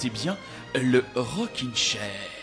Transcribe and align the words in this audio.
écoutez 0.00 0.10
bien 0.10 0.36
le 0.74 1.04
Rockin' 1.14 1.74
Chair. 1.74 2.39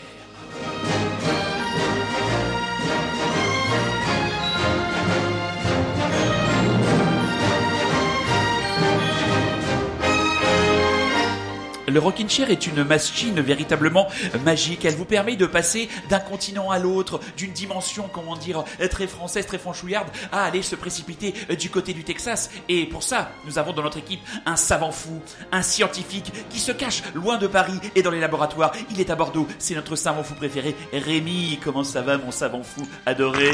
Le 11.98 12.04
Rockin' 12.04 12.30
Chair 12.30 12.52
est 12.52 12.68
une 12.68 12.84
machine 12.84 13.42
véritablement 13.42 14.08
magique. 14.46 14.86
Elle 14.86 14.94
vous 14.94 15.04
permet 15.04 15.36
de 15.36 15.48
passer 15.48 15.90
d'un 16.12 16.20
continent 16.20 16.70
à 16.70 16.78
l'autre, 16.78 17.20
d'une 17.36 17.52
dimension, 17.52 18.08
comment 18.14 18.36
dire, 18.36 18.64
très 18.92 19.08
française, 19.08 19.48
très 19.48 19.58
franchouillarde, 19.58 20.08
à 20.32 20.44
aller 20.44 20.62
se 20.62 20.76
précipiter 20.76 21.34
du 21.58 21.72
côté 21.72 21.94
du 21.94 22.04
Texas. 22.04 22.52
Et 22.70 22.86
pour 22.86 23.02
ça, 23.02 23.32
nous 23.48 23.58
avons 23.58 23.74
dans 23.74 23.82
notre 23.82 23.98
équipe 23.98 24.20
un 24.46 24.56
savant 24.58 24.92
fou, 24.92 25.24
un 25.52 25.64
scientifique 25.64 26.32
qui 26.52 26.60
se 26.60 26.72
cache 26.72 27.02
loin 27.16 27.40
de 27.40 27.48
Paris 27.48 27.80
et 27.96 28.04
dans 28.04 28.12
les 28.12 28.20
laboratoires. 28.20 28.74
Il 28.92 29.02
est 29.02 29.10
à 29.10 29.16
Bordeaux. 29.16 29.48
C'est 29.58 29.74
notre 29.74 29.96
savant 29.96 30.22
fou 30.22 30.36
préféré, 30.36 30.76
Rémi. 30.94 31.58
Comment 31.64 31.84
ça 31.84 32.04
va, 32.04 32.20
mon 32.20 32.30
savant 32.30 32.62
fou 32.62 32.88
adoré? 33.08 33.54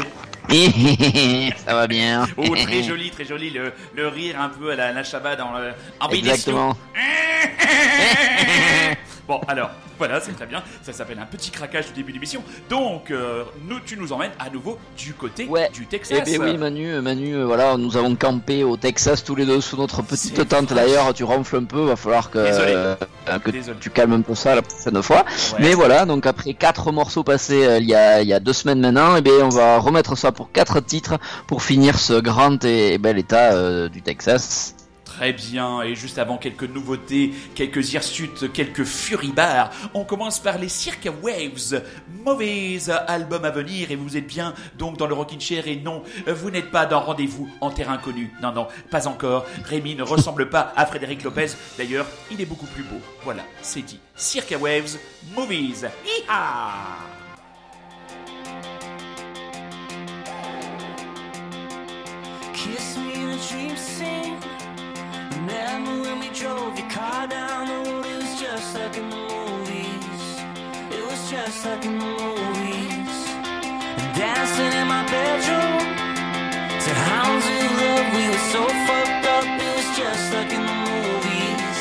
Ça 1.66 1.74
va 1.74 1.86
bien. 1.86 2.26
Oh, 2.36 2.54
très 2.62 2.82
joli, 2.82 3.10
très 3.10 3.24
joli. 3.24 3.48
Le, 3.48 3.72
le 3.94 4.08
rire 4.08 4.38
un 4.38 4.50
peu 4.50 4.72
à 4.72 4.76
la, 4.76 4.92
la 4.92 5.02
Shabbat 5.02 5.38
dans 5.38 5.56
le, 5.56 5.72
en 5.98 6.10
Exactement. 6.10 6.76
Bon, 9.26 9.40
alors, 9.48 9.70
voilà, 9.96 10.20
c'est 10.20 10.32
très 10.32 10.44
bien. 10.44 10.62
Ça 10.82 10.92
s'appelle 10.92 11.18
un 11.18 11.24
petit 11.24 11.50
craquage 11.50 11.86
du 11.86 11.92
début 11.94 12.12
d'émission. 12.12 12.42
Donc, 12.68 13.10
euh, 13.10 13.44
nous, 13.66 13.80
tu 13.80 13.96
nous 13.96 14.12
emmènes 14.12 14.32
à 14.38 14.50
nouveau 14.50 14.78
du 14.98 15.14
côté 15.14 15.46
Ouais. 15.46 15.70
du 15.72 15.86
Texas. 15.86 16.20
Eh 16.26 16.38
ben 16.38 16.44
oui, 16.44 16.58
Manu, 16.58 16.92
euh, 16.92 17.00
Manu, 17.00 17.34
euh, 17.34 17.46
voilà, 17.46 17.78
nous 17.78 17.96
avons 17.96 18.14
campé 18.16 18.64
au 18.64 18.76
Texas 18.76 19.24
tous 19.24 19.34
les 19.34 19.46
deux 19.46 19.62
sous 19.62 19.78
notre 19.78 20.02
petite 20.02 20.46
tente. 20.46 20.74
D'ailleurs, 20.74 21.14
tu 21.14 21.24
ronfles 21.24 21.56
un 21.56 21.64
peu, 21.64 21.80
va 21.86 21.96
falloir 21.96 22.30
que, 22.30 22.38
euh, 22.38 22.96
tu 23.80 23.88
calmes 23.88 24.12
un 24.12 24.20
peu 24.20 24.34
ça 24.34 24.54
la 24.54 24.62
prochaine 24.62 25.02
fois. 25.02 25.24
Ouais. 25.54 25.58
Mais 25.60 25.74
voilà, 25.74 26.04
donc 26.04 26.26
après 26.26 26.52
quatre 26.52 26.92
morceaux 26.92 27.24
passés 27.24 27.64
euh, 27.64 27.78
il 27.78 27.86
y 27.88 27.94
a 27.94 28.20
il 28.20 28.28
y 28.28 28.34
a 28.34 28.40
deux 28.40 28.52
semaines 28.52 28.80
maintenant, 28.80 29.16
et 29.16 29.22
ben 29.22 29.42
on 29.42 29.48
va 29.48 29.78
remettre 29.78 30.16
ça 30.16 30.32
pour 30.32 30.52
quatre 30.52 30.80
titres 30.80 31.18
pour 31.46 31.62
finir 31.62 31.98
ce 31.98 32.20
grand 32.20 32.62
et, 32.64 32.98
bel 32.98 33.16
état 33.18 33.88
du 33.88 34.02
Texas. 34.02 34.74
Très 35.16 35.32
bien, 35.32 35.80
et 35.82 35.94
juste 35.94 36.18
avant 36.18 36.38
quelques 36.38 36.64
nouveautés, 36.64 37.32
quelques 37.54 37.92
hirsutes, 37.92 38.52
quelques 38.52 38.82
furibars, 38.82 39.70
on 39.94 40.02
commence 40.04 40.40
par 40.40 40.58
les 40.58 40.68
Circa 40.68 41.10
Waves, 41.22 41.84
mauvais 42.24 42.90
album 43.06 43.44
à 43.44 43.50
venir, 43.50 43.92
et 43.92 43.96
vous 43.96 44.16
êtes 44.16 44.26
bien 44.26 44.54
donc 44.76 44.96
dans 44.96 45.06
le 45.06 45.14
Rockin' 45.14 45.40
Chair, 45.40 45.68
et 45.68 45.76
non, 45.76 46.02
vous 46.26 46.50
n'êtes 46.50 46.72
pas 46.72 46.84
dans 46.84 46.98
Rendez-vous 46.98 47.48
en 47.60 47.70
terre 47.70 47.90
inconnue, 47.90 48.32
non, 48.42 48.50
non, 48.50 48.66
pas 48.90 49.06
encore, 49.06 49.46
Rémi 49.64 49.94
ne 49.94 50.02
ressemble 50.02 50.50
pas 50.50 50.72
à 50.74 50.84
Frédéric 50.84 51.22
Lopez, 51.22 51.52
d'ailleurs, 51.78 52.06
il 52.32 52.40
est 52.40 52.46
beaucoup 52.46 52.66
plus 52.66 52.82
beau, 52.82 53.00
voilà, 53.22 53.44
c'est 53.62 53.82
dit. 53.82 54.00
Circa 54.16 54.58
Waves, 54.58 54.98
Movies, 55.36 55.84
Hi-ha. 56.04 56.72
Remember 65.46 66.08
when 66.08 66.20
we 66.20 66.30
drove 66.30 66.78
your 66.78 66.88
car 66.88 67.26
down 67.26 67.66
the 67.66 67.90
road? 67.90 68.06
It 68.06 68.16
was 68.16 68.40
just 68.40 68.74
like 68.74 68.96
in 68.96 69.10
the 69.10 69.16
movies. 69.16 70.24
It 70.90 71.04
was 71.04 71.30
just 71.30 71.66
like 71.66 71.84
in 71.84 71.98
the 71.98 72.06
movies. 72.06 73.16
Dancing 74.16 74.72
in 74.80 74.86
my 74.88 75.04
bedroom 75.04 75.84
to 76.84 76.90
hounds 77.10 77.44
of 77.44 77.72
love. 77.80 78.06
We 78.16 78.24
were 78.32 78.44
so 78.54 78.62
fucked 78.86 79.26
up. 79.36 79.44
It 79.44 79.72
was 79.76 79.90
just 80.00 80.32
like 80.32 80.50
in 80.50 80.64
the 80.64 80.78
movies. 80.88 81.80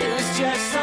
It 0.00 0.10
was 0.16 0.28
just 0.38 0.75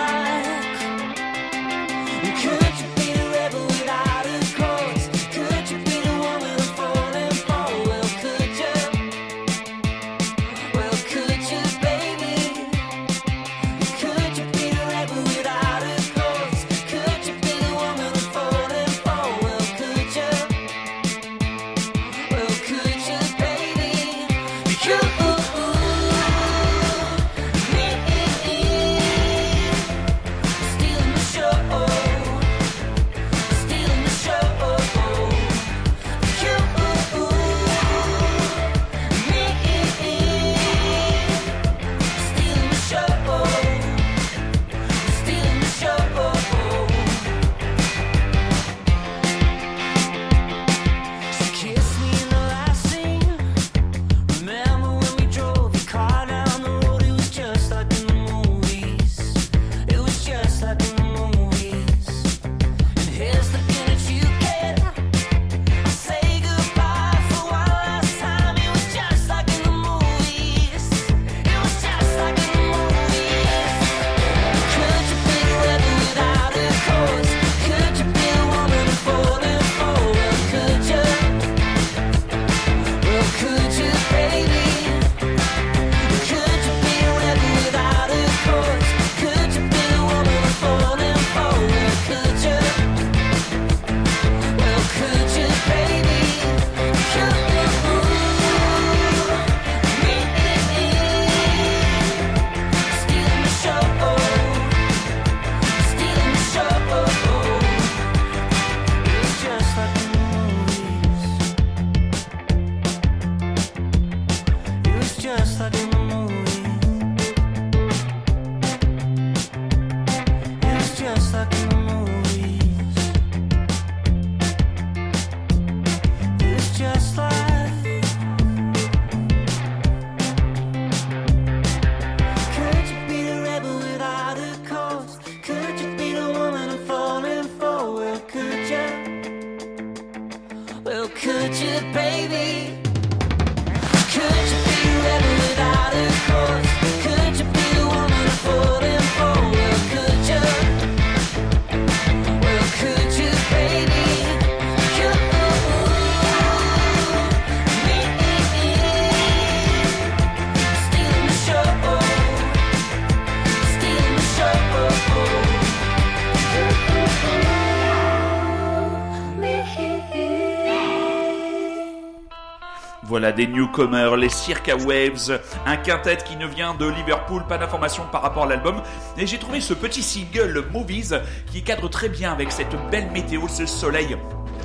des 173.34 173.48
newcomers, 173.48 174.16
les 174.16 174.30
Circa 174.30 174.76
Waves, 174.76 175.40
un 175.66 175.78
quintet 175.78 176.18
qui 176.26 176.36
ne 176.38 176.48
vient 176.48 176.74
de 176.74 176.88
Liverpool, 176.88 177.44
pas 177.48 177.58
d'informations 177.58 178.04
par 178.12 178.22
rapport 178.22 178.44
à 178.44 178.48
l'album. 178.48 178.82
Et 179.18 179.28
j'ai 179.28 179.38
trouvé 179.38 179.60
ce 179.62 179.74
petit 179.74 180.02
single 180.04 180.66
Movies 180.72 181.14
qui 181.52 181.64
cadre 181.64 181.90
très 181.90 182.10
bien 182.10 182.32
avec 182.32 182.52
cette 182.52 182.76
belle 182.92 183.10
météo, 183.12 183.48
ce 183.48 183.66
soleil 183.66 184.18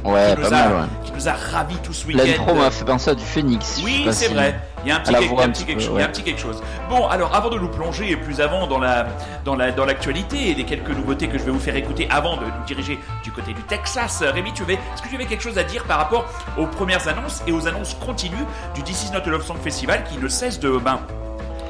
Ouais, 0.05 0.31
qui, 0.37 0.37
pas 0.37 0.41
nous 0.43 0.47
a, 0.47 0.50
mal, 0.50 0.73
ouais. 0.73 0.87
qui 1.05 1.12
nous 1.12 1.29
a 1.29 1.32
ravis 1.32 1.76
tout 1.82 1.93
ce 1.93 2.06
week-end. 2.06 2.23
L'intro 2.25 2.55
m'a 2.55 2.70
fait 2.70 2.85
penser 2.85 3.11
à 3.11 3.15
du 3.17 3.25
Phoenix. 3.25 3.81
Oui, 3.85 4.05
pas 4.05 4.12
c'est 4.12 4.29
si- 4.29 4.32
vrai. 4.35 4.61
Il 4.84 4.88
y 4.88 4.92
a 4.92 4.96
un 4.96 5.00
petit, 5.00 5.12
quelque- 5.12 5.40
un 5.42 5.48
petit 5.50 5.80
chose. 5.80 6.00
un 6.00 6.08
petit 6.08 6.22
quelque. 6.22 6.42
Bon, 6.88 7.06
alors 7.08 7.34
avant 7.34 7.50
de 7.50 7.58
nous 7.58 7.69
plonger 7.69 8.16
plus 8.16 8.40
avant 8.40 8.66
dans 8.66 8.78
la 8.78 9.06
dans 9.44 9.54
la 9.56 9.70
dans 9.72 9.84
l'actualité 9.84 10.50
et 10.50 10.54
les 10.54 10.64
quelques 10.64 10.90
nouveautés 10.90 11.28
que 11.28 11.38
je 11.38 11.44
vais 11.44 11.50
vous 11.50 11.58
faire 11.60 11.76
écouter 11.76 12.06
avant 12.10 12.36
de 12.36 12.44
nous 12.44 12.64
diriger 12.66 12.98
du 13.22 13.32
côté 13.32 13.52
du 13.52 13.62
Texas, 13.62 14.22
Rémi, 14.22 14.52
tu 14.52 14.62
avais 14.62 14.75
est-ce 14.75 15.02
que 15.02 15.08
tu 15.08 15.14
avais 15.14 15.26
quelque 15.26 15.42
chose 15.42 15.58
à 15.58 15.64
dire 15.64 15.84
par 15.84 15.98
rapport 15.98 16.26
aux 16.56 16.66
premières 16.66 17.06
annonces 17.08 17.42
et 17.46 17.52
aux 17.52 17.66
annonces 17.66 17.94
continues 17.94 18.36
du 18.75 18.82
This 18.82 19.04
Is 19.04 19.12
Not 19.12 19.20
a 19.26 19.30
Love 19.30 19.44
Song 19.44 19.58
Festival 19.62 20.04
qui 20.04 20.19
ne 20.19 20.28
cesse 20.28 20.60
de 20.60 20.78
ben 20.78 21.00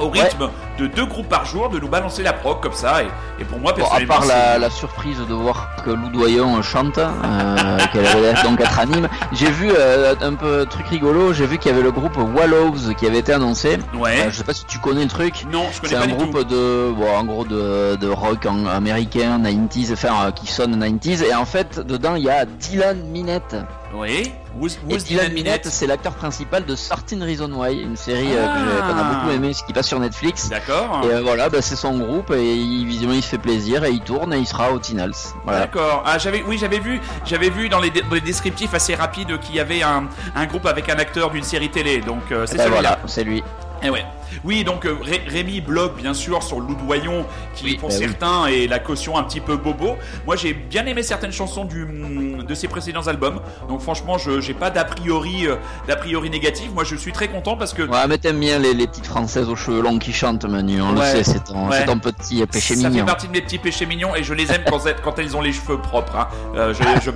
au 0.00 0.09
rythme 0.11 0.49
de 0.79 0.87
deux 0.87 1.06
groupes 1.06 1.29
par 1.29 1.45
jour 1.45 1.69
de 1.69 1.79
nous 1.79 1.89
balancer 1.89 2.23
la 2.23 2.33
prog 2.33 2.61
comme 2.61 2.73
ça 2.73 3.03
et, 3.03 3.09
et 3.41 3.45
pour 3.45 3.59
moi 3.59 3.73
Bon, 3.73 3.85
à 3.85 3.99
personnellement 3.99 4.15
part 4.15 4.59
la, 4.61 4.71
surprise 4.71 5.19
de 5.29 5.35
voir 5.35 5.69
que 5.85 5.91
Lou 5.91 6.09
Doyon 6.11 6.62
chante, 6.62 6.99
euh, 6.99 7.79
qu'elle 7.93 8.06
allait 8.06 8.35
donc 8.45 8.61
être 8.61 8.79
anime, 8.79 9.09
j'ai 9.33 9.50
vu 9.50 9.71
euh, 9.77 10.15
un 10.21 10.35
peu 10.35 10.67
truc 10.67 10.87
rigolo, 10.89 11.33
j'ai 11.33 11.47
vu 11.47 11.59
qu'il 11.59 11.71
y 11.71 11.75
avait 11.75 11.83
le 11.83 11.91
groupe 11.93 12.17
Wallows 12.17 12.95
qui 12.97 13.06
avait 13.06 13.19
été 13.19 13.33
annoncé. 13.33 13.79
ouais 13.95 14.21
Euh, 14.27 14.31
je 14.31 14.37
sais 14.37 14.45
pas 14.45 14.55
si 14.55 14.65
tu 14.67 14.79
connais 14.79 15.03
le 15.03 15.09
truc. 15.09 15.45
non 15.50 15.65
je 15.73 15.81
connais 15.81 15.93
C'est 15.95 15.97
un 16.03 16.06
du 16.06 16.15
groupe 16.15 16.33
tout 16.39 16.45
de, 16.45 16.93
bon, 16.97 17.17
en 17.17 17.25
gros 17.25 17.45
de, 17.45 17.97
de 17.97 18.09
rock 18.09 18.47
en- 18.47 18.67
américain, 18.67 19.39
90s, 19.41 19.93
enfin 19.93 20.27
euh, 20.27 20.31
qui 20.31 20.47
sonne 20.47 20.77
90s. 20.83 21.25
Et 21.25 21.35
en 21.35 21.45
fait, 21.45 21.81
dedans 21.81 22.15
il 22.15 22.25
y 22.25 22.31
a 22.31 22.45
Dylan 22.45 23.00
Minette. 23.11 23.56
Oui 23.94 24.32
Who's, 24.58 24.76
Dylan 24.87 24.99
Dylan 25.05 25.32
Minette, 25.32 25.67
c'est 25.67 25.87
l'acteur 25.87 26.12
principal 26.14 26.64
de 26.64 26.75
13 26.75 27.23
Reasons 27.23 27.52
Why, 27.52 27.81
une 27.81 27.96
série 27.96 28.25
que 28.25 28.31
j'ai- 28.31 28.37
qu'on 28.37 28.99
a 28.99 29.02
Ah. 29.02 29.14
beaucoup 29.14 29.31
aimé, 29.35 29.52
ce 29.52 29.62
qui 29.62 29.73
passe 29.73 29.87
sur 29.87 30.00
Netflix. 30.00 30.49
d'accord 30.49 31.02
Et 31.05 31.14
euh, 31.14 31.20
voilà, 31.23 31.49
bah, 31.49 31.62
c'est 31.62 31.76
son 31.76 31.96
groupe 31.99 32.31
et 32.32 32.55
il, 32.55 32.87
visiblement 32.87 33.14
il 33.17 33.23
se 33.23 33.29
fait 33.29 33.38
plaisir 33.38 33.85
et 33.85 33.90
il 33.90 34.00
tourne 34.00 34.35
et 34.35 34.38
il 34.38 34.46
sera 34.46 34.73
au 34.73 34.79
Tinals. 34.79 35.12
Voilà. 35.44 35.61
D'accord. 35.61 36.02
Ah, 36.05 36.19
j'avais, 36.19 36.43
oui, 36.46 36.58
j'avais 36.58 36.81
vu, 36.81 37.00
j'avais 37.25 37.50
vu 37.50 37.69
dans 37.69 37.79
les, 37.81 37.90
dé- 37.90 38.02
dans 38.02 38.14
les 38.14 38.20
descriptifs 38.20 38.75
assez 38.75 38.94
rapides 38.94 39.38
qu'il 39.40 39.55
y 39.55 39.61
avait 39.61 39.82
un, 39.82 40.08
un 40.35 40.46
groupe 40.46 40.67
avec 40.67 40.88
un 40.88 40.96
acteur 40.99 41.31
d'une 41.31 41.44
série 41.44 41.70
télé. 41.70 42.00
Donc 42.00 42.32
euh, 42.32 42.46
c'est 42.46 42.56
Bah, 42.56 42.64
celui-là. 42.64 42.81
voilà, 42.81 42.99
c'est 43.06 43.25
lui. 43.25 43.43
Eh 43.82 43.90
ouais. 43.90 44.04
Oui, 44.44 44.62
donc 44.62 44.84
euh, 44.84 44.96
Ré- 45.02 45.22
Rémi 45.26 45.60
blogue 45.60 45.94
bien 45.96 46.12
sûr 46.12 46.42
sur 46.42 46.60
Loudoyon, 46.60 47.25
qui 47.54 47.64
Oui, 47.64 47.76
pour 47.76 47.88
bah 47.88 47.94
oui. 47.98 48.04
certains 48.06 48.46
est 48.46 48.66
la 48.66 48.78
caution 48.78 49.16
un 49.16 49.22
petit 49.22 49.40
peu 49.40 49.56
bobo. 49.56 49.96
Moi, 50.26 50.36
j'ai 50.36 50.52
bien 50.52 50.84
aimé 50.86 51.02
certaines 51.02 51.32
chansons 51.32 51.64
du, 51.64 51.86
de 52.46 52.54
ses 52.54 52.69
précédents 52.69 53.06
albums. 53.06 53.40
Donc 53.69 53.80
franchement, 53.80 54.19
je 54.19 54.40
j'ai 54.40 54.52
pas 54.54 54.70
d'a 54.70 54.84
priori, 54.84 55.46
euh, 55.46 55.56
d'a 55.86 55.96
priori 55.96 56.28
négatif. 56.28 56.70
Moi, 56.75 56.84
je 56.84 56.94
suis 56.96 57.12
très 57.12 57.28
content 57.28 57.56
parce 57.56 57.72
que 57.72 57.82
Ouais, 57.82 58.06
mais 58.08 58.19
t'aimes 58.19 58.38
bien 58.40 58.58
les, 58.58 58.75
les 58.75 58.86
petites 58.86 59.06
françaises 59.06 59.48
aux 59.48 59.56
cheveux 59.56 59.80
longs 59.80 59.98
qui 59.98 60.12
chantent, 60.12 60.44
Manu, 60.44 60.82
on 60.82 60.94
Ouais, 60.96 61.19
le 61.19 61.25
sait, 61.25 61.32
c'est 61.32 61.44
ton, 61.44 61.69
ouais. 61.69 61.84
ton 61.86 61.98
petit 61.98 62.44
péché 62.46 62.76
ça 62.76 62.88
mignon. 62.90 63.04
fait 63.04 63.06
partie 63.06 63.28
de 63.28 63.32
mes 63.32 63.40
petits 63.40 63.58
péchés 63.58 63.86
mignons 63.86 64.14
et 64.14 64.22
je 64.22 64.34
les 64.34 64.52
aime 64.52 64.62
quand, 64.69 64.84
elles- 64.86 64.96
quand 65.02 65.19
elles 65.19 65.36
ont 65.36 65.40
les 65.40 65.52
cheveux 65.52 65.78
propres. 65.78 66.16
Hein. 66.16 66.28
Euh, 66.54 66.75
je, 66.75 66.82
je- 67.02 67.10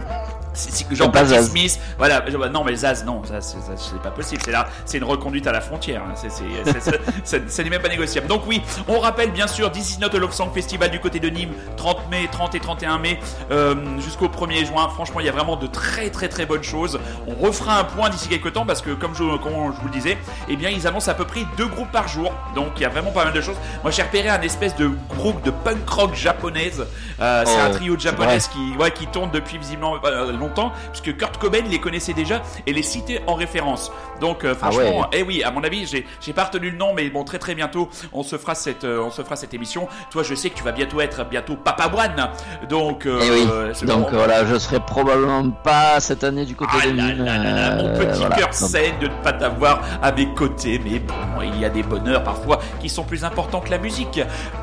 c'est- 0.55 0.71
c'est- 0.73 0.95
genre 0.95 1.11
pas 1.11 1.21
Patti 1.21 1.31
Zaz. 1.35 1.51
Smith, 1.51 1.81
voilà. 1.99 2.23
non, 2.51 2.65
mais 2.65 2.75
Zaz, 2.75 3.05
non, 3.05 3.23
ça, 3.25 3.41
c'est 3.41 4.03
pas 4.03 4.11
possible. 4.11 4.43
C'est 4.45 4.51
là, 4.53 4.69
c'est 4.85 4.99
une 4.99 5.05
reconduite 5.05 5.47
à 5.47 5.53
la 5.53 5.61
frontière. 5.61 6.03
hein. 6.03 6.15
C'est, 6.15 7.63
n'est 7.65 7.71
même 7.71 7.83
pas 7.83 7.89
négociable. 7.89 8.27
Donc 8.27 8.43
oui, 8.47 8.63
on 8.89 8.99
rappelle 8.99 9.31
bien 9.31 9.47
sûr 9.47 9.71
This 9.73 9.97
Is 9.97 10.01
Not 10.01 10.15
a 10.15 10.19
Love 10.19 10.33
Song 10.33 10.51
Festival 10.53 10.91
du 10.91 11.01
côté 11.01 11.21
de 11.21 11.29
Nîmes, 11.29 11.53
30 11.77 12.11
mai, 12.11 12.29
30 12.31 12.55
et 12.55 12.61
31 12.61 12.99
mai, 12.99 13.19
euh, 13.51 13.75
jusqu'au 14.01 14.29
1er 14.29 14.65
juin. 14.67 14.89
Franchement, 14.89 15.21
il 15.21 15.27
y 15.27 15.29
a 15.29 15.33
vraiment 15.33 15.57
de 15.57 15.67
très 15.67 16.11
très 16.11 16.29
très 16.29 16.47
bonnes 16.47 16.63
choses. 16.63 16.99
On 17.27 17.35
refera 17.35 17.79
un 17.79 17.85
point 17.85 18.11
d'ici 18.11 18.29
quelques 18.29 18.53
temps 18.53 18.67
parce 18.67 18.83
que 18.83 18.91
comme 18.91 19.15
je, 19.15 19.37
comme 19.39 19.53
je 19.75 19.81
vous 19.81 19.87
le 19.87 19.93
disais, 19.93 20.19
eh 20.49 20.57
bien 20.57 20.71
ils 20.71 20.87
annoncent 20.87 21.11
à 21.11 21.15
peu 21.15 21.25
près 21.25 21.41
deux 21.57 21.67
groupes 21.67 21.91
par 21.93 22.09
jour. 22.09 22.33
Donc 22.55 22.73
il 22.77 22.83
y 22.83 22.87
a 22.87 22.89
vraiment 22.89 23.11
pas 23.11 23.25
mal 23.25 23.33
de 23.33 23.41
choses. 23.41 23.57
Moi 23.83 23.91
j'ai 23.91 24.03
repéré 24.03 24.29
un 24.29 24.41
espèce 24.43 24.77
de 24.77 24.91
groupe 25.11 25.43
de 25.45 25.51
punk 25.51 25.89
rock 25.89 26.15
japonaise. 26.15 26.85
Euh, 27.21 27.43
c'est 27.47 27.53
Oh, 27.57 27.67
un 27.67 27.71
trio 27.71 27.97
de 27.97 28.01
c'est 28.01 28.09
japonaises 28.09 28.49
qui, 28.49 28.77
ouais, 28.79 28.91
qui 28.91 29.07
tourne 29.07 29.31
depuis 29.31 29.59
visiblement 29.59 29.97
euh, 30.05 30.33
longtemps, 30.43 30.73
puisque 30.93 31.17
Kurt 31.17 31.39
Cobain 31.39 31.63
les 31.71 31.79
connaissait 31.81 32.13
déjà 32.13 32.43
et 32.67 32.73
les 32.73 32.83
citait 32.83 33.23
en 33.27 33.35
référence. 33.35 33.91
Donc 34.21 34.45
euh, 34.45 34.53
Ah 34.55 34.71
franchement, 34.71 35.01
ouais. 35.01 35.07
eh 35.13 35.23
oui, 35.23 35.43
à 35.43 35.51
mon 35.51 35.65
avis, 35.65 35.87
j'ai 36.21 36.33
pas 36.33 36.45
retenu 36.45 36.71
le 36.71 36.77
nom, 36.77 36.93
mais 36.95 37.09
bon 37.11 37.25
très 37.25 37.39
très 37.39 37.55
bientôt 37.55 37.89
on 38.13 38.23
se 38.23 38.37
fera 38.37 38.55
cette 38.55 38.85
euh, 38.85 39.01
on 39.03 39.11
se 39.11 39.23
fera 39.23 39.37
cette 39.37 39.55
émission. 39.55 39.89
Toi, 40.11 40.23
je 40.23 40.35
sais 40.35 40.51
que 40.51 40.57
tu 40.57 40.63
vas 40.65 40.73
bientôt 40.73 41.01
être 41.01 41.25
bientôt 41.25 41.57
Papa 41.57 41.91
One, 41.95 42.29
donc 42.69 43.07
euh, 43.07 43.21
Eh 43.23 43.31
oui, 43.31 43.87
donc 43.87 44.11
bon. 44.11 44.17
voilà, 44.19 44.45
je 44.45 44.59
serai 44.59 44.81
probablement 44.81 45.51
pas 45.51 46.01
cette 46.01 46.25
année 46.25 46.45
du 46.45 46.55
côté 46.55 46.73
Ah 46.83 46.87
de 46.87 46.93
là 46.97 47.03
Nîmes. 47.05 47.25
là 47.25 47.39
là 47.39 47.53
là, 47.55 47.77
mon 47.83 47.97
petit 47.99 48.19
voilà. 48.21 48.37
cœur 48.37 48.53
saigne 48.55 48.99
de 49.01 49.09
ne 49.09 49.23
pas 49.23 49.33
t'avoir 49.33 49.81
à 50.03 50.13
mes 50.13 50.27
côtés, 50.35 50.81
mais 50.85 50.99
bon, 50.99 51.15
il 51.43 51.59
y 51.61 51.65
a 51.65 51.69
des 51.71 51.83
bonheurs 51.83 52.23
parfois 52.25 52.59
qui 52.81 52.89
sont 52.89 53.05
plus 53.05 53.25
importants 53.25 53.61
que 53.61 53.71
la 53.71 53.79
musique. 53.79 54.21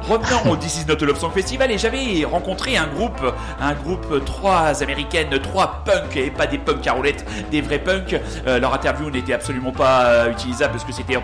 Revenons 0.08 0.52
au 0.52 0.56
This 0.56 0.82
Is 0.82 0.86
Not 0.88 1.02
a 1.04 1.06
Love 1.06 1.20
Song 1.20 1.32
Festival 1.32 1.72
et 1.72 1.78
j'avais 1.78 2.26
rencontré 2.26 2.78
un 2.78 2.88
groupe, 2.88 3.22
un 3.60 3.74
groupe 3.74 4.24
trois 4.26 4.82
américaines, 4.84 5.38
trois 5.42 5.69
punks 5.70 6.16
et 6.16 6.32
pas 6.32 6.48
des 6.48 6.58
punks 6.58 6.86
à 6.88 6.94
roulettes, 6.94 7.26
des 7.52 7.62
vrais 7.62 7.80
punks. 7.80 8.16
Euh, 8.48 8.60
leur 8.60 8.74
interview 8.74 9.10
n'était 9.10 9.34
absolument 9.34 9.72
pas 9.72 10.06
euh, 10.06 10.32
utilisable 10.32 10.74
parce 10.74 10.84
que 10.84 10.92
c'était 10.92 11.18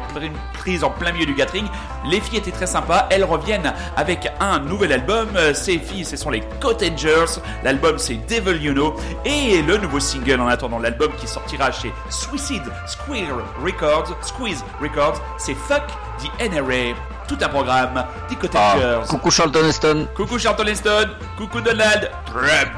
prise 0.54 0.84
en 0.84 0.90
plein 0.90 1.12
milieu 1.12 1.26
du 1.26 1.34
gathering. 1.34 1.66
Les 2.10 2.20
filles 2.20 2.40
étaient 2.40 2.52
très 2.52 2.68
sympas, 2.68 3.08
elles 3.10 3.24
reviennent 3.24 3.74
avec 3.96 4.32
un 4.40 4.60
nouvel 4.60 4.92
album. 4.92 5.30
Euh, 5.36 5.54
Ces 5.54 5.80
filles, 5.80 6.06
ce 6.06 6.18
sont 6.18 6.30
les 6.30 6.44
Cottagers. 6.60 7.40
L'album 7.64 7.98
c'est 7.98 8.16
Devil 8.28 8.62
You 8.62 8.74
Know 8.74 8.96
et 9.26 9.62
le 9.62 9.78
nouveau 9.78 10.00
single 10.00 10.42
en 10.42 10.48
attendant 10.48 10.80
l'album 10.80 11.12
qui 11.18 11.28
sortira 11.28 11.72
chez 11.72 11.92
Suicide 12.10 12.64
Squeeze 12.88 13.28
Records, 13.64 14.16
Squeeze 14.22 14.64
Records, 14.82 15.22
c'est 15.38 15.56
Fuck 15.56 15.84
the 16.20 16.52
NRA. 16.52 16.96
Tout 17.28 17.38
un 17.42 17.50
programme 17.50 18.06
des 18.30 18.36
ah, 18.36 18.40
Cottagers. 18.40 19.08
coucou 19.10 19.32
Charlton 19.32 19.66
Heston. 19.68 20.08
Coucou 20.16 20.38
Charlton 20.38 20.68
Heston, 20.68 21.10
coucou 21.38 21.60
Donald 21.62 22.12
Trump. 22.26 22.72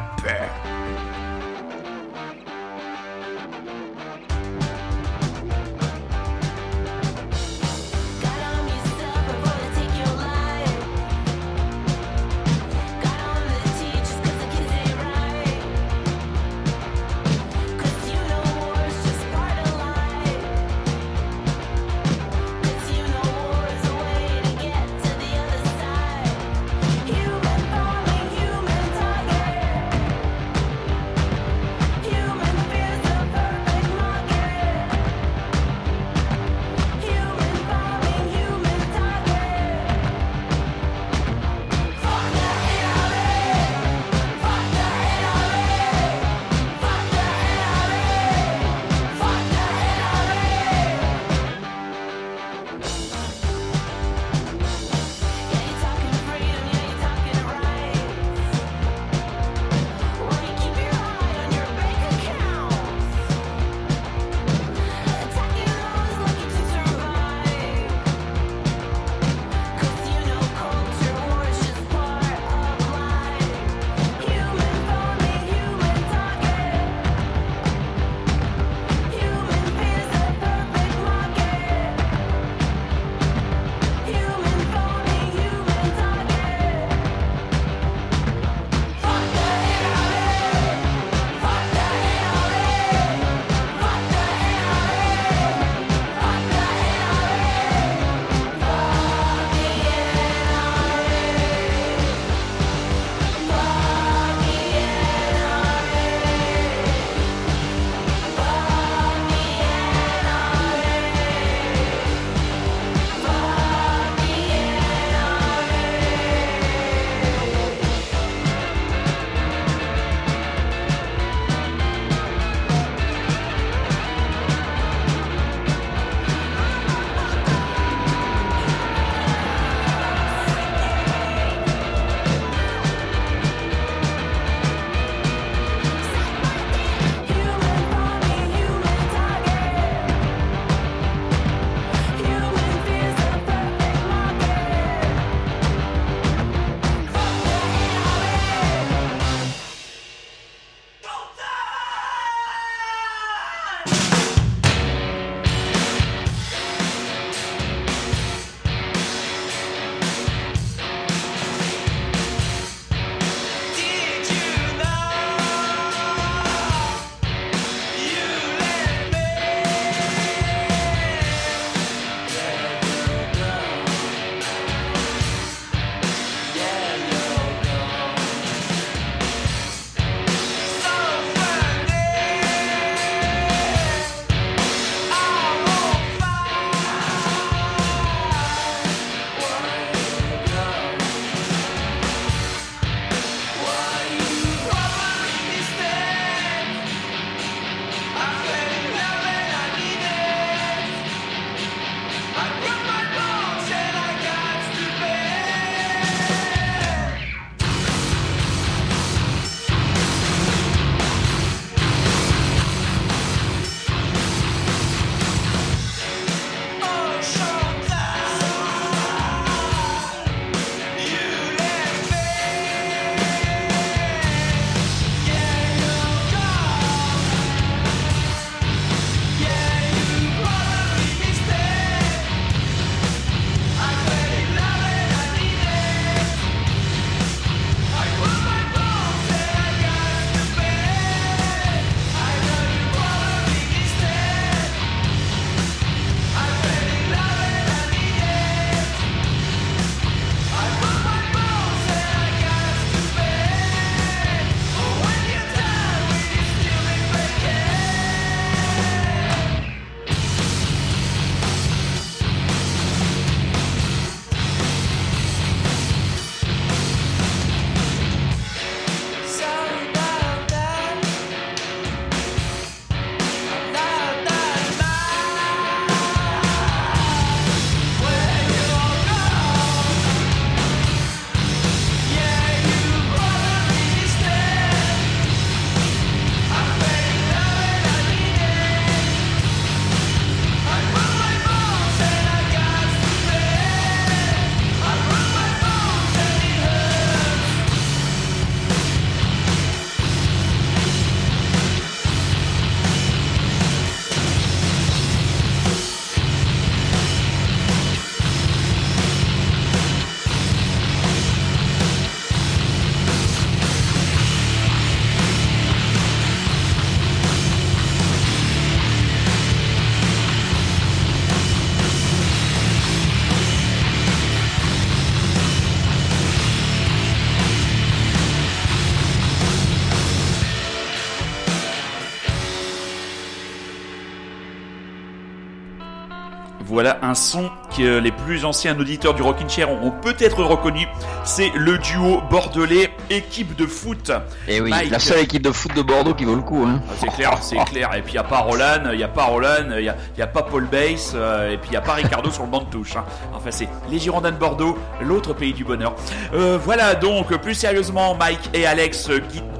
Voilà 336.87 337.05
un 337.05 337.15
son 337.15 337.49
que 337.75 337.97
les 337.99 338.13
plus 338.13 338.45
anciens 338.45 338.79
auditeurs 338.79 339.13
du 339.13 339.21
Rockin' 339.21 339.49
Chair 339.49 339.69
auront 339.69 339.91
peut-être 339.91 340.41
reconnu. 340.41 340.87
C'est 341.25 341.51
le 341.53 341.77
duo 341.79 342.21
bordelais 342.29 342.91
équipe 343.09 343.57
de 343.57 343.65
foot. 343.65 344.09
Et 344.47 344.61
oui, 344.61 344.69
Mike. 344.69 344.89
la 344.89 344.99
seule 344.99 345.19
équipe 345.19 345.41
de 345.41 345.51
foot 345.51 345.75
de 345.75 345.81
Bordeaux 345.81 346.13
qui 346.13 346.23
vaut 346.23 346.35
le 346.35 346.43
coup. 346.43 346.63
Hein. 346.65 346.79
Ah, 346.89 346.93
C'est 346.97 347.07
clair, 347.07 347.37
c'est 347.41 347.57
clair. 347.65 347.93
Et 347.93 348.01
puis 348.01 348.13
il 348.13 348.15
y 348.15 348.19
a 348.19 348.23
pas 348.23 348.39
Roland, 348.39 348.89
il 348.93 348.99
y 349.01 349.03
a 349.03 349.09
pas 349.09 349.25
Roland, 349.25 349.75
il 349.77 349.83
y 349.83 350.21
a, 350.21 350.27
pas 350.27 350.43
Paul 350.43 350.63
Bass, 350.63 351.11
euh, 351.13 351.51
et 351.51 351.57
puis 351.57 351.71
il 351.71 351.73
y 351.73 351.77
a 351.77 351.81
pas 351.81 351.95
Ricardo 351.95 352.31
sur 352.31 352.43
le 352.43 352.49
banc 352.49 352.61
de 352.61 352.69
touche. 352.69 352.95
hein. 352.95 353.03
Enfin 353.33 353.51
c'est 353.51 353.67
les 353.89 353.99
Girondins 353.99 354.31
de 354.31 354.37
Bordeaux, 354.37 354.77
l'autre 355.01 355.33
pays 355.33 355.51
du 355.53 355.65
bonheur. 355.65 355.93
Euh, 356.33 356.57
voilà 356.63 356.95
donc 356.95 357.35
plus 357.35 357.55
sérieusement, 357.55 358.15
Mike 358.15 358.49
et 358.53 358.65
Alex 358.65 359.09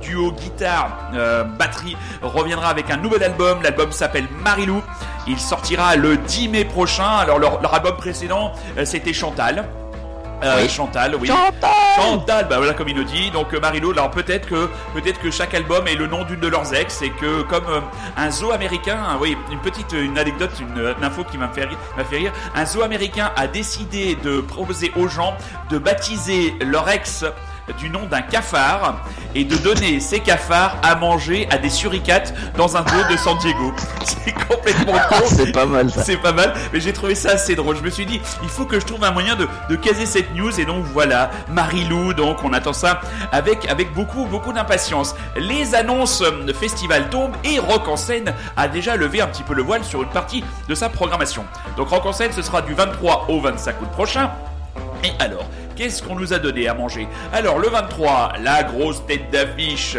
duo 0.02 0.32
guitare 0.32 1.10
euh, 1.14 1.44
batterie 1.44 1.98
reviendra 2.22 2.70
avec 2.70 2.90
un 2.90 2.98
nouvel 2.98 3.22
album. 3.24 3.62
L'album 3.62 3.92
s'appelle 3.92 4.28
Marilou. 4.46 4.82
Il 5.28 5.40
sortira 5.40 5.96
le 5.96 6.18
10 6.18 6.50
mai 6.50 6.66
prochain. 6.66 7.08
Alors 7.18 7.40
leur, 7.40 7.62
leur 7.62 7.74
album 7.74 7.96
précédent 7.98 8.54
euh, 8.78 8.86
c'était 8.86 9.14
Chantal. 9.14 9.68
Euh, 10.44 10.62
Oui. 10.62 10.70
Chantal, 10.70 11.16
oui. 11.20 11.28
Chantal 11.28 11.72
Chantal, 11.96 12.48
bah 12.48 12.58
voilà 12.58 12.74
comme 12.76 12.88
il 12.90 12.96
nous 12.96 13.04
dit. 13.04 13.32
Donc 13.32 13.54
euh, 13.56 13.60
Marilou, 13.60 13.90
alors 13.92 14.12
peut-être 14.12 14.48
que 14.48 14.70
peut-être 14.94 15.20
que 15.20 15.32
chaque 15.32 15.56
album 15.56 15.88
est 15.88 15.96
le 15.96 16.06
nom 16.06 16.26
d'une 16.26 16.40
de 16.40 16.48
leurs 16.48 16.76
ex 16.76 17.02
et 17.02 17.10
que 17.10 17.42
comme 17.42 17.66
euh, 17.68 17.80
un 18.18 18.30
zoo 18.30 18.52
américain, 18.52 19.00
hein, 19.04 19.18
oui, 19.20 19.36
une 19.52 19.60
petite 19.62 19.94
une 19.94 20.16
anecdote, 20.20 20.52
une, 20.60 20.78
une 20.96 21.04
info 21.04 21.24
qui 21.24 21.40
m'a 21.40 21.48
fait 21.48 21.66
rire, 21.66 21.78
m'a 21.98 22.04
fait 22.04 22.18
rire. 22.18 22.32
Un 22.56 22.66
zoo 22.68 22.84
américain 22.84 23.32
a 23.36 23.48
décidé 23.48 24.16
de 24.24 24.40
proposer 24.42 24.92
aux 24.96 25.08
gens 25.08 25.34
de 25.72 25.80
baptiser 25.80 26.54
leur 26.62 26.88
ex 26.88 27.26
du 27.74 27.90
nom 27.90 28.06
d'un 28.06 28.22
cafard 28.22 29.02
et 29.36 29.44
de 29.44 29.56
donner 29.58 30.00
ces 30.00 30.20
cafards 30.20 30.78
à 30.82 30.96
manger 30.96 31.48
à 31.52 31.58
des 31.58 31.70
suricates 31.70 32.34
dans 32.56 32.78
un 32.78 32.88
zoo 32.88 33.12
de 33.12 33.18
San 33.18 33.38
Diego. 33.40 33.74
C'est 34.04 34.34
complètement 34.48 34.98
con. 35.10 35.16
C'est 35.26 35.52
pas 35.52 35.66
mal 35.66 35.90
ça. 35.90 36.04
C'est 36.04 36.18
pas 36.18 36.32
mal, 36.32 36.54
mais 36.74 36.80
j'ai 36.80 36.94
trouvé 36.94 37.16
ça 37.16 37.32
assez 37.32 37.56
drôle. 37.56 37.76
Je 37.78 37.82
me 37.84 37.90
suis 37.90 38.06
dit, 38.06 38.22
il 38.44 38.50
faut 38.50 38.66
que 38.66 38.80
je 38.80 38.86
trouve 38.86 39.04
un 39.04 39.12
moyen 39.12 39.36
de, 39.36 39.48
de 39.70 39.76
caser 39.76 40.06
cette 40.06 40.34
news. 40.34 40.60
Et 40.60 40.66
donc 40.66 40.86
voilà, 40.86 41.30
Marilou, 41.50 42.14
donc 42.14 42.44
on 42.44 42.54
attend 42.54 42.74
ça 42.74 43.02
avec, 43.32 43.70
avec 43.70 43.94
beaucoup, 43.94 44.26
beaucoup 44.26 44.54
d'impatience. 44.54 45.16
Les 45.36 45.76
annonces 45.76 46.22
euh, 46.22 46.54
festival 46.54 47.10
tombent 47.10 47.36
et 47.44 47.60
Rock 47.60 47.88
en 47.88 47.98
scène 47.98 48.34
a 48.56 48.68
déjà 48.68 48.96
levé 48.96 49.22
un 49.22 49.28
petit 49.28 49.44
peu 49.44 49.54
le 49.54 49.62
voile 49.62 49.84
sur 49.84 50.02
une 50.02 50.10
partie 50.10 50.44
de 50.68 50.76
sa 50.76 50.90
programmation. 50.90 51.46
Donc 51.76 51.90
Rock 51.90 52.06
en 52.06 52.14
scène, 52.14 52.32
ce 52.32 52.42
sera 52.42 52.62
du 52.62 52.74
23 52.74 53.28
au 53.30 53.40
25 53.42 53.82
août 53.82 53.90
prochain. 53.92 54.32
Et 55.04 55.12
alors, 55.20 55.48
qu'est-ce 55.78 56.02
qu'on 56.04 56.16
nous 56.16 56.34
a 56.34 56.40
donné 56.40 56.68
à 56.68 56.74
manger? 56.74 57.08
Alors, 57.32 57.60
le 57.60 57.70
23, 57.70 58.34
la 58.44 58.64
grosse 58.64 59.06
tête 59.06 59.30
d'affiche, 59.32 59.96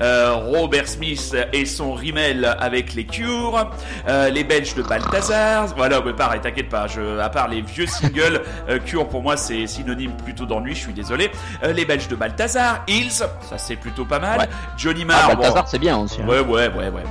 euh, 0.00 0.34
Robert 0.34 0.86
Smith 0.86 1.34
et 1.52 1.64
son 1.66 1.94
Rimmel 1.94 2.56
avec 2.60 2.94
les 2.94 3.04
Cures, 3.04 3.70
euh, 4.08 4.28
les 4.28 4.44
Belges 4.44 4.74
de 4.74 4.82
Balthazar, 4.82 5.66
voilà, 5.76 6.00
mais 6.04 6.12
pareil, 6.12 6.40
t'inquiète 6.40 6.68
pas, 6.68 6.86
je, 6.86 7.18
à 7.18 7.28
part 7.30 7.48
les 7.48 7.62
vieux 7.62 7.86
singles, 7.86 8.42
euh, 8.68 8.78
Cure 8.78 9.08
pour 9.08 9.22
moi 9.22 9.36
c'est 9.36 9.66
synonyme 9.66 10.12
plutôt 10.24 10.44
d'ennui, 10.46 10.74
je 10.74 10.80
suis 10.80 10.92
désolé, 10.92 11.30
Euh, 11.64 11.72
les 11.72 11.84
Belges 11.84 12.08
de 12.08 12.14
Balthazar, 12.16 12.82
Hills, 12.86 13.10
ça 13.12 13.56
c'est 13.56 13.76
plutôt 13.76 14.04
pas 14.04 14.18
mal, 14.18 14.38
Ouais. 14.40 14.48
Johnny 14.76 15.02
Ah, 15.04 15.06
Marr, 15.06 15.28
bon, 15.30 15.34
Balthazar, 15.42 15.68
c'est 15.68 15.78
bien 15.78 15.96
aussi. 15.98 16.20
hein. 16.22 16.26
ouais, 16.28 16.40
ouais, 16.40 16.68
ouais, 16.68 16.68
ouais, 16.68 16.88
ouais, 16.90 17.02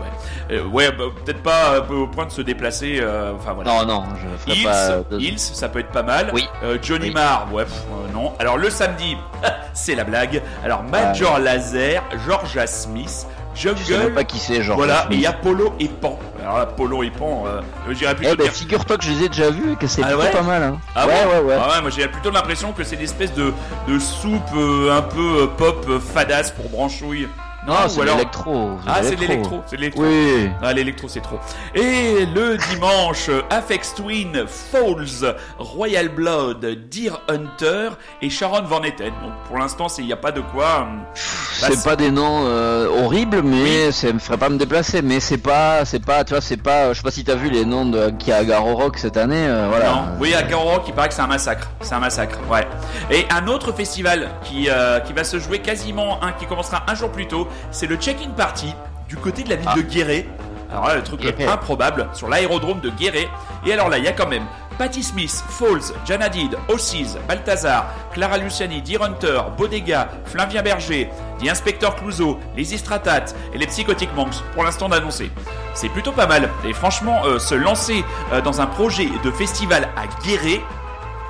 Euh, 0.57 0.63
ouais, 0.65 0.91
bah, 0.91 1.05
peut-être 1.25 1.41
pas 1.41 1.75
euh, 1.75 1.93
au 2.03 2.07
point 2.07 2.25
de 2.25 2.31
se 2.31 2.41
déplacer, 2.41 2.99
euh, 3.01 3.33
enfin 3.35 3.53
voilà. 3.53 3.71
Non, 3.71 3.85
non, 3.85 4.03
je 4.15 4.37
ferai 4.43 4.57
Hills, 4.57 4.63
pas. 4.65 5.15
de- 5.15 5.19
Hills, 5.19 5.39
ça 5.39 5.69
peut 5.69 5.79
être 5.79 5.91
pas 5.91 6.03
mal. 6.03 6.29
Oui. 6.33 6.47
Euh, 6.63 6.77
Johnny 6.81 7.07
Oui. 7.07 7.13
Marr, 7.13 7.47
ouais, 7.53 7.63
pff, 7.63 7.83
non. 8.11 8.33
Alors 8.39 8.57
le 8.57 8.69
samedi, 8.69 9.17
c'est 9.73 9.95
la 9.95 10.03
blague. 10.03 10.41
Alors 10.63 10.83
Major 10.83 11.39
Laser, 11.39 12.03
Georgia 12.27 12.67
Smith, 12.67 13.25
Je 13.53 13.61
sais 13.61 13.73
même 13.93 14.01
Jungle, 14.01 14.13
pas 14.13 14.23
qui 14.23 14.39
c'est, 14.39 14.61
genre. 14.63 14.77
voilà, 14.77 15.07
et 15.11 15.15
il 15.15 15.19
y 15.21 15.25
a 15.25 15.33
Polo 15.33 15.73
et 15.79 15.87
Pan. 15.87 16.17
Alors 16.41 16.57
là, 16.57 16.65
Polo 16.65 17.03
et 17.03 17.11
Pan, 17.11 17.43
euh, 17.45 17.61
j'irais 17.91 18.15
plutôt 18.15 18.31
Eh 18.33 18.35
ben, 18.35 18.43
dire- 18.45 18.53
figure-toi 18.53 18.97
que 18.97 19.03
je 19.03 19.11
les 19.11 19.23
ai 19.25 19.29
déjà 19.29 19.49
vus 19.51 19.73
et 19.73 19.75
que 19.75 19.87
c'est 19.87 20.01
Ah 20.03 20.07
plutôt 20.07 20.21
ouais 20.23 20.31
pas 20.31 20.41
mal. 20.41 20.63
Hein. 20.63 20.77
Ah 20.95 21.05
ouais, 21.07 21.13
ouais, 21.13 21.39
ouais. 21.41 21.57
Ah 21.61 21.69
ouais, 21.75 21.81
moi 21.81 21.89
j'ai 21.91 22.07
plutôt 22.07 22.31
l'impression 22.31 22.71
que 22.71 22.83
c'est 22.83 22.95
une 22.95 23.01
espèce 23.03 23.33
de, 23.33 23.53
de 23.87 23.99
soupe 23.99 24.41
euh, 24.55 24.97
un 24.97 25.01
peu 25.01 25.43
euh, 25.43 25.47
pop 25.47 25.85
euh, 25.89 25.99
fadasse 25.99 26.51
pour 26.51 26.69
branchouille. 26.69 27.27
Non, 27.67 27.73
Ah, 27.77 27.87
c'est 27.87 28.01
alors- 28.01 28.17
l'électro. 28.17 28.71
Ah, 28.87 29.03
c'est 29.03 29.15
l'électro, 29.15 29.61
c'est 29.67 29.77
l'électro. 29.77 30.03
Oui. 30.03 30.49
Ah, 30.63 30.73
l'électro, 30.73 31.07
c'est 31.07 31.21
trop. 31.21 31.39
Et 31.75 32.25
le 32.25 32.57
dimanche, 32.57 33.29
Afex 33.51 33.93
Twin, 33.93 34.45
Falls, 34.47 35.35
Royal 35.59 36.09
Blood, 36.09 36.65
Deer 36.89 37.21
Hunter 37.29 37.89
et 38.21 38.29
Sharon 38.31 38.63
Van 38.63 38.81
Etten. 38.81 39.13
Donc 39.21 39.33
pour 39.47 39.59
l'instant, 39.59 39.87
il 39.99 40.05
n'y 40.07 40.13
a 40.13 40.17
pas 40.17 40.31
de 40.31 40.41
quoi. 40.41 40.87
bah, 40.87 41.67
C'est 41.71 41.83
pas 41.83 41.95
des 41.95 42.09
noms 42.09 42.45
euh, 42.45 42.87
horribles, 43.03 43.43
mais 43.43 43.91
ça 43.91 44.11
me 44.11 44.17
ferait 44.17 44.37
pas 44.39 44.49
me 44.49 44.57
déplacer. 44.57 45.03
Mais 45.03 45.19
c'est 45.19 45.37
pas, 45.37 45.85
c'est 45.85 46.03
pas, 46.03 46.23
tu 46.23 46.33
vois, 46.33 46.41
c'est 46.41 46.57
pas. 46.57 46.93
Je 46.93 46.97
sais 46.97 47.03
pas 47.03 47.11
si 47.11 47.23
t'as 47.23 47.35
vu 47.35 47.51
les 47.51 47.63
noms 47.65 47.85
de 47.85 48.09
qui 48.17 48.31
a 48.31 48.43
Garo 48.43 48.75
Rock 48.75 48.97
cette 48.97 49.17
année. 49.17 49.45
euh, 49.47 49.67
voilà. 49.69 49.91
Non, 49.91 50.01
oui, 50.19 50.33
à 50.33 50.41
Garo 50.41 50.63
Rock, 50.63 50.83
il 50.87 50.93
paraît 50.95 51.09
que 51.09 51.13
c'est 51.13 51.21
un 51.21 51.27
massacre. 51.27 51.69
C'est 51.81 51.93
un 51.93 51.99
massacre, 51.99 52.39
ouais. 52.49 52.65
Et 53.11 53.25
un 53.31 53.47
autre 53.47 53.71
festival 53.71 54.29
qui, 54.43 54.67
euh, 54.67 54.99
qui 55.01 55.13
va 55.13 55.23
se 55.23 55.37
jouer 55.39 55.59
quasiment, 55.59 56.23
un 56.23 56.31
qui 56.31 56.47
commencera 56.47 56.83
un 56.87 56.95
jour 56.95 57.11
plus 57.11 57.27
tôt, 57.27 57.47
c'est 57.71 57.87
le 57.87 57.95
Check-in 57.97 58.29
Party 58.31 58.73
du 59.07 59.17
côté 59.17 59.43
de 59.43 59.49
la 59.49 59.55
ville 59.57 59.69
Ah. 59.71 59.75
de 59.75 59.81
Guéret. 59.81 60.25
Alors 60.71 60.87
là, 60.87 60.95
le 60.95 61.03
truc 61.03 61.19
Guéret. 61.19 61.45
improbable, 61.45 62.07
sur 62.13 62.29
l'aérodrome 62.29 62.79
de 62.79 62.89
Guéret. 62.91 63.27
Et 63.65 63.73
alors 63.73 63.89
là, 63.89 63.97
il 63.97 64.05
y 64.05 64.07
a 64.07 64.13
quand 64.13 64.27
même 64.27 64.45
Patti 64.77 65.03
Smith, 65.03 65.43
Falls, 65.49 65.93
Jan 66.05 66.21
Hadid, 66.21 66.57
Ossies, 66.69 67.17
Balthazar, 67.27 67.85
Clara 68.13 68.37
Luciani, 68.37 68.81
Deer 68.81 69.03
Hunter, 69.03 69.41
Bodega, 69.57 70.07
Flavien 70.25 70.61
Berger, 70.61 71.09
The 71.43 71.49
Inspector 71.49 71.93
Clouseau, 71.97 72.39
les 72.55 72.73
Istratat 72.73 73.25
et 73.53 73.57
les 73.57 73.67
Psychotic 73.67 74.15
Monks, 74.15 74.41
pour 74.53 74.63
l'instant 74.63 74.87
d'annoncer. 74.87 75.29
C'est 75.73 75.89
plutôt 75.89 76.13
pas 76.13 76.25
mal. 76.25 76.49
Et 76.65 76.71
franchement, 76.73 77.21
euh, 77.25 77.37
se 77.37 77.53
lancer 77.53 78.05
euh, 78.31 78.39
dans 78.41 78.61
un 78.61 78.65
projet 78.65 79.09
de 79.25 79.29
festival 79.31 79.89
à 79.97 80.07
Guéret, 80.25 80.61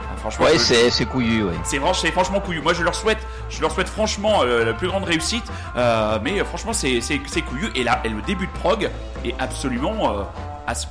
enfin, 0.03 0.17
franchement, 0.19 0.45
Ouais, 0.45 0.53
je- 0.53 0.89
c'est, 0.91 1.05
couillu, 1.05 1.43
ouais. 1.43 1.53
c'est 1.63 2.11
franchement 2.11 2.39
couillu. 2.39 2.61
Moi, 2.61 2.73
je 2.73 2.83
leur 2.83 2.95
souhaite, 2.95 3.19
je 3.51 3.61
leur 3.61 3.71
souhaite 3.71 3.89
franchement 3.89 4.41
euh, 4.43 4.65
la 4.65 4.73
plus 4.73 4.87
grande 4.87 5.03
réussite. 5.03 5.43
Euh, 5.75 6.19
mais 6.23 6.39
euh, 6.39 6.45
franchement, 6.45 6.73
c'est 6.73 7.01
couillu. 7.47 7.69
Et 7.75 7.83
là, 7.83 8.01
le 8.03 8.21
début 8.21 8.47
de 8.47 8.51
prog 8.51 8.89
est 9.25 9.35
absolument 9.39 10.25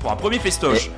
pour 0.00 0.12
un 0.12 0.16
premier 0.16 0.38
festoche. 0.38 0.90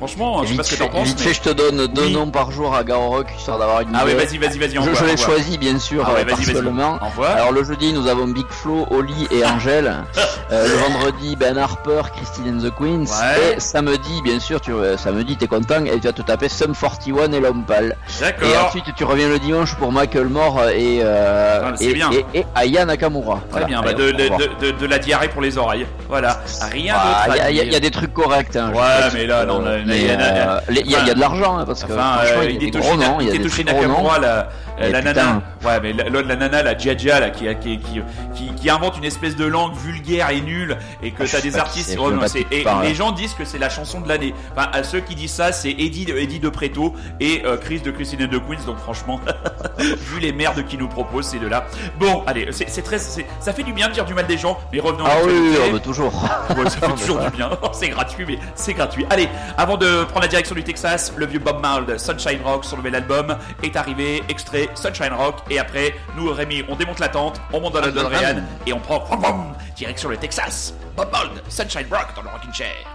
Franchement, 0.00 0.42
je 0.44 0.48
sais 0.50 0.56
pas 0.56 0.62
ce 0.62 0.74
que 0.74 0.78
t'en 0.78 0.88
penses. 0.88 1.08
vite 1.08 1.20
fait, 1.20 1.34
je 1.34 1.40
te 1.42 1.50
donne 1.50 1.86
deux 1.88 2.06
Oui. 2.06 2.12
noms 2.14 2.30
par 2.30 2.50
jour 2.50 2.74
à 2.74 2.82
Garo 2.84 3.10
Rock 3.10 3.26
histoire 3.38 3.58
d'avoir 3.58 3.80
une 3.82 3.88
Ah 3.94 4.02
idée. 4.04 4.14
vas-y, 4.14 4.38
vas-y, 4.38 4.58
vas-y. 4.58 4.74
Je, 4.74 4.94
je 4.98 5.04
l'ai 5.04 5.16
choisi 5.16 5.58
bien 5.58 5.78
sûr 5.78 6.04
Ah 6.08 6.14
ouais. 6.14 6.24
Envoie. 7.00 7.28
Alors 7.28 7.52
le 7.52 7.62
jeudi 7.64 7.92
nous 7.92 8.06
avons 8.08 8.26
Big 8.26 8.46
Flo, 8.48 8.86
Oli 8.90 9.28
et 9.30 9.44
Angèle. 9.44 9.94
Euh, 10.52 10.66
le 10.66 10.74
vendredi 10.94 11.36
Ben 11.36 11.56
Harper, 11.56 12.02
Christine 12.16 12.56
and 12.58 12.68
the 12.68 12.74
Queens. 12.76 13.04
Ouais. 13.04 13.54
Et 13.56 13.60
samedi 13.60 14.20
bien 14.24 14.40
sûr 14.40 14.60
tu 14.60 14.72
euh, 14.72 14.96
samedi 14.96 15.36
t'es 15.36 15.46
content 15.46 15.84
et 15.84 15.92
tu 16.00 16.08
vas 16.08 16.12
te 16.12 16.22
taper 16.22 16.48
Sum 16.48 16.74
41 16.74 17.30
et 17.30 17.38
L'Homme 17.38 17.62
Pâle. 17.64 17.94
Et 18.18 18.20
D'accord. 18.20 18.66
ensuite 18.66 18.86
tu 18.96 19.04
reviens 19.04 19.28
le 19.28 19.38
dimanche 19.38 19.76
pour 19.76 19.92
Michael 19.92 20.26
Moore 20.26 20.60
et 20.74 21.02
euh, 21.04 21.60
Ah, 21.66 21.74
et, 21.80 21.92
bien. 21.94 22.10
et, 22.10 22.40
et 22.40 22.46
Aya 22.56 22.84
Nakamura. 22.84 23.34
Très 23.48 23.60
Voilà. 23.60 23.66
bien. 23.66 23.80
Bah, 23.80 23.90
Allez, 23.90 23.94
de, 23.94 24.10
de, 24.10 24.28
de, 24.66 24.72
de- 24.72 24.76
de 24.76 24.86
la 24.86 24.98
diarrhée 24.98 25.28
pour 25.28 25.40
les 25.40 25.56
oreilles. 25.56 25.86
Voilà. 26.08 26.40
Rien 26.72 26.96
Ah, 26.98 27.26
d'autre. 27.28 27.38
Il 27.50 27.54
y, 27.54 27.60
a- 27.60 27.64
y 27.64 27.76
y 27.76 27.80
des 27.80 27.90
trucs 27.92 28.12
corrects. 28.12 28.56
Hein, 28.56 28.72
Ouais, 28.74 29.08
mais 29.14 29.26
là, 29.26 29.44
non, 29.44 29.60
mais, 29.90 30.00
il 30.00 30.06
y 30.06 30.10
a- 30.10 30.20
euh, 30.56 30.60
les- 30.68 30.80
il 30.80 30.90
y 30.90 30.94
a, 30.96 31.00
il 31.00 31.06
y 31.06 31.10
a 31.10 31.14
de 31.14 31.20
l'argent 31.20 31.58
hein, 31.58 31.64
parce 31.66 31.84
que 31.84 31.92
Enfin, 31.92 32.18
franchement, 32.18 32.40
euh, 32.40 32.44
il 32.44 32.48
gros 32.48 32.54
y 32.54 32.56
a 32.56 32.60
des 32.60 32.70
très 33.48 33.64
gros 33.64 33.82
noms. 33.82 33.88
Nakamura, 33.88 34.18
la, 34.18 34.48
la 34.80 35.02
nana. 35.02 35.42
Ouais, 35.64 35.78
mais 35.82 35.92
la, 35.92 36.08
la, 36.22 36.36
nana, 36.36 36.62
la 36.62 36.76
Djadja, 36.78 37.20
là, 37.20 37.30
qui, 37.30 37.44
qui, 37.60 37.78
qui, 37.78 38.00
qui, 38.34 38.54
qui 38.54 38.70
invente 38.70 38.96
une 38.96 39.04
espèce 39.04 39.36
de 39.36 39.44
langue 39.44 39.74
vulgaire 39.76 40.30
et 40.30 40.40
nulle, 40.40 40.76
et 41.02 41.10
que 41.10 41.22
Ah, 41.24 41.26
t'as 41.30 41.40
des 41.42 41.50
qui 41.50 41.58
artistes. 41.58 41.96
oh, 42.00 42.10
non, 42.10 42.24
qui 42.24 42.46
et 42.50 42.64
les 42.82 42.94
gens 42.94 43.12
disent 43.12 43.34
que 43.34 43.44
c'est 43.44 43.58
la 43.58 43.68
chanson 43.68 44.00
de 44.00 44.08
l'année. 44.08 44.34
Enfin, 44.56 44.68
à 44.72 44.82
ceux 44.82 45.00
qui 45.00 45.14
disent 45.14 45.32
ça, 45.32 45.52
c'est 45.52 45.70
Eddie, 45.70 46.06
Eddie 46.16 46.40
de 46.40 46.48
Preto 46.48 46.94
et 47.20 47.42
euh, 47.44 47.56
Chris 47.58 47.80
de 47.80 47.90
Christine 47.90 48.26
de 48.26 48.38
Queens. 48.38 48.64
Donc, 48.66 48.78
franchement, 48.78 49.20
vu 49.78 50.20
les 50.20 50.32
merdes 50.32 50.64
qu'ils 50.66 50.78
nous 50.78 50.88
proposent, 50.88 51.26
ces 51.26 51.38
deux-là. 51.38 51.66
Bon, 51.98 52.22
allez, 52.26 52.48
c'est 52.50 52.82
très, 52.82 52.98
ça 52.98 53.52
fait 53.52 53.62
du 53.62 53.72
bien 53.72 53.88
de 53.88 53.92
dire 53.92 54.04
du 54.04 54.14
mal 54.14 54.26
des 54.26 54.38
gens, 54.38 54.58
mais 54.72 54.80
revenons 54.80 55.04
à 55.04 55.10
Ah 55.12 55.16
oui, 55.26 55.80
toujours. 55.80 56.12
Ça 56.70 56.88
fait 56.88 56.94
toujours 57.00 57.18
du 57.18 57.30
bien. 57.30 57.50
c'est 57.72 57.88
gratuit, 57.88 58.24
mais 58.26 58.38
c'est 58.54 58.74
gratuit. 58.74 59.04
Allez, 59.10 59.28
avant 59.56 59.76
de 59.80 60.04
prendre 60.04 60.20
la 60.20 60.28
direction 60.28 60.54
du 60.54 60.62
Texas, 60.62 61.12
le 61.16 61.26
vieux 61.26 61.38
Bob 61.38 61.60
Marley, 61.60 61.98
Sunshine 61.98 62.40
Rock, 62.44 62.64
son 62.64 62.76
nouvel 62.76 62.94
album, 62.94 63.36
est 63.62 63.74
arrivé, 63.76 64.22
extrait 64.28 64.68
Sunshine 64.74 65.14
Rock. 65.14 65.36
Et 65.50 65.58
après, 65.58 65.94
nous, 66.16 66.30
Rémi, 66.30 66.62
on 66.68 66.76
démonte 66.76 67.00
la 67.00 67.08
tente, 67.08 67.40
on 67.52 67.60
monte 67.60 67.72
dans 67.72 67.80
la 67.80 67.90
DeLorean 67.90 68.42
et 68.66 68.72
on 68.72 68.78
prend 68.78 69.04
direction 69.74 70.10
le 70.10 70.18
Texas. 70.18 70.74
Bob 70.96 71.10
Marley, 71.10 71.40
Sunshine 71.48 71.86
Rock 71.90 72.14
dans 72.14 72.22
le 72.22 72.28
Rockin' 72.28 72.52
Chair. 72.52 72.86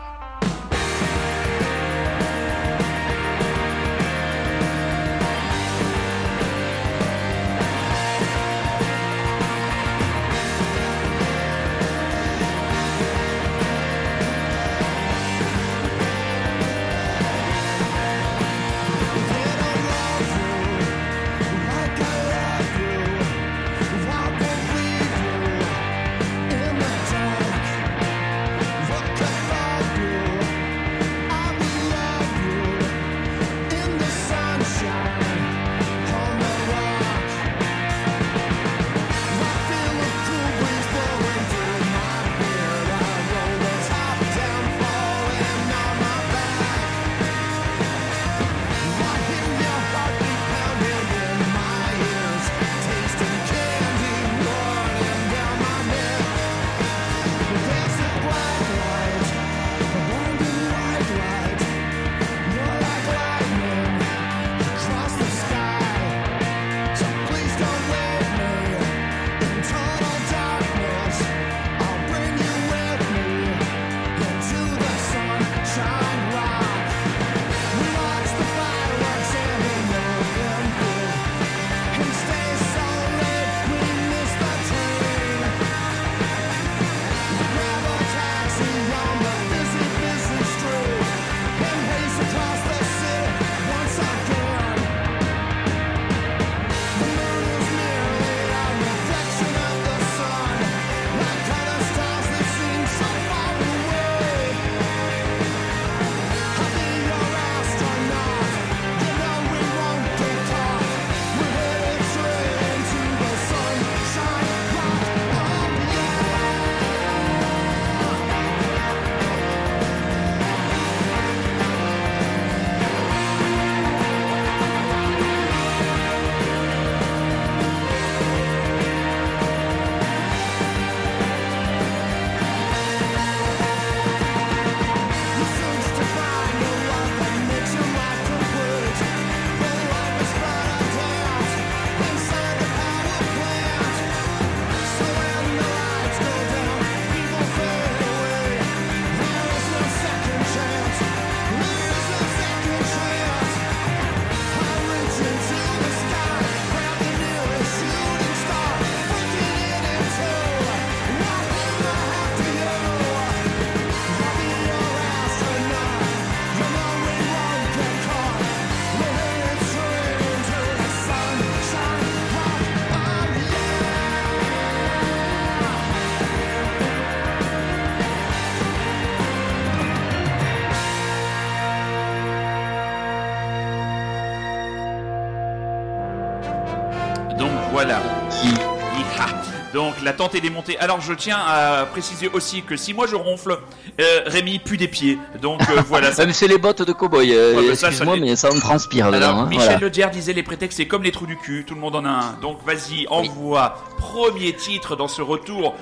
La 190.06 190.14
tente 190.14 190.36
est 190.36 190.42
démontée. 190.42 190.78
Alors 190.80 191.02
je 191.02 191.14
tiens 191.14 191.38
à 191.46 191.86
préciser 191.92 192.30
aussi 192.32 192.62
que 192.62 192.78
si 192.78 192.94
moi 192.94 193.08
je 193.08 193.16
ronfle, 193.16 193.58
euh, 194.00 194.22
Rémi 194.28 194.60
pue 194.60 194.78
des 194.78 194.88
pieds. 194.88 195.18
Donc 195.42 195.62
euh, 195.70 195.82
voilà. 195.88 196.12
ça- 196.14 196.24
Ah, 196.28 196.32
c'est 196.32 196.48
les 196.48 196.58
bottes 196.58 196.84
de 196.84 196.94
cow-boy. 196.94 197.34
euh, 197.34 197.56
Ouais, 197.56 197.70
Excuse-moi, 197.72 198.14
fait- 198.16 198.20
mais 198.22 198.36
ça 198.36 198.52
me 198.52 198.60
transpire 198.60 199.12
dedans. 199.12 199.40
Hein, 199.40 199.46
Michel 199.48 199.80
voilà. 199.80 200.08
Disait 200.10 200.34
les 200.34 200.44
prétextes 200.44 200.78
c'est 200.78 200.88
comme 200.88 201.04
les 201.04 201.12
trous 201.12 201.26
du 201.26 201.36
cul, 201.38 201.66
tout 201.68 201.74
le 201.76 201.82
monde 201.82 201.96
en 201.96 202.06
a 202.06 202.10
un. 202.10 202.38
Donc 202.42 202.60
vas-y, 202.66 203.08
envoie 203.10 203.76
premier 203.98 204.54
titre 204.54 204.96
dans 204.96 205.08
ce 205.08 205.22
retour 205.22 205.74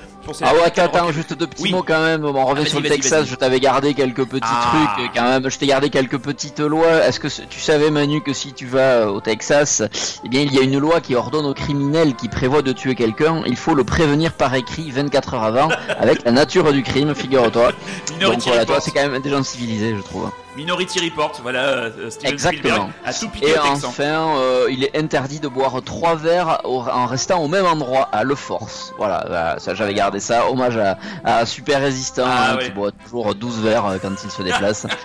Ah 0.42 0.54
ouais, 0.54 0.78
attends, 0.80 1.12
juste 1.12 1.34
deux 1.34 1.46
petits 1.46 1.62
Oui. 1.64 1.72
mots 1.72 1.84
quand 1.86 2.00
même. 2.02 2.24
On 2.24 2.44
revient 2.44 2.62
vas-y, 2.62 2.70
sur 2.70 2.80
le 2.80 2.88
Texas. 2.88 3.26
Je 3.26 3.34
t'avais 3.34 3.60
gardé 3.60 3.94
quelques 3.94 4.24
petits 4.24 4.42
Ah. 4.44 4.70
trucs, 4.94 5.04
euh, 5.06 5.08
quand 5.14 5.24
même. 5.28 5.50
Je 5.50 5.58
t'ai 5.58 5.66
gardé 5.66 5.90
quelques 5.90 6.18
petites 6.18 6.60
lois. 6.60 7.04
Est-ce 7.06 7.20
que 7.20 7.28
tu 7.48 7.60
savais, 7.60 7.90
Manu, 7.90 8.22
que 8.22 8.32
si 8.32 8.52
tu 8.52 8.66
vas 8.66 8.78
euh, 8.80 9.06
au 9.06 9.20
Texas, 9.20 9.82
eh 10.24 10.28
bien, 10.28 10.40
il 10.42 10.52
y 10.54 10.58
a 10.58 10.62
une 10.62 10.78
loi 10.78 11.00
qui 11.00 11.14
ordonne 11.14 11.46
aux 11.46 11.54
criminels 11.54 12.14
qui 12.14 12.28
prévoit 12.28 12.62
de 12.62 12.72
tuer 12.72 12.94
quelqu'un, 12.94 13.42
il 13.46 13.56
faut 13.56 13.74
le 13.74 13.84
prévenir 13.84 14.32
par 14.32 14.54
écrit 14.54 14.90
24 14.90 15.34
heures 15.34 15.44
avant, 15.44 15.68
avec 15.98 16.24
la 16.24 16.32
nature 16.32 16.72
du 16.72 16.82
crime, 16.82 17.14
figure-toi. 17.14 17.68
Donc 17.68 18.18
Minority 18.18 18.48
voilà, 18.48 18.64
toi, 18.64 18.80
c'est 18.80 18.90
quand 18.90 19.08
même 19.08 19.20
des 19.20 19.30
gens 19.30 19.42
civilisés, 19.42 19.94
je 19.96 20.02
trouve. 20.02 20.30
Minority 20.56 21.00
Report, 21.00 21.32
voilà, 21.42 21.58
euh, 21.64 22.10
Steven 22.10 22.32
Exactement. 22.32 22.90
A 23.04 23.12
tout 23.12 23.28
Et 23.42 23.58
enfin, 23.58 24.36
euh, 24.38 24.68
il 24.70 24.84
est 24.84 24.96
interdit 24.96 25.40
de 25.40 25.48
boire 25.48 25.82
trois 25.84 26.14
verres 26.14 26.60
en 26.64 27.06
restant 27.06 27.42
au 27.42 27.48
même 27.48 27.66
endroit 27.66 28.08
à 28.12 28.22
Le 28.22 28.36
Force. 28.36 28.94
Voilà, 28.96 29.24
voilà, 29.26 29.58
ça 29.58 29.74
j'avais 29.74 29.94
gardé 29.94 30.13
ça. 30.20 30.50
Hommage 30.50 30.76
à, 30.76 30.98
à 31.24 31.46
Super 31.46 31.80
Résistant 31.80 32.24
Ah, 32.26 32.52
hein, 32.52 32.56
ouais. 32.56 32.64
qui 32.66 32.70
boit 32.70 32.90
toujours 32.92 33.34
12 33.34 33.60
verres 33.60 33.86
euh, 33.86 33.96
quand 34.00 34.12
il 34.24 34.30
se 34.30 34.42
déplace. 34.42 34.86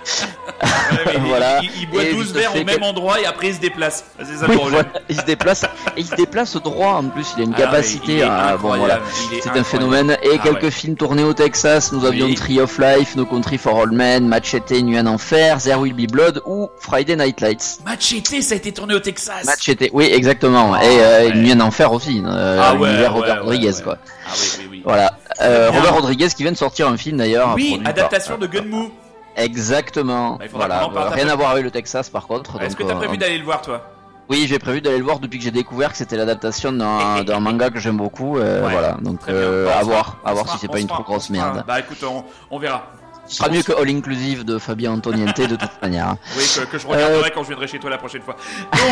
Ouais, 0.92 0.98
mais 1.06 1.12
il- 1.14 1.20
Voilà. 1.22 1.60
il, 1.62 1.70
il 1.82 1.88
boit 1.88 2.02
Et 2.02 2.12
12 2.12 2.26
vite 2.26 2.34
verres 2.36 2.56
au 2.60 2.64
même 2.64 2.82
endroit 2.82 3.20
et 3.20 3.24
après 3.24 3.48
il 3.48 3.54
se 3.54 3.60
déplace. 3.60 4.04
C'est 4.18 4.24
ça 4.36 4.46
Oui, 4.46 4.52
le 4.52 4.56
problème. 4.58 4.84
voilà, 4.90 5.00
il 5.08 5.16
se 5.20 5.24
déplace 5.24 5.62
et 5.62 6.00
il 6.00 6.06
se 6.06 6.14
déplace 6.16 6.56
droit 6.56 6.94
en 6.94 7.04
plus. 7.04 7.28
Il 7.36 7.42
a 7.42 7.44
une 7.44 7.54
Ah, 7.54 7.60
capacité. 7.60 8.22
à- 8.22 8.56
bon 8.56 8.76
voilà. 8.76 8.98
C'est 9.40 9.56
un 9.56 9.64
phénomène. 9.64 10.16
Et 10.22 10.30
Ah, 10.34 10.38
quelques 10.42 10.64
ouais. 10.64 10.70
films 10.70 10.96
tournés 10.96 11.22
au 11.24 11.32
Texas. 11.32 11.92
Nous 11.92 12.04
avions 12.04 12.26
Oui. 12.26 12.34
Tree 12.34 12.60
of 12.60 12.76
Life, 12.78 13.14
No 13.16 13.24
Country 13.24 13.56
for 13.56 13.80
All 13.80 13.90
Men, 13.92 14.26
Machete, 14.26 14.72
Nuit 14.82 14.98
en 14.98 15.06
Enfer, 15.06 15.58
There 15.62 15.76
Will 15.78 15.94
Be 15.94 16.10
Blood 16.10 16.42
ou 16.44 16.68
Friday 16.78 17.16
Night 17.16 17.40
Lights. 17.40 17.78
Machete, 17.86 18.42
ça 18.42 18.54
a 18.54 18.56
été 18.56 18.72
tourné 18.72 18.94
au 18.94 19.00
Texas. 19.00 19.44
Machete, 19.46 19.88
oui, 19.92 20.10
exactement. 20.12 20.74
Ah, 20.74 20.84
et 20.84 20.88
euh. 21.00 21.34
Nuit 21.34 21.52
en 21.54 21.60
Enfer 21.60 21.90
aussi. 21.92 22.20
Euh, 22.26 22.60
Ah 22.62 22.74
ouais, 22.74 23.06
Robert 23.06 23.44
Rodriguez, 23.44 23.72
quoi. 23.82 23.96
Ah 24.26 24.32
oui, 24.58 24.66
oui. 24.69 24.69
Voilà. 24.84 25.12
Euh. 25.40 25.70
Robert 25.70 25.94
Rodriguez 25.94 26.28
qui 26.28 26.42
vient 26.42 26.52
de 26.52 26.56
sortir 26.56 26.88
un 26.88 26.96
film 26.96 27.16
d'ailleurs. 27.18 27.54
Oui, 27.54 27.68
produit 27.68 27.84
par- 27.84 27.90
adaptation 27.90 28.38
de 28.38 28.46
Gunmoo. 28.46 28.90
Exactement. 29.36 30.36
Bah, 30.36 30.44
voilà. 30.52 30.88
Rien 31.10 31.28
à 31.28 31.36
voir 31.36 31.50
avec 31.50 31.64
le 31.64 31.70
Texas 31.70 32.08
par 32.10 32.26
contre. 32.26 32.60
Est-ce 32.60 32.76
que 32.76 32.82
t'as 32.82 32.94
euh, 32.94 32.96
prévu 32.96 33.16
d'aller 33.16 33.38
le 33.38 33.44
voir, 33.44 33.62
toi? 33.62 33.82
Oui, 34.28 34.46
j'ai 34.48 34.58
prévu 34.60 34.80
d'aller 34.80 34.98
le 34.98 35.04
voir 35.04 35.18
depuis 35.18 35.38
que 35.38 35.44
j'ai 35.44 35.50
découvert 35.50 35.90
que 35.90 35.96
c'était 35.96 36.16
l'adaptation 36.16 36.72
d'un 36.72 37.40
manga 37.40 37.70
que 37.70 37.78
j'aime 37.80 37.96
beaucoup. 37.96 38.38
euh, 38.38 38.64
Ouais. 38.64 38.72
Voilà. 38.72 38.96
Donc 39.00 39.20
euh, 39.28 39.68
à 39.76 39.82
voir, 39.82 40.18
à 40.24 40.32
voir 40.34 40.48
si 40.48 40.58
c'est 40.58 40.68
pas 40.68 40.78
une 40.80 40.86
trop 40.86 41.02
grosse 41.02 41.30
merde. 41.30 41.64
Bah 41.66 41.80
écoute, 41.80 41.98
on, 42.08 42.24
on 42.50 42.58
verra. 42.58 42.84
Ce 43.26 43.36
sera 43.36 43.48
mieux 43.48 43.62
que 43.62 43.72
All 43.72 43.88
Inclusive 43.88 44.44
de 44.44 44.58
Fabien 44.58 44.92
Antoniente 44.92 45.40
de 45.40 45.54
toute 45.56 45.70
manière. 45.82 46.16
Oui, 46.36 46.42
que, 46.56 46.64
que 46.66 46.78
je 46.78 46.86
Euh, 46.86 46.90
regarderai 46.90 47.30
quand 47.30 47.42
je 47.42 47.48
viendrai 47.48 47.68
chez 47.68 47.78
toi 47.78 47.90
la 47.90 47.98
prochaine 47.98 48.22
fois. 48.22 48.36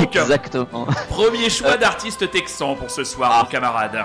Donc, 0.01 0.15
Exactement. 0.17 0.87
premier 1.09 1.51
choix 1.51 1.71
Euh. 1.71 1.77
d'artiste 1.77 2.31
texan 2.31 2.75
pour 2.77 2.91
ce 2.91 3.03
soir, 3.05 3.31
Ah. 3.35 3.43
mon 3.45 3.51
camarade. 3.51 4.05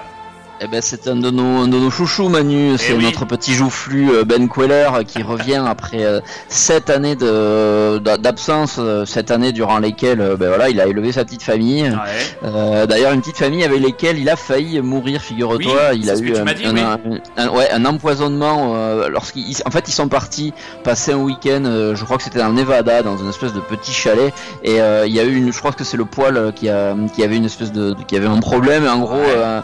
Eh 0.66 0.68
ben, 0.68 0.82
c'est 0.82 1.08
un 1.10 1.18
de 1.18 1.30
nos, 1.30 1.64
un 1.64 1.68
de 1.68 1.78
nos 1.78 1.90
chouchous, 1.92 2.30
Manu. 2.30 2.78
C'est 2.78 2.92
Eh 2.94 2.96
oui. 2.96 3.04
notre 3.04 3.26
petit 3.26 3.54
joufflu 3.54 4.10
euh, 4.12 4.24
Ben 4.24 4.48
Queller 4.48 4.88
euh, 4.94 5.04
qui 5.04 5.22
revient 5.22 5.62
après 5.68 6.06
euh, 6.06 6.22
sept 6.48 6.90
années 6.90 7.16
de 7.18 7.98
d'a- 7.98 8.18
d'absence, 8.18 8.80
sept 9.06 9.30
années 9.32 9.52
durant 9.52 9.80
lesquelles, 9.80 10.36
ben 10.40 10.48
voilà, 10.48 10.70
il 10.70 10.80
a 10.80 10.86
élevé 10.88 11.12
sa 11.12 11.26
petite 11.26 11.44
famille. 11.44 11.84
Ouais. 11.84 12.46
Euh, 12.46 12.86
D'ailleurs, 12.86 13.12
une 13.12 13.20
petite 13.20 13.38
famille 13.38 13.64
avec 13.66 13.82
lesquelles 13.82 14.18
il 14.20 14.30
a 14.30 14.38
failli 14.38 14.80
mourir, 14.80 15.20
figure-toi. 15.22 15.58
Oui, 15.92 15.98
il 15.98 16.06
c'est 16.06 16.12
a 16.12 16.18
eu 16.18 16.36
un, 16.38 16.44
m'as 16.46 16.54
dit, 16.54 16.66
un- 16.66 16.74
oui. 16.74 17.20
un- 17.36 17.44
un- 17.46 17.50
ouais, 17.50 17.70
un 17.72 17.84
empoisonnement. 17.86 18.74
Euh, 18.76 19.10
lorsqu'ils, 19.10 19.58
en 19.66 19.72
fait, 19.72 19.90
ils 19.90 19.94
sont 19.94 20.08
partis 20.08 20.54
passer 20.86 21.12
un 21.12 21.18
week-end. 21.18 21.64
euh, 21.66 21.96
je 21.96 22.06
crois 22.06 22.16
que 22.18 22.24
c'était 22.24 22.40
dans 22.40 22.48
le 22.50 22.54
Nevada, 22.54 23.02
dans 23.04 23.18
une 23.18 23.28
espèce 23.30 23.52
de 23.54 23.60
petit 23.60 23.92
chalet. 23.92 24.34
Et 24.64 24.78
il 24.78 25.12
y 25.14 25.20
a 25.20 25.24
eu 25.24 25.36
une, 25.36 25.52
je 25.52 25.58
crois 25.60 25.72
que 25.74 25.84
c'est 25.84 25.98
le 25.98 26.06
poil 26.06 26.54
qui 26.56 26.70
a, 26.70 26.96
qui 27.14 27.22
avait 27.24 27.36
une 27.38 27.46
espèce 27.46 27.74
de, 27.74 27.94
de- 27.94 28.04
qui 28.04 28.16
avait 28.16 28.28
un 28.28 28.40
problème. 28.40 28.88
En 28.88 29.00
gros, 29.00 29.14
Ouais. 29.18 29.62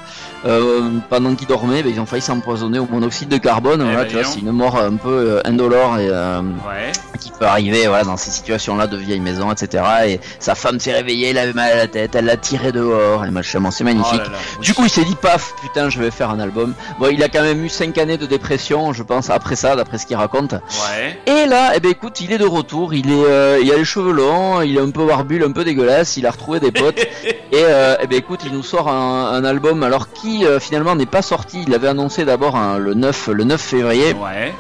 Pendant 1.10 1.36
qu'ils 1.36 1.48
dormaient, 1.48 1.84
ben, 1.84 1.92
ils 1.94 2.00
ont 2.00 2.06
failli 2.06 2.22
s'empoisonner 2.22 2.80
au 2.80 2.88
monoxyde 2.88 3.30
de 3.30 3.38
carbone. 3.38 3.82
Eh 3.82 3.84
Voilà, 3.84 4.04
ben, 4.04 4.08
tu 4.10 4.16
vois, 4.16 4.24
c'est 4.26 4.40
une 4.40 4.52
mort 4.52 4.78
un 4.78 4.96
peu 4.96 5.10
euh, 5.10 5.42
indolore 5.46 5.98
et 6.00 6.08
euh, 6.10 6.42
Ouais. 6.42 6.92
qui 7.20 7.32
peut 7.32 7.46
arriver 7.46 7.88
voilà 7.88 8.04
dans 8.06 8.16
ces 8.18 8.32
situations 8.32 8.76
là 8.78 8.88
de 8.88 8.96
vieille 8.96 9.20
maison 9.20 9.52
etc 9.52 9.84
et 10.08 10.20
sa 10.40 10.56
femme 10.56 10.80
s'est 10.80 10.94
réveillée 10.94 11.30
elle 11.30 11.38
avait 11.38 11.52
mal 11.54 11.72
à 11.74 11.76
la 11.76 11.88
tête 11.88 12.16
elle 12.16 12.26
l'a 12.26 12.38
tiré 12.38 12.72
dehors 12.72 13.26
et 13.26 13.32
machin 13.32 13.60
c'est 13.72 13.84
Oh 13.84 13.86
magnifique 13.86 14.20
là 14.20 14.24
là. 14.30 14.38
du 14.62 14.74
coup 14.74 14.84
il 14.86 14.90
s'est 14.90 15.04
dit 15.04 15.16
paf 15.16 15.54
putain 15.62 15.90
je 15.90 16.00
vais 16.00 16.12
faire 16.12 16.30
un 16.30 16.40
album 16.40 16.74
bon 16.98 17.08
il 17.12 17.22
a 17.24 17.28
quand 17.28 17.42
même 17.42 17.64
eu 17.66 17.68
5 17.70 17.98
années 17.98 18.18
de 18.18 18.26
dépression 18.26 18.94
je 18.94 19.04
pense 19.04 19.30
après 19.30 19.56
ça 19.58 19.76
d'après 19.76 19.98
ce 19.98 20.06
qu'il 20.06 20.16
raconte 20.16 20.54
Ouais. 20.54 21.20
et 21.26 21.46
là 21.46 21.72
eh 21.76 21.80
ben 21.82 21.92
écoute 21.92 22.22
il 22.22 22.32
est 22.32 22.38
de 22.38 22.46
retour 22.46 22.94
il 22.94 23.12
est 23.12 23.26
euh, 23.26 23.60
il 23.62 23.70
a 23.72 23.76
les 23.76 23.86
cheveux 23.86 24.14
longs 24.14 24.62
il 24.62 24.78
est 24.78 24.82
un 24.82 24.92
peu 24.92 25.06
barbu 25.06 25.44
un 25.44 25.52
peu 25.52 25.66
dégueulasse 25.66 26.16
il 26.16 26.26
a 26.26 26.32
retrouvé 26.32 26.60
des 26.62 26.72
potes 26.72 27.00
et 27.24 27.36
euh, 27.56 27.96
eh 28.02 28.08
ben 28.08 28.18
écoute 28.18 28.42
il 28.46 28.54
nous 28.54 28.64
sort 28.64 28.88
un, 28.88 29.32
un 29.34 29.44
album 29.44 29.84
alors 29.84 30.14
qui 30.14 30.46
euh, 30.46 30.60
finalement 30.70 30.96
n'est 30.96 31.08
pas 31.08 31.24
sorti 31.24 31.64
il 31.68 31.74
avait 31.74 31.88
annoncé 31.88 32.26
d'abord 32.26 32.56
le 32.78 32.94
9 32.94 33.30
le 33.30 33.44
9 33.44 33.60
février 33.60 34.14
Ouais. 34.14 34.54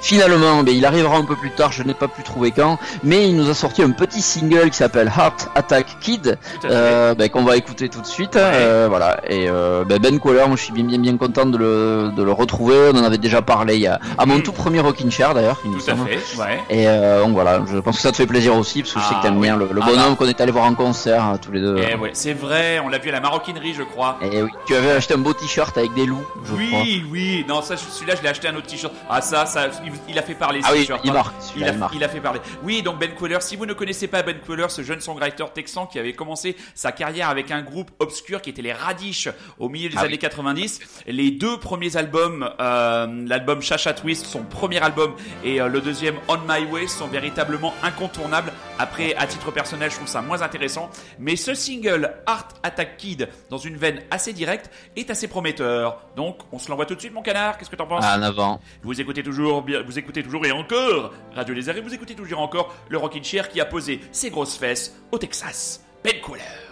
Finalement, 0.00 0.62
ben, 0.62 0.74
il 0.74 0.84
arrivera 0.86 1.16
un 1.16 1.24
peu 1.24 1.36
plus 1.36 1.50
tard, 1.50 1.72
je 1.72 1.82
n'ai 1.82 1.94
pas 1.94 2.08
pu 2.08 2.22
trouver 2.22 2.50
quand, 2.52 2.78
mais 3.02 3.28
il 3.28 3.36
nous 3.36 3.50
a 3.50 3.54
sorti 3.54 3.82
un 3.82 3.90
petit 3.90 4.22
single 4.22 4.70
qui 4.70 4.76
s'appelle 4.76 5.10
Heart 5.16 5.48
Attack 5.54 5.96
Kid, 6.00 6.38
euh, 6.64 7.14
ben, 7.14 7.28
qu'on 7.28 7.42
va 7.44 7.56
écouter 7.56 7.88
tout 7.88 8.00
de 8.00 8.06
suite. 8.06 8.34
Ouais. 8.34 8.42
euh, 8.44 8.86
voilà. 8.88 9.20
Et 9.28 9.48
euh, 9.48 9.84
ben, 9.84 9.98
ben 9.98 10.18
moi 10.22 10.56
je 10.56 10.62
suis 10.62 10.72
bien 10.72 10.84
bien 10.84 10.98
bien 10.98 11.16
content 11.16 11.46
de 11.46 11.56
le, 11.58 12.10
de 12.16 12.22
le 12.22 12.32
retrouver. 12.32 12.90
On 12.92 12.98
en 12.98 13.04
avait 13.04 13.18
déjà 13.18 13.42
parlé 13.42 13.74
il 13.76 13.80
y 13.82 13.86
a, 13.86 13.98
à 14.16 14.24
mon 14.26 14.36
Mhm. 14.36 14.42
tout 14.42 14.52
premier 14.52 14.80
Rockin' 14.80 15.10
Chair 15.10 15.34
d'ailleurs. 15.34 15.60
Tout 15.62 15.90
à 15.90 15.94
fait. 15.96 16.38
Ouais. 16.38 16.60
Et 16.70 16.86
donc 17.20 17.32
voilà, 17.32 17.60
je 17.70 17.78
pense 17.78 17.96
que 17.96 18.02
ça 18.02 18.10
te 18.12 18.16
fait 18.16 18.26
plaisir 18.26 18.56
aussi, 18.56 18.82
parce 18.82 18.94
que 18.94 19.00
je 19.00 19.04
sais 19.04 19.14
Ah, 19.16 19.18
que 19.20 19.26
t'aimes 19.26 19.36
oui. 19.38 19.42
bien 19.48 19.56
le, 19.56 19.68
le 19.72 19.80
Ah, 19.82 19.86
bonhomme 19.86 20.10
bah. 20.10 20.16
qu'on 20.18 20.26
est 20.26 20.40
allé 20.40 20.52
voir 20.52 20.64
en 20.64 20.74
concert 20.74 21.24
hein, 21.24 21.38
tous 21.40 21.52
les 21.52 21.60
deux. 21.60 21.76
Eh 21.90 21.96
ouais, 21.96 22.10
c'est 22.12 22.34
vrai, 22.34 22.80
on 22.84 22.88
l'a 22.88 22.98
vu 22.98 23.08
à 23.08 23.12
la 23.12 23.20
maroquinerie, 23.20 23.74
je 23.74 23.82
crois. 23.82 24.18
Et 24.22 24.42
oui, 24.42 24.50
tu 24.66 24.74
avais 24.76 24.92
acheté 24.92 25.14
un 25.14 25.18
beau 25.18 25.32
t-shirt 25.32 25.76
avec 25.76 25.92
des 25.94 26.06
loups, 26.06 26.24
je 26.44 26.52
crois. 26.52 26.80
Oui, 26.82 27.04
oui, 27.10 27.44
non, 27.48 27.62
ça, 27.62 27.76
celui-là, 27.76 28.14
je 28.16 28.22
l'ai 28.22 28.28
acheté 28.28 28.48
un 28.48 28.54
autre 28.56 28.66
t-shirt. 28.66 28.92
Ah, 29.10 29.20
ça, 29.20 29.46
ça, 29.46 29.66
il, 29.88 30.12
il 30.12 30.18
a 30.18 30.22
fait 30.22 30.34
parler 30.34 30.60
Ah 30.64 30.70
oui, 30.72 30.86
il 31.04 31.10
hein. 31.10 31.12
marque, 31.12 31.34
Il 31.40 31.44
celui-là, 31.48 31.68
a, 31.68 31.72
il 31.72 31.78
marque. 31.78 31.94
il 31.94 32.04
a 32.04 32.08
fait 32.08 32.20
parler. 32.20 32.40
Oui, 32.62 32.82
donc 32.82 32.98
Ben 32.98 33.10
Queller, 33.18 33.38
si 33.40 33.56
vous 33.56 33.66
ne 33.66 33.72
connaissez 33.72 34.06
pas 34.08 34.22
Ben 34.22 34.38
Queller, 34.46 34.66
ce 34.68 34.82
jeune 34.82 35.00
songwriter 35.00 35.44
texan 35.54 35.86
qui 35.86 35.98
avait 35.98 36.12
commencé 36.12 36.56
sa 36.74 36.92
carrière 36.92 37.28
avec 37.28 37.50
un 37.50 37.62
groupe 37.62 37.90
obscur 37.98 38.40
qui 38.42 38.50
était 38.50 38.62
les 38.62 38.72
Radish 38.72 39.28
au 39.58 39.68
milieu 39.68 39.88
des 39.88 39.96
Ah 39.96 40.02
oui. 40.02 40.06
années 40.08 40.18
90, 40.18 40.80
les 41.06 41.30
deux 41.30 41.58
premiers 41.58 41.96
albums, 41.96 42.50
euh, 42.60 43.06
l'album 43.26 43.60
Chacha 43.62 43.92
Twist, 43.94 44.26
son 44.26 44.42
premier 44.44 44.78
album, 44.80 45.14
et 45.44 45.60
euh, 45.60 45.68
le 45.68 45.80
deuxième 45.80 46.16
On 46.28 46.38
My 46.48 46.64
Way 46.70 46.86
sont 46.86 47.06
véritablement 47.08 47.74
incontournables. 47.82 48.52
Après, 48.78 49.14
à 49.16 49.26
titre 49.26 49.50
personnel, 49.50 49.90
je 49.90 49.96
trouve 49.96 50.08
ça 50.08 50.22
moins 50.22 50.42
intéressant, 50.42 50.90
mais 51.18 51.36
ce 51.36 51.54
single 51.54 52.14
Art 52.26 52.48
Attack 52.62 52.96
Kid, 52.96 53.28
dans 53.50 53.58
une 53.58 53.76
veine 53.76 54.02
assez 54.10 54.32
directe, 54.32 54.70
est 54.96 55.10
assez 55.10 55.28
prometteur. 55.28 56.00
Donc, 56.16 56.38
on 56.52 56.58
se 56.58 56.68
l'envoie 56.68 56.86
tout 56.86 56.94
de 56.94 57.00
suite, 57.00 57.12
mon 57.14 57.22
canard. 57.22 57.58
Qu'est-ce 57.58 57.70
que 57.70 57.76
t'en 57.76 57.86
penses? 57.86 58.04
Ah, 58.06 58.16
en 58.18 58.22
avant. 58.22 58.60
vous 58.82 59.00
écoutez 59.00 59.22
toujours, 59.22 59.62
bien, 59.62 59.77
vous 59.82 59.98
écoutez 59.98 60.22
toujours 60.22 60.44
et 60.46 60.52
encore 60.52 61.12
Radio 61.34 61.54
Les 61.54 61.68
Arrêts, 61.68 61.80
vous 61.80 61.94
écoutez 61.94 62.14
toujours 62.14 62.40
encore 62.40 62.74
le 62.88 62.98
Rockin' 62.98 63.22
Chair 63.22 63.48
qui 63.48 63.60
a 63.60 63.64
posé 63.64 64.00
ses 64.12 64.30
grosses 64.30 64.56
fesses 64.56 64.96
au 65.12 65.18
Texas. 65.18 65.84
Ben 66.02 66.14
Queller. 66.24 66.67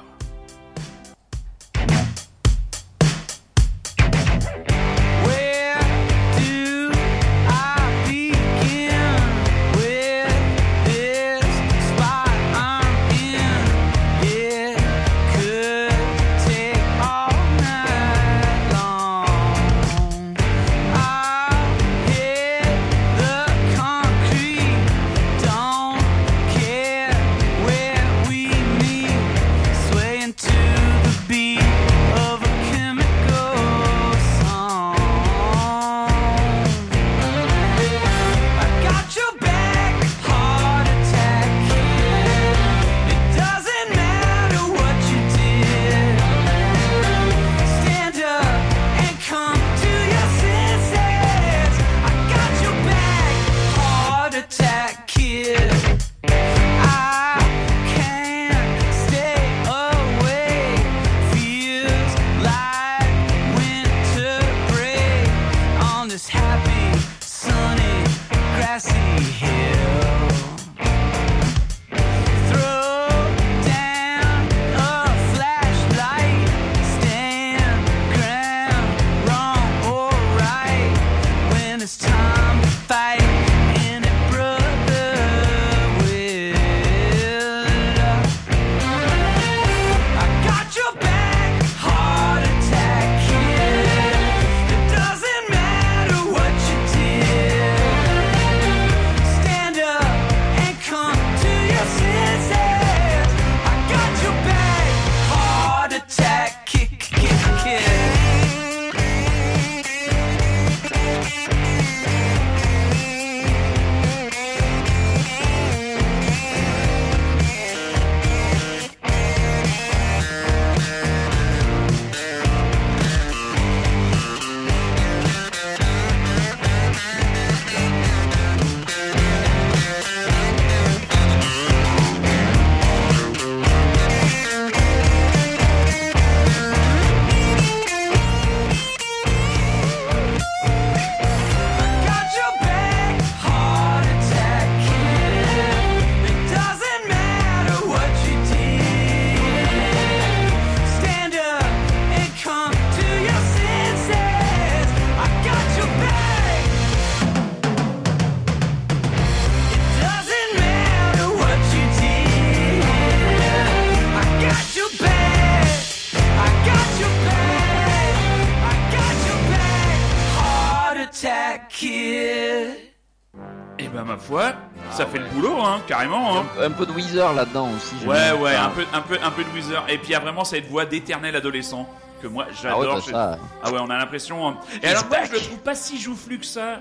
Ça 174.96 175.06
fait 175.06 175.18
le 175.18 175.26
boulot, 175.26 175.56
hein, 175.62 175.80
carrément. 175.86 176.38
Hein. 176.38 176.44
Un 176.60 176.70
peu 176.70 176.86
de 176.86 176.92
Weezer 176.92 177.32
là-dedans 177.34 177.68
aussi. 177.76 177.94
Ouais, 178.06 178.32
ouais, 178.32 178.54
un 178.56 178.70
peu, 178.70 178.84
un 178.92 179.00
peu, 179.02 179.18
un 179.22 179.30
peu 179.30 179.44
de 179.44 179.50
Weezer. 179.50 179.84
Et 179.88 179.98
puis 179.98 180.08
il 180.08 180.12
y 180.12 180.14
a 180.14 180.20
vraiment 180.20 180.44
cette 180.44 180.68
voix 180.68 180.84
d'éternel 180.86 181.36
adolescent 181.36 181.88
que 182.22 182.26
moi 182.28 182.46
Ah 182.48 182.78
ouais, 182.78 182.86
j'adore. 182.86 183.00
Je-. 183.00 183.12
Ah 183.14 183.38
ouais, 183.70 183.78
on 183.80 183.90
a 183.90 183.98
l'impression. 183.98 184.48
hein. 184.48 184.56
Et 184.82 184.86
He's 184.86 184.92
alors 184.92 185.04
moi, 185.08 185.18
je 185.26 185.32
le 185.32 185.38
trouve 185.40 185.58
pas 185.58 185.74
si 185.74 186.00
joufflu 186.00 186.38
que 186.38 186.46
ça. 186.46 186.80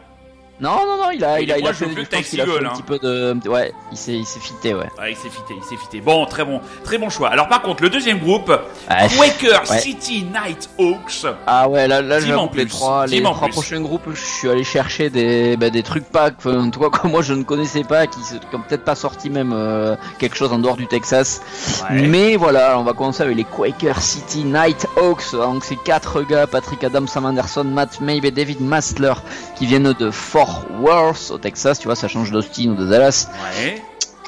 Non, 0.60 0.86
non, 0.88 0.98
non, 0.98 1.12
il 1.12 1.24
a, 1.24 1.42
Il 1.42 1.50
il 1.50 1.52
a, 1.52 1.58
il 1.58 1.68
a 1.68 1.74
fait, 1.74 1.86
que 1.86 2.02
pense 2.02 2.28
qu'il 2.28 2.40
a 2.40 2.46
fait 2.46 2.66
un 2.66 2.68
hein. 2.68 2.72
petit 2.74 2.84
peu 2.84 2.98
de, 2.98 3.38
ouais, 3.50 3.74
il 3.92 3.98
s'est, 3.98 4.14
il 4.14 4.26
s'est 4.26 4.40
fité, 4.40 4.74
ouais. 4.74 4.90
Ah, 4.98 5.10
il 5.10 5.16
s'est 5.18 5.30
fité, 5.30 5.54
il 5.58 5.64
s'est 5.64 5.76
fité. 5.76 6.00
Bon, 6.00 6.26
très 6.26 6.46
bon, 6.46 6.62
très 6.84 6.98
bon 6.98 7.10
choix. 7.10 7.30
Alors 7.30 7.50
par 7.50 7.62
contre, 7.62 7.84
le 7.84 7.90
deuxième 7.90 8.20
groupe, 8.20 8.52
Ah, 8.88 9.08
Quaker 9.10 9.70
ouais. 9.70 9.80
City 9.80 10.24
Night 10.24 10.70
Hawks. 10.80 11.26
Ah 11.46 11.68
ouais, 11.68 11.90
là, 11.90 12.02
là 12.02 12.22
j'avoue 12.22 12.44
les 12.54 12.64
plus, 12.64 12.68
trois, 12.68 13.06
les 13.06 13.22
trois 13.22 13.50
prochains 13.50 13.82
groupes, 13.82 14.10
je 14.14 14.24
suis 14.24 14.50
allé 14.50 14.64
chercher 14.64 15.10
des, 15.10 15.58
bah, 15.58 15.70
des 15.70 15.84
trucs 15.84 16.06
pas, 16.06 16.32
que, 16.32 16.70
cas, 16.70 16.90
que 17.00 17.08
moi 17.08 17.22
je 17.22 17.34
ne 17.34 17.44
connaissais 17.44 17.84
pas, 17.84 18.08
qui 18.08 18.20
qui 18.22 18.56
ont 18.56 18.62
peut-être 18.62 18.86
pas 18.86 18.96
sorti 18.96 19.30
même 19.30 19.52
euh, 19.54 19.96
quelque 20.20 20.38
chose 20.38 20.54
en 20.54 20.60
dehors 20.60 20.78
du 20.78 20.88
Texas. 20.88 21.42
Ouais. 21.90 22.08
Mais 22.08 22.38
voilà, 22.38 22.80
on 22.80 22.84
va 22.84 22.94
commencer 22.94 23.24
avec 23.24 23.36
les 23.36 23.44
Quaker 23.44 24.02
City 24.02 24.46
Night 24.46 24.88
Hawks. 24.96 25.34
Donc 25.34 25.66
c'est 25.66 25.76
quatre 25.84 26.22
gars, 26.22 26.48
Patrick 26.48 26.82
Adams, 26.84 27.10
Sam 27.10 27.26
Anderson, 27.26 27.66
Matt 27.66 28.00
Mabe 28.00 28.24
et 28.24 28.32
David 28.32 28.62
Mastler, 28.62 29.14
qui 29.58 29.66
viennent 29.66 29.92
de 29.92 30.12
Fort 30.12 30.45
Worth 30.80 31.32
au 31.32 31.38
Texas. 31.38 31.80
Tu 31.80 31.88
vois, 31.88 31.96
ça 31.96 32.08
change 32.08 32.32
d'Austin 32.32 32.70
ou 32.70 32.76
de 32.76 32.86
Dallas. 32.86 33.28
Ouais. 33.58 33.82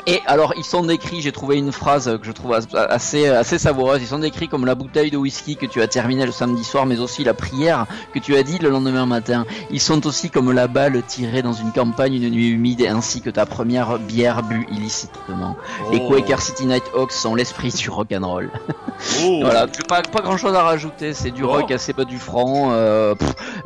Et 0.10 0.22
alors, 0.26 0.54
ils 0.58 0.64
sont 0.64 0.84
décrits, 0.84 1.20
j'ai 1.22 1.34
trouvé 1.34 1.58
une 1.58 1.74
phrase 1.74 2.18
que 2.22 2.26
je 2.26 2.32
trouve 2.32 2.54
as- 2.54 2.66
assez, 2.76 3.28
assez 3.28 3.60
savoureuse, 3.60 4.02
ils 4.02 4.08
sont 4.08 4.20
décrits 4.20 4.48
comme 4.48 4.66
la 4.66 4.74
bouteille 4.74 5.12
de 5.12 5.18
whisky 5.18 5.58
que 5.58 5.66
tu 5.66 5.82
as 5.82 5.88
terminée 5.88 6.26
le 6.26 6.32
samedi 6.32 6.64
soir, 6.64 6.86
mais 6.86 7.00
aussi 7.00 7.26
la 7.26 7.34
prière 7.34 7.86
que 8.14 8.20
tu 8.20 8.38
as 8.38 8.44
dit 8.44 8.58
le 8.60 8.70
lendemain 8.70 9.06
matin. 9.06 9.46
Ils 9.70 9.82
sont 9.82 10.08
aussi 10.08 10.30
comme 10.30 10.54
la 10.54 10.68
balle 10.70 11.04
tirée 11.06 11.42
dans 11.42 11.52
une 11.52 11.74
campagne 11.74 12.14
une 12.14 12.30
nuit 12.30 12.48
humide, 12.48 12.88
ainsi 12.90 13.22
que 13.22 13.30
ta 13.30 13.46
première 13.46 14.00
bière 14.00 14.44
bue 14.44 14.66
illicitement. 14.72 15.58
Les 15.92 16.00
Oh. 16.02 16.08
Quaker 16.10 16.40
City 16.42 16.66
Night 16.68 16.84
Hawks 16.96 17.12
sont 17.12 17.36
l'esprit 17.36 17.72
du 17.74 17.90
rock'n'roll. 17.90 18.50
Oh. 19.26 19.42
Voilà, 19.44 19.68
pas, 19.90 20.02
pas 20.04 20.22
grand 20.22 20.38
chose 20.38 20.56
à 20.56 20.64
rajouter, 20.64 21.14
c'est 21.14 21.32
du 21.32 21.42
Bon. 21.44 21.50
rock 21.50 21.70
assez 21.72 21.92
bas 21.94 22.06
du 22.06 22.18
franc. 22.18 22.70
Euh, 22.72 23.14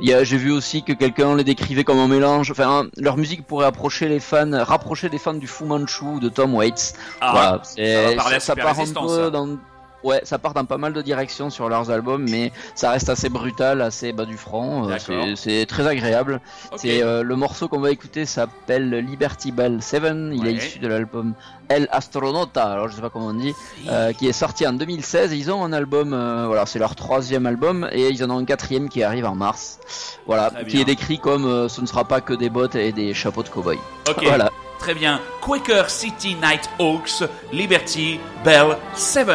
J'ai 0.02 0.38
vu 0.38 0.52
aussi 0.52 0.82
que 0.84 0.92
quelqu'un 0.94 1.36
les 1.36 1.44
décrivait 1.44 1.84
comme 1.84 2.00
un 2.00 2.08
mélange, 2.08 2.50
enfin 2.52 2.86
leur 2.98 3.16
musique 3.18 3.46
pourrait 3.46 3.66
approcher 3.68 4.10
les 4.10 4.20
fans, 4.20 4.50
rapprocher 4.64 5.08
des 5.10 5.18
fans 5.20 5.34
du 5.36 5.48
Fu 5.48 5.66
Manchu 5.66 6.20
de 6.20 6.30
Tom 6.32 6.56
Waits. 6.56 6.94
Ah, 7.22 7.32
Voilà, 7.32 7.62
ça 7.64 8.26
va 8.34 8.40
ça, 8.40 8.56
part 8.56 8.80
un 8.80 8.86
peu 9.08 9.24
ça. 9.26 9.30
dans... 9.30 9.58
Ouais, 10.04 10.20
ça 10.24 10.40
part 10.40 10.56
dans 10.56 10.66
pas 10.66 10.80
mal 10.80 10.94
de 10.94 11.02
directions 11.04 11.52
sur 11.52 11.70
leurs 11.70 11.92
albums, 11.92 12.26
mais 12.28 12.52
ça 12.74 12.90
reste 12.90 13.08
assez 13.10 13.30
brutal, 13.30 13.84
assez 13.84 14.12
bas 14.14 14.26
du 14.26 14.36
front. 14.36 14.90
euh, 14.90 15.36
c'est- 15.36 15.68
très 15.68 15.86
agréable. 15.86 16.42
C'est 16.76 17.04
euh, 17.04 17.22
le 17.22 17.36
morceau 17.36 17.68
qu'on 17.68 17.80
va 17.82 17.92
écouter 17.92 18.26
s'appelle 18.26 18.90
Liberty 18.90 19.52
Bell 19.52 19.78
7. 19.80 20.02
Il 20.34 20.42
Ouais. 20.42 20.50
est 20.50 20.54
issu 20.54 20.80
de 20.80 20.88
l'album 20.88 21.36
El 21.70 21.88
Astronauta. 21.92 22.64
Alors 22.64 22.88
je 22.88 22.96
sais 22.96 23.02
pas 23.02 23.12
comment 23.12 23.28
on 23.28 23.36
dit, 23.36 23.54
euh, 23.90 24.12
qui 24.14 24.28
est 24.28 24.34
sorti 24.34 24.66
en 24.66 24.74
2016. 24.74 25.34
Ils 25.34 25.52
ont 25.52 25.64
un 25.64 25.72
album, 25.72 26.10
voilà, 26.48 26.66
c'est 26.66 26.80
leur 26.80 26.96
troisième 26.96 27.46
album 27.46 27.88
et 27.92 28.10
ils 28.10 28.24
en 28.24 28.32
ont 28.32 28.40
un 28.40 28.46
quatrième 28.46 28.90
qui 28.90 29.04
arrive 29.04 29.26
en 29.28 29.36
mars. 29.36 29.80
Voilà, 30.26 30.52
qui 30.68 30.82
est 30.82 30.86
décrit 30.86 31.20
comme 31.20 31.70
ce 31.70 31.80
ne 31.80 31.86
sera 31.86 32.06
pas 32.06 32.22
que 32.22 32.34
des 32.34 32.50
bottes 32.50 32.74
et 32.74 32.92
des 32.92 33.14
chapeaux 33.14 33.44
de 33.44 33.50
cow-boy. 33.50 33.78
Voilà. 34.24 34.50
Très 34.82 34.96
bien. 34.96 35.22
Quaker 35.42 35.92
City 35.92 36.34
Night 36.34 36.68
Hawks, 36.80 37.24
Liberty 37.54 38.20
Bell 38.44 38.76
7. 38.96 39.28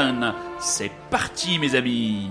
C'est 0.59 0.91
parti, 1.09 1.61
mes 1.61 1.77
amis. 1.77 2.29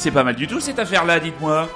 C'est 0.00 0.10
pas 0.10 0.24
mal 0.24 0.34
du 0.34 0.46
tout 0.46 0.60
cette 0.60 0.78
affaire-là, 0.78 1.20
dites-moi. 1.20 1.68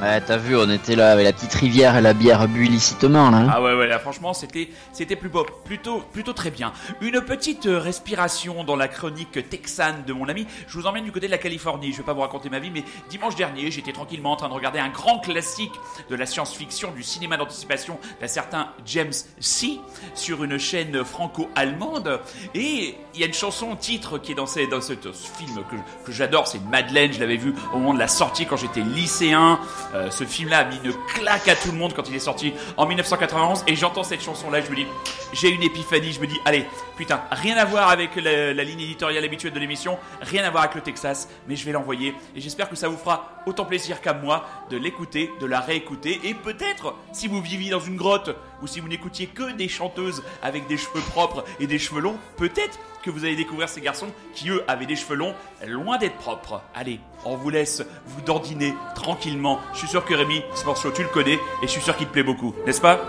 Ouais, 0.00 0.20
t'as 0.20 0.36
vu, 0.36 0.56
on 0.56 0.68
était 0.68 0.96
là 0.96 1.12
avec 1.12 1.24
la 1.24 1.32
petite 1.32 1.54
rivière 1.54 1.96
et 1.96 2.00
la 2.00 2.12
bière 2.12 2.48
bu 2.48 2.66
illicitement 2.66 3.30
là. 3.30 3.36
hein. 3.38 3.46
Ah 3.52 3.62
ouais 3.62 3.74
ouais 3.74 3.86
là 3.86 4.00
franchement 4.00 4.34
c'était 4.34 4.68
c'était 4.92 5.14
plus 5.14 5.28
beau 5.28 5.46
plutôt 5.64 6.00
plutôt 6.12 6.32
très 6.32 6.50
bien. 6.50 6.72
Une 7.00 7.20
petite 7.20 7.66
euh, 7.66 7.78
respiration 7.78 8.64
dans 8.64 8.74
la 8.74 8.88
chronique 8.88 9.48
texane 9.48 10.02
de 10.04 10.12
mon 10.12 10.28
ami. 10.28 10.44
Je 10.66 10.76
vous 10.76 10.86
emmène 10.88 11.04
du 11.04 11.12
côté 11.12 11.26
de 11.26 11.30
la 11.30 11.38
Californie. 11.38 11.92
Je 11.92 11.98
vais 11.98 12.02
pas 12.02 12.14
vous 12.14 12.20
raconter 12.22 12.50
ma 12.50 12.58
vie 12.58 12.72
mais 12.72 12.82
dimanche 13.10 13.36
dernier 13.36 13.70
j'étais 13.70 13.92
tranquillement 13.92 14.32
en 14.32 14.36
train 14.36 14.48
de 14.48 14.54
regarder 14.54 14.80
un 14.80 14.88
grand 14.88 15.20
classique 15.20 15.72
de 16.10 16.16
la 16.16 16.26
science-fiction 16.26 16.90
du 16.90 17.04
cinéma 17.04 17.36
d'anticipation 17.36 17.96
d'un 18.20 18.26
certain 18.26 18.70
James 18.84 19.12
C 19.38 19.78
sur 20.14 20.42
une 20.42 20.58
chaîne 20.58 21.04
franco-allemande 21.04 22.18
et 22.54 22.96
il 23.14 23.20
y 23.20 23.22
a 23.22 23.26
une 23.26 23.34
chanson 23.34 23.76
titre 23.76 24.18
qui 24.18 24.32
est 24.32 24.34
dans, 24.34 24.46
dans 24.70 24.80
ce 24.80 24.94
film 24.94 25.62
que, 25.70 25.76
que 26.06 26.12
j'adore, 26.12 26.48
c'est 26.48 26.60
Madeleine, 26.64 27.12
je 27.12 27.20
l'avais 27.20 27.36
vu 27.36 27.54
au 27.72 27.78
moment 27.78 27.94
de 27.94 27.98
la 28.00 28.08
sortie 28.08 28.46
quand 28.46 28.56
j'étais 28.56 28.80
lycéen. 28.80 29.60
Euh, 29.94 30.10
ce 30.10 30.24
film-là 30.24 30.58
a 30.58 30.64
mis 30.64 30.78
une 30.84 30.92
claque 31.14 31.48
à 31.48 31.54
tout 31.54 31.70
le 31.70 31.76
monde 31.76 31.92
quand 31.94 32.08
il 32.08 32.14
est 32.14 32.20
sorti 32.20 32.54
en 32.76 32.86
1991 32.86 33.64
et 33.66 33.76
j'entends 33.76 34.04
cette 34.04 34.22
chanson-là, 34.22 34.60
je 34.60 34.70
me 34.70 34.76
dis, 34.76 34.86
j'ai 35.32 35.48
une 35.48 35.62
épiphanie, 35.62 36.12
je 36.12 36.20
me 36.20 36.26
dis, 36.26 36.38
allez, 36.44 36.66
putain, 36.96 37.22
rien 37.30 37.56
à 37.56 37.64
voir 37.64 37.90
avec 37.90 38.16
la, 38.16 38.54
la 38.54 38.64
ligne 38.64 38.80
éditoriale 38.80 39.24
habituelle 39.24 39.52
de 39.52 39.58
l'émission, 39.58 39.98
rien 40.20 40.44
à 40.44 40.50
voir 40.50 40.64
avec 40.64 40.74
le 40.74 40.80
Texas, 40.80 41.28
mais 41.48 41.56
je 41.56 41.64
vais 41.64 41.72
l'envoyer. 41.72 42.14
Et 42.34 42.40
j'espère 42.40 42.68
que 42.68 42.76
ça 42.76 42.88
vous 42.88 42.96
fera 42.96 43.42
autant 43.46 43.64
plaisir 43.64 44.00
qu'à 44.00 44.14
moi 44.14 44.46
de 44.70 44.76
l'écouter, 44.76 45.30
de 45.40 45.46
la 45.46 45.60
réécouter. 45.60 46.20
Et 46.24 46.34
peut-être, 46.34 46.94
si 47.12 47.28
vous 47.28 47.40
viviez 47.40 47.70
dans 47.70 47.80
une 47.80 47.96
grotte 47.96 48.30
ou 48.62 48.66
si 48.66 48.80
vous 48.80 48.88
n'écoutiez 48.88 49.26
que 49.26 49.52
des 49.52 49.68
chanteuses 49.68 50.22
avec 50.42 50.66
des 50.68 50.76
cheveux 50.76 51.00
propres 51.10 51.44
et 51.60 51.66
des 51.66 51.78
cheveux 51.78 52.00
longs, 52.00 52.16
peut-être 52.36 52.78
que 53.02 53.10
vous 53.10 53.24
allez 53.24 53.34
découvrir 53.36 53.68
ces 53.68 53.80
garçons 53.80 54.06
qui, 54.34 54.48
eux, 54.50 54.62
avaient 54.68 54.86
des 54.86 54.94
cheveux 54.96 55.16
longs, 55.16 55.34
loin 55.66 55.98
d'être 55.98 56.16
propres. 56.16 56.62
Allez, 56.74 57.00
on 57.24 57.34
vous 57.36 57.50
laisse 57.50 57.82
vous 58.06 58.20
dandiner 58.22 58.74
tranquillement. 58.94 59.58
Je 59.72 59.78
suis 59.78 59.88
sûr 59.88 60.04
que 60.04 60.14
Rémi, 60.14 60.42
ce 60.54 60.64
morceau, 60.64 60.90
tu 60.92 61.02
le 61.02 61.08
connais, 61.08 61.34
et 61.34 61.40
je 61.62 61.66
suis 61.66 61.82
sûr 61.82 61.96
qu'il 61.96 62.06
te 62.06 62.12
plaît 62.12 62.22
beaucoup, 62.22 62.54
n'est-ce 62.64 62.80
pas? 62.80 63.00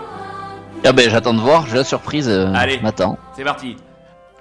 Ah 0.84 0.92
ben 0.92 1.08
j'attends 1.08 1.32
de 1.32 1.40
voir, 1.40 1.66
j'ai 1.66 1.76
la 1.76 1.84
surprise, 1.84 2.28
euh, 2.28 2.52
Allez. 2.54 2.78
m'attends. 2.80 3.16
C'est 3.36 3.44
parti. 3.44 3.76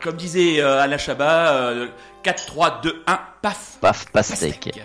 Comme 0.02 0.16
disait 0.18 0.60
euh, 0.60 0.82
Alain 0.82 0.98
Chabat, 0.98 1.54
euh, 1.54 1.88
4, 2.24 2.46
3, 2.48 2.80
2, 2.84 3.04
1, 3.08 3.20
paf 3.42 3.78
Paf, 3.80 4.06
pastèque. 4.12 4.56
Pastèque. 4.56 4.82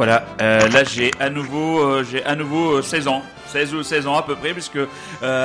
Voilà, 0.00 0.24
euh, 0.40 0.66
là 0.68 0.82
j'ai 0.82 1.10
à 1.20 1.28
nouveau, 1.28 1.80
euh, 1.80 2.02
j'ai 2.10 2.24
à 2.24 2.34
nouveau 2.34 2.78
euh, 2.78 2.80
16 2.80 3.06
ans, 3.06 3.22
16 3.50 3.74
ou 3.74 3.82
16 3.82 4.06
ans 4.06 4.16
à 4.16 4.22
peu 4.22 4.36
près, 4.36 4.52
puisque 4.52 4.76
euh, 4.76 4.88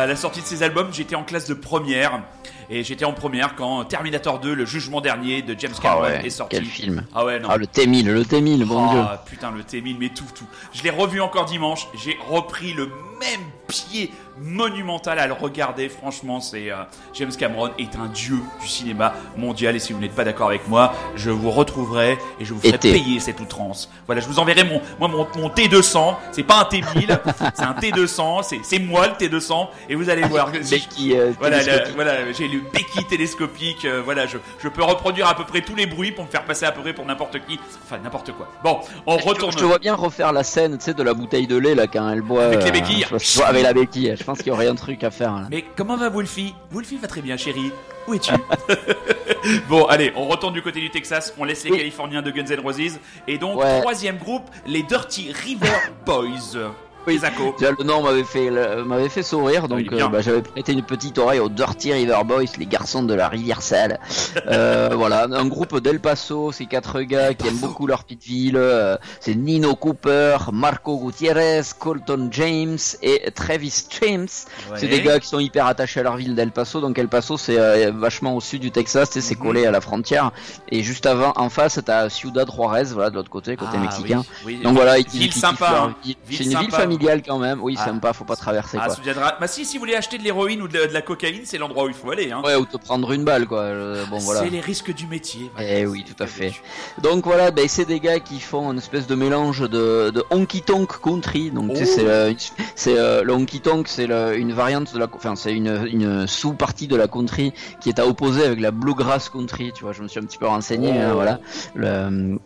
à 0.04 0.06
la 0.06 0.16
sortie 0.16 0.42
de 0.42 0.46
ces 0.46 0.64
albums, 0.64 0.90
j'étais 0.92 1.16
en 1.16 1.24
classe 1.24 1.48
de 1.48 1.54
première. 1.54 2.22
Et 2.70 2.84
j'étais 2.84 3.06
en 3.06 3.14
première 3.14 3.56
quand 3.56 3.84
Terminator 3.86 4.40
2, 4.40 4.54
le 4.56 4.66
jugement 4.66 5.00
dernier 5.00 5.44
de 5.44 5.56
James 5.60 5.72
Ah 5.78 5.82
Cameron 5.82 6.02
ouais, 6.02 6.26
est 6.26 6.30
sorti. 6.32 6.56
quel 6.56 6.66
film. 6.66 7.04
Ah 7.14 7.24
ouais, 7.24 7.40
non. 7.40 7.48
Ah, 7.52 7.58
le 7.58 7.68
T-1000, 7.68 8.06
le 8.06 8.26
T-1000, 8.26 8.64
bon 8.66 8.88
Dieu. 8.92 9.00
Ah, 9.04 9.24
putain, 9.24 9.52
le 9.52 9.62
T1000, 9.62 9.98
mais 10.00 10.10
tout, 10.10 10.26
tout. 10.34 10.48
Je 10.74 10.82
l'ai 10.82 10.90
revu 10.90 11.22
encore 11.22 11.46
dimanche. 11.46 11.88
J'ai 11.94 12.18
repris 12.28 12.74
le 12.74 12.88
même 13.20 13.42
pied 13.68 14.12
monumental 14.42 15.20
à 15.20 15.28
le 15.28 15.34
regarder. 15.34 15.90
Franchement, 15.90 16.40
c'est 16.40 16.72
euh, 16.72 16.78
James 17.14 17.32
Cameron 17.38 17.70
est 17.78 17.96
un 17.96 18.08
dieu 18.08 18.40
du 18.60 18.68
cinéma 18.68 19.14
mondial. 19.38 19.76
Et 19.76 19.80
si 19.80 19.94
vous 19.94 20.00
n'êtes 20.00 20.16
pas 20.16 20.24
d'accord 20.24 20.48
avec 20.48 20.68
moi, 20.68 20.94
je 21.16 21.30
vous 21.30 21.52
retrouverai 21.52 22.18
et 22.40 22.46
je 22.46 22.54
vous 22.54 22.60
ferai 22.60 22.78
payer 22.80 23.20
cette 23.20 23.40
outrance. 23.40 23.92
Voilà, 24.08 24.22
je 24.22 24.28
vous 24.28 24.40
enverrai 24.40 24.64
mon, 24.64 24.82
moi, 25.00 25.08
mon, 25.08 25.28
mon 25.40 25.50
T200. 25.50 26.16
C'est 26.32 26.44
pas 26.44 26.62
un 26.62 26.64
T1000, 26.64 27.20
c'est 27.56 27.64
un 27.64 27.74
T200. 27.74 27.95
C'est, 28.44 28.60
c'est 28.64 28.80
moi 28.80 29.08
le 29.08 29.14
T200. 29.14 29.68
Et 29.90 29.96
vous 29.96 30.10
allez 30.10 30.24
voir. 30.24 30.52
je- 30.54 30.60
Becky, 30.70 31.14
euh, 31.18 31.32
voilà, 31.40 31.64
la- 31.64 31.90
voilà, 31.92 32.32
j'ai 32.32 32.48
le 32.48 32.60
béquille 32.74 33.06
télescopique. 33.06 33.86
euh, 33.86 34.02
voilà, 34.04 34.26
je, 34.28 34.38
je 34.62 34.68
peux 34.68 34.84
reproduire 34.84 35.28
à 35.28 35.36
peu 35.36 35.44
près 35.46 35.62
tous 35.62 35.76
les 35.76 35.86
bruits 35.86 36.12
pour 36.12 36.26
me 36.26 36.30
faire 36.30 36.46
passer 36.46 36.66
à 36.66 36.72
peu 36.72 36.82
près 36.82 36.94
pour 36.94 37.06
n'importe 37.06 37.38
qui. 37.48 37.60
Enfin, 37.84 37.98
n'importe 38.04 38.32
quoi. 38.34 38.48
Bon, 38.64 38.80
on 39.06 39.18
Je- 39.20 39.26
retourne. 39.26 39.52
Je 39.52 39.58
te 39.58 39.64
vois 39.64 39.80
bien 39.80 39.96
refaire 39.96 40.32
la 40.34 40.44
scène, 40.44 40.78
tu 40.78 40.86
sais, 40.86 40.94
de 40.94 41.04
la 41.04 41.14
bouteille 41.14 41.48
de 41.48 41.58
lait 41.58 41.76
là 41.76 41.88
quand 41.88 42.10
elle 42.10 42.22
boit. 42.22 42.46
Avec 42.46 42.62
les 42.64 42.70
euh, 42.70 42.72
béquilles. 42.72 43.06
je- 43.12 43.18
je 43.18 43.36
vois, 43.38 43.48
avec 43.48 43.64
la 43.64 43.74
béquille. 43.74 44.16
Je 44.18 44.24
pense 44.24 44.38
qu'il 44.40 44.48
y 44.48 44.52
aurait 44.52 44.68
un 44.68 44.76
truc 44.76 45.04
à 45.04 45.12
faire. 45.12 45.34
Là. 45.34 45.48
Mais 45.50 45.64
comment 45.76 45.98
va 45.98 46.10
Wolfie? 46.10 46.54
Wolfie 46.72 46.98
va 46.98 47.08
très 47.08 47.22
bien, 47.22 47.38
chérie. 47.38 47.72
Où 48.08 48.14
es-tu? 48.14 48.32
Bon, 49.70 49.86
allez, 49.86 50.12
on 50.16 50.26
retourne 50.28 50.54
du 50.54 50.62
côté 50.62 50.80
du 50.80 50.90
Texas. 50.90 51.34
On 51.38 51.44
laisse 51.44 51.64
les 51.64 51.72
Oui. 51.72 51.78
Californiens 51.78 52.22
de 52.22 52.32
Guns 52.32 52.46
N' 52.50 52.60
Roses. 52.62 53.00
Et 53.28 53.38
donc, 53.38 53.60
Ouais. 53.60 53.80
troisième 53.82 54.18
groupe, 54.18 54.44
les 54.66 54.82
Dirty 54.84 55.32
River 55.32 55.70
Boys. 56.06 56.72
Isako. 57.14 57.56
Déjà, 57.58 57.72
le 57.78 57.84
nom 57.84 58.02
m'avait 58.04 58.24
fait 58.24 58.50
m'avait 58.86 59.10
fait 59.10 59.24
sourire, 59.24 59.68
donc 59.68 59.80
est 59.82 59.90
bien. 59.90 60.06
euh, 60.08 60.10
bah, 60.10 60.22
j'avais 60.22 60.42
prêté 60.42 60.74
une 60.74 60.84
petite 60.84 61.18
oreille 61.18 61.40
aux 61.40 61.50
Dirty 61.50 61.94
River 61.94 62.20
Boys, 62.26 62.44
les 62.58 62.66
garçons 62.66 63.04
de 63.04 63.14
la 63.14 63.28
rivière 63.30 63.62
sale. 63.62 64.00
Euh, 64.48 64.90
voilà, 64.94 65.24
un 65.32 65.46
groupe 65.48 65.80
d'El 65.80 66.00
Paso, 66.00 66.52
ces 66.52 66.66
quatre 66.66 67.02
gars 67.02 67.34
qui 67.34 67.48
aiment 67.48 67.58
beaucoup 67.58 67.88
leur 67.88 68.04
petite 68.04 68.24
ville. 68.24 68.58
euh, 68.58 68.96
c'est 69.20 69.34
Nino 69.34 69.76
Cooper, 69.76 70.38
Marco 70.52 70.98
Gutiérrez, 70.98 71.62
Colton 71.80 72.28
James 72.32 72.78
et 73.02 73.32
Travis 73.32 73.86
James. 74.02 74.28
C'est 74.76 74.88
des 74.88 75.02
gars 75.02 75.20
qui 75.20 75.28
sont 75.28 75.40
hyper 75.40 75.66
attachés 75.66 76.02
à 76.02 76.04
leur 76.04 76.18
ville 76.18 76.36
d'El 76.36 76.52
Paso. 76.52 76.80
Donc 76.82 77.00
El 77.00 77.08
Paso, 77.08 77.38
c'est 77.38 77.90
vachement 77.92 78.36
au 78.36 78.42
sud 78.42 78.62
du 78.62 78.72
Texas, 78.72 79.10
c'est 79.12 79.36
Mhm. 79.40 79.42
collé 79.46 79.66
à 79.66 79.72
la 79.72 79.82
frontière. 79.82 80.32
Et 80.70 80.84
juste 80.84 81.06
avant, 81.06 81.34
en 81.38 81.50
face, 81.50 81.80
t'as 81.84 82.10
Ciudad 82.10 82.48
Juarez, 82.54 82.86
voilà, 82.94 83.10
de 83.10 83.16
l'autre 83.16 83.30
côté, 83.32 83.56
côté 83.56 83.72
Ah, 83.78 83.80
mexicain. 83.80 84.24
oui, 84.46 84.56
oui. 84.58 84.64
Donc 84.64 84.74
voilà, 84.76 85.00
ils 85.00 85.08
Ville 85.08 85.24
ils 85.28 85.34
sympa, 85.34 85.70
hein. 85.88 85.96
Ville 86.04 86.16
C'est 86.30 86.44
une 86.44 86.50
ville 86.60 86.72
sympa. 86.72 86.86
Familiale 86.98 87.22
quand 87.26 87.40
même. 87.40 87.62
Oui, 87.62 87.76
Ah. 87.80 87.86
sympa, 87.86 88.14
faut 88.14 88.26
pas 88.26 88.36
traverser 88.36 88.78
Ah, 88.82 88.88
quoi. 88.88 89.34
Bah 89.40 89.48
si, 89.48 89.66
si 89.66 89.78
vous 89.78 89.82
voulez 89.82 89.96
acheter 89.96 90.18
de 90.18 90.24
l'héroïne 90.24 90.62
ou 90.62 90.68
de 90.68 90.78
la, 90.78 90.88
de 90.88 90.94
la 90.94 91.02
cocaïne, 91.02 91.42
c'est 91.46 91.58
l'endroit 91.58 91.86
où 91.86 91.88
il 91.90 91.94
faut 91.94 92.12
aller. 92.12 92.32
Hein. 92.32 92.42
Ouais, 92.44 92.56
ou 92.56 92.66
te 92.66 92.78
prendre 92.78 93.12
une 93.12 93.24
balle 93.24 93.46
quoi. 93.48 93.60
Euh, 93.62 94.06
bon 94.10 94.18
voilà. 94.20 94.42
C'est 94.42 94.50
les 94.50 94.60
risques 94.60 94.94
du 94.94 95.08
métier. 95.08 95.52
Eh 95.60 95.86
oui, 95.86 96.04
tout 96.06 96.22
à 96.24 96.28
fait. 96.28 96.54
Donc 97.02 97.26
voilà, 97.26 97.52
ben, 97.52 97.68
c'est 97.68 97.86
des 97.86 98.00
gars 98.00 98.20
qui 98.20 98.40
font 98.40 98.72
une 98.72 98.78
espèce 98.78 99.08
de 99.08 99.16
mélange 99.16 99.62
de, 99.62 100.10
de 100.12 100.24
honky 100.30 100.62
tonk 100.62 101.00
country. 101.02 101.52
Donc 101.52 101.72
Oh. 101.74 101.76
c'est 101.84 102.08
euh, 102.08 102.34
c'est 102.76 102.98
euh, 102.98 103.24
le 103.24 103.34
honky 103.34 103.60
tonk, 103.62 103.88
c'est 103.88 104.06
une 104.06 104.54
variante 104.54 104.94
de 104.94 105.00
la, 105.00 105.08
enfin 105.14 105.36
c'est 105.36 105.54
une, 105.54 105.88
une 105.92 106.28
sous-partie 106.28 106.88
de 106.88 106.96
la 106.96 107.08
country 107.08 107.54
qui 107.82 107.90
est 107.90 108.00
à 108.00 108.06
opposer 108.08 108.46
avec 108.46 108.60
la 108.60 108.72
bluegrass 108.72 109.30
country. 109.30 109.72
Tu 109.74 109.84
vois, 109.84 109.94
je 109.94 110.02
me 110.02 110.08
suis 110.08 110.20
un 110.20 110.24
petit 110.24 110.38
peu 110.38 110.46
renseigné. 110.48 110.92
Oh. 110.96 111.00
hein, 111.02 111.14
voilà. 111.14 111.40
Le, 111.76 112.38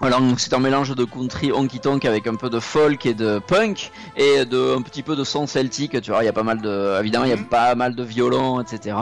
voilà, 0.00 0.16
donc 0.18 0.40
c'est 0.40 0.54
un 0.54 0.58
mélange 0.60 0.94
de 0.94 1.04
country 1.04 1.52
honky 1.52 1.78
tonk 1.78 2.04
avec 2.06 2.26
un 2.26 2.34
peu 2.34 2.48
de 2.48 2.58
folk 2.58 3.04
et 3.04 3.12
de 3.14 3.38
punk 3.46 3.90
et 4.16 4.44
de 4.46 4.74
un 4.76 4.80
petit 4.82 5.02
peu 5.02 5.14
de 5.14 5.24
son 5.24 5.46
celtique. 5.46 6.00
Tu 6.00 6.10
vois, 6.10 6.22
il 6.22 6.26
y 6.26 6.28
a 6.28 6.32
pas 6.32 6.42
mal 6.42 6.60
de, 6.62 6.98
évidemment, 7.00 7.24
il 7.26 7.30
y 7.30 7.34
a 7.34 7.36
Mhm. 7.36 7.44
pas 7.46 7.74
mal 7.74 7.94
de 7.94 8.02
violons, 8.02 8.60
etc. 8.60 8.96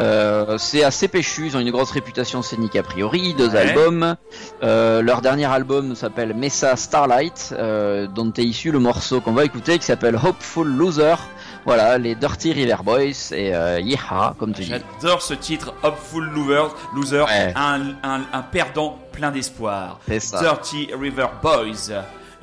Euh, 0.00 0.56
c'est 0.58 0.82
assez 0.82 1.08
péchu, 1.08 1.46
ils 1.46 1.56
ont 1.56 1.60
une 1.60 1.70
grosse 1.70 1.90
réputation 1.90 2.42
scénique 2.42 2.76
a 2.76 2.82
priori, 2.82 3.34
deux 3.34 3.50
Ouais. 3.50 3.58
albums. 3.68 4.16
Euh, 4.62 5.02
leur 5.02 5.20
dernier 5.20 5.44
album 5.46 5.94
s'appelle 5.94 6.34
Mesa 6.34 6.74
Starlight, 6.76 7.52
euh, 7.52 8.06
dont 8.06 8.32
est 8.32 8.44
issu 8.44 8.70
le 8.70 8.78
morceau 8.78 9.20
qu'on 9.20 9.32
va 9.32 9.44
écouter 9.44 9.78
qui 9.78 9.84
s'appelle 9.84 10.16
Hopeful 10.16 10.66
Loser. 10.68 11.16
Voilà, 11.64 11.98
les 11.98 12.14
Dirty 12.14 12.52
River 12.52 12.76
Boys 12.82 13.32
et 13.32 13.54
euh, 13.54 13.80
Yeehaw, 13.80 14.34
comme 14.38 14.52
tu 14.54 14.62
dis. 14.62 14.70
J'adore 15.00 15.22
ce 15.22 15.34
titre, 15.34 15.74
Hopeful 15.82 16.24
Loser, 16.30 16.74
loser 16.94 17.20
Ouais. 17.22 17.52
un, 17.54 17.90
un, 18.02 18.20
un 18.32 18.42
perdant 18.42 18.98
plein 19.12 19.30
d'espoir. 19.30 19.98
C'est 20.08 20.20
ça. 20.20 20.40
Dirty 20.40 20.90
River 20.98 21.26
Boys. 21.42 21.92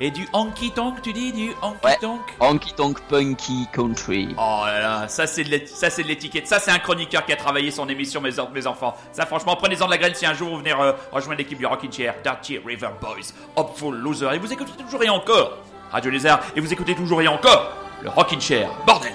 Et 0.00 0.12
du 0.12 0.28
honky 0.32 0.70
tonk, 0.70 1.02
tu 1.02 1.12
dis 1.12 1.32
Du 1.32 1.50
honky 1.60 1.78
Ouais. 1.84 1.96
tonk? 2.00 2.20
Honky 2.38 2.72
Tonk 2.74 3.00
Punky 3.08 3.66
Country. 3.72 4.32
Oh 4.38 4.62
là 4.64 4.80
là, 4.80 5.08
ça 5.08 5.26
c'est 5.26 5.42
de 5.42 5.48
l'ét- 5.50 5.66
ça 5.68 5.90
c'est 5.90 6.04
de 6.04 6.08
l'étiquette. 6.08 6.46
Ça 6.46 6.60
c'est 6.60 6.70
un 6.70 6.78
chroniqueur 6.78 7.26
qui 7.26 7.32
a 7.32 7.36
travaillé 7.36 7.72
son 7.72 7.88
émission 7.88 8.20
mes, 8.20 8.30
mes 8.54 8.66
enfants. 8.68 8.94
Ça 9.10 9.26
franchement, 9.26 9.56
prenez-en 9.56 9.86
de 9.86 9.90
la 9.90 9.98
graine 9.98 10.14
si 10.14 10.24
un 10.24 10.34
jour 10.34 10.50
vous 10.50 10.58
venez 10.58 10.72
euh, 10.72 10.92
rejoindre 11.10 11.38
l'équipe 11.38 11.58
du 11.58 11.66
Rockin' 11.66 11.90
Chair, 11.92 12.14
Dirty 12.22 12.58
River 12.64 12.90
Boys, 13.00 13.32
Hopeful 13.56 13.96
Loser. 13.96 14.28
Et 14.34 14.38
vous 14.38 14.52
écoutez 14.52 14.70
toujours 14.80 15.02
et 15.02 15.08
encore 15.08 15.58
Radio 15.90 16.12
Lézard. 16.12 16.40
Et 16.54 16.60
vous 16.60 16.72
écoutez 16.72 16.94
toujours 16.94 17.20
et 17.20 17.26
encore 17.26 17.72
le 18.02 18.10
Rockin' 18.10 18.40
Chair. 18.40 18.70
Bordel 18.86 19.12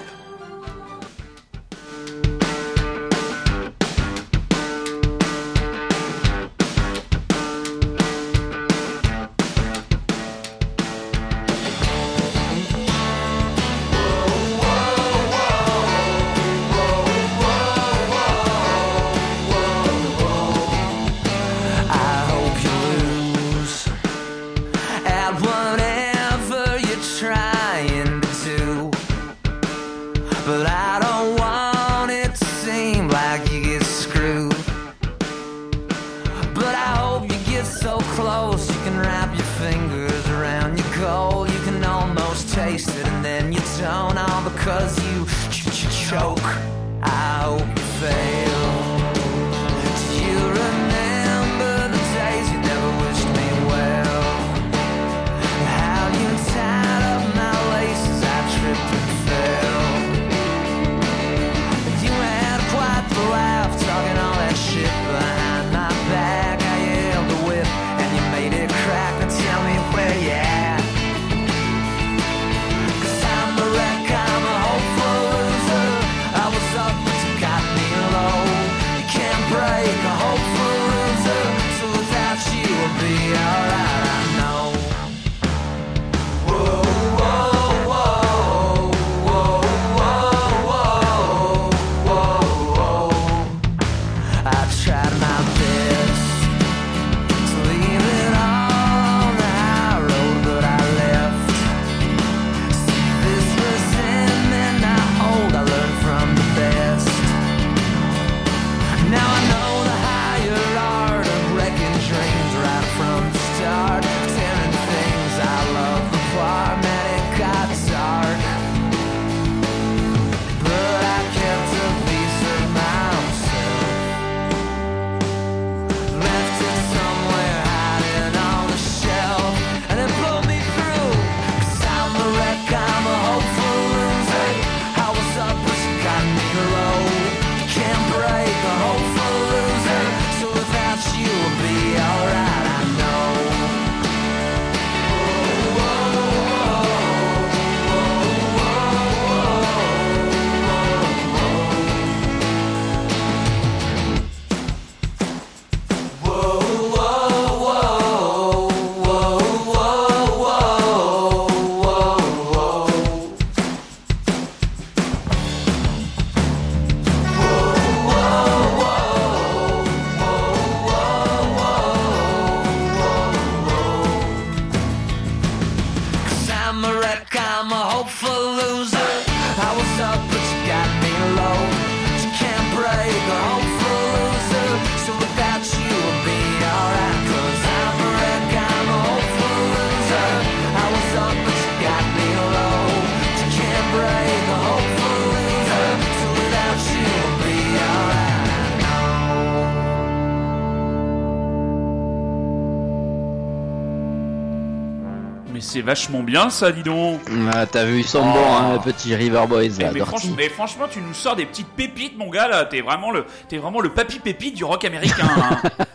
vachement 205.94 206.24
bien 206.24 206.50
ça, 206.50 206.72
dis 206.72 206.82
donc. 206.82 207.20
Ah, 207.54 207.66
T'as 207.66 207.84
vu, 207.84 207.98
ils 208.00 208.04
sont 208.04 208.18
Oh. 208.20 208.32
bons, 208.32 208.52
hein, 208.56 208.80
les 208.84 208.92
petits 208.92 209.14
River 209.14 209.44
Boys, 209.48 209.62
Eh, 209.78 209.82
là, 209.84 209.90
mais, 209.92 210.00
franchement, 210.00 210.34
mais 210.36 210.48
franchement, 210.48 210.86
tu 210.90 211.00
nous 211.00 211.14
sors 211.14 211.36
des 211.36 211.46
petites 211.46 211.68
pépites, 211.68 212.18
mon 212.18 212.28
gars, 212.30 212.48
là. 212.48 212.64
T'es 212.64 212.80
vraiment 212.80 213.12
le, 213.12 213.24
t'es 213.48 213.58
vraiment 213.58 213.80
le 213.80 213.90
papy 213.90 214.18
pépite 214.18 214.56
du 214.56 214.64
rock 214.64 214.84
américain. 214.84 215.24
hein. 215.36 215.62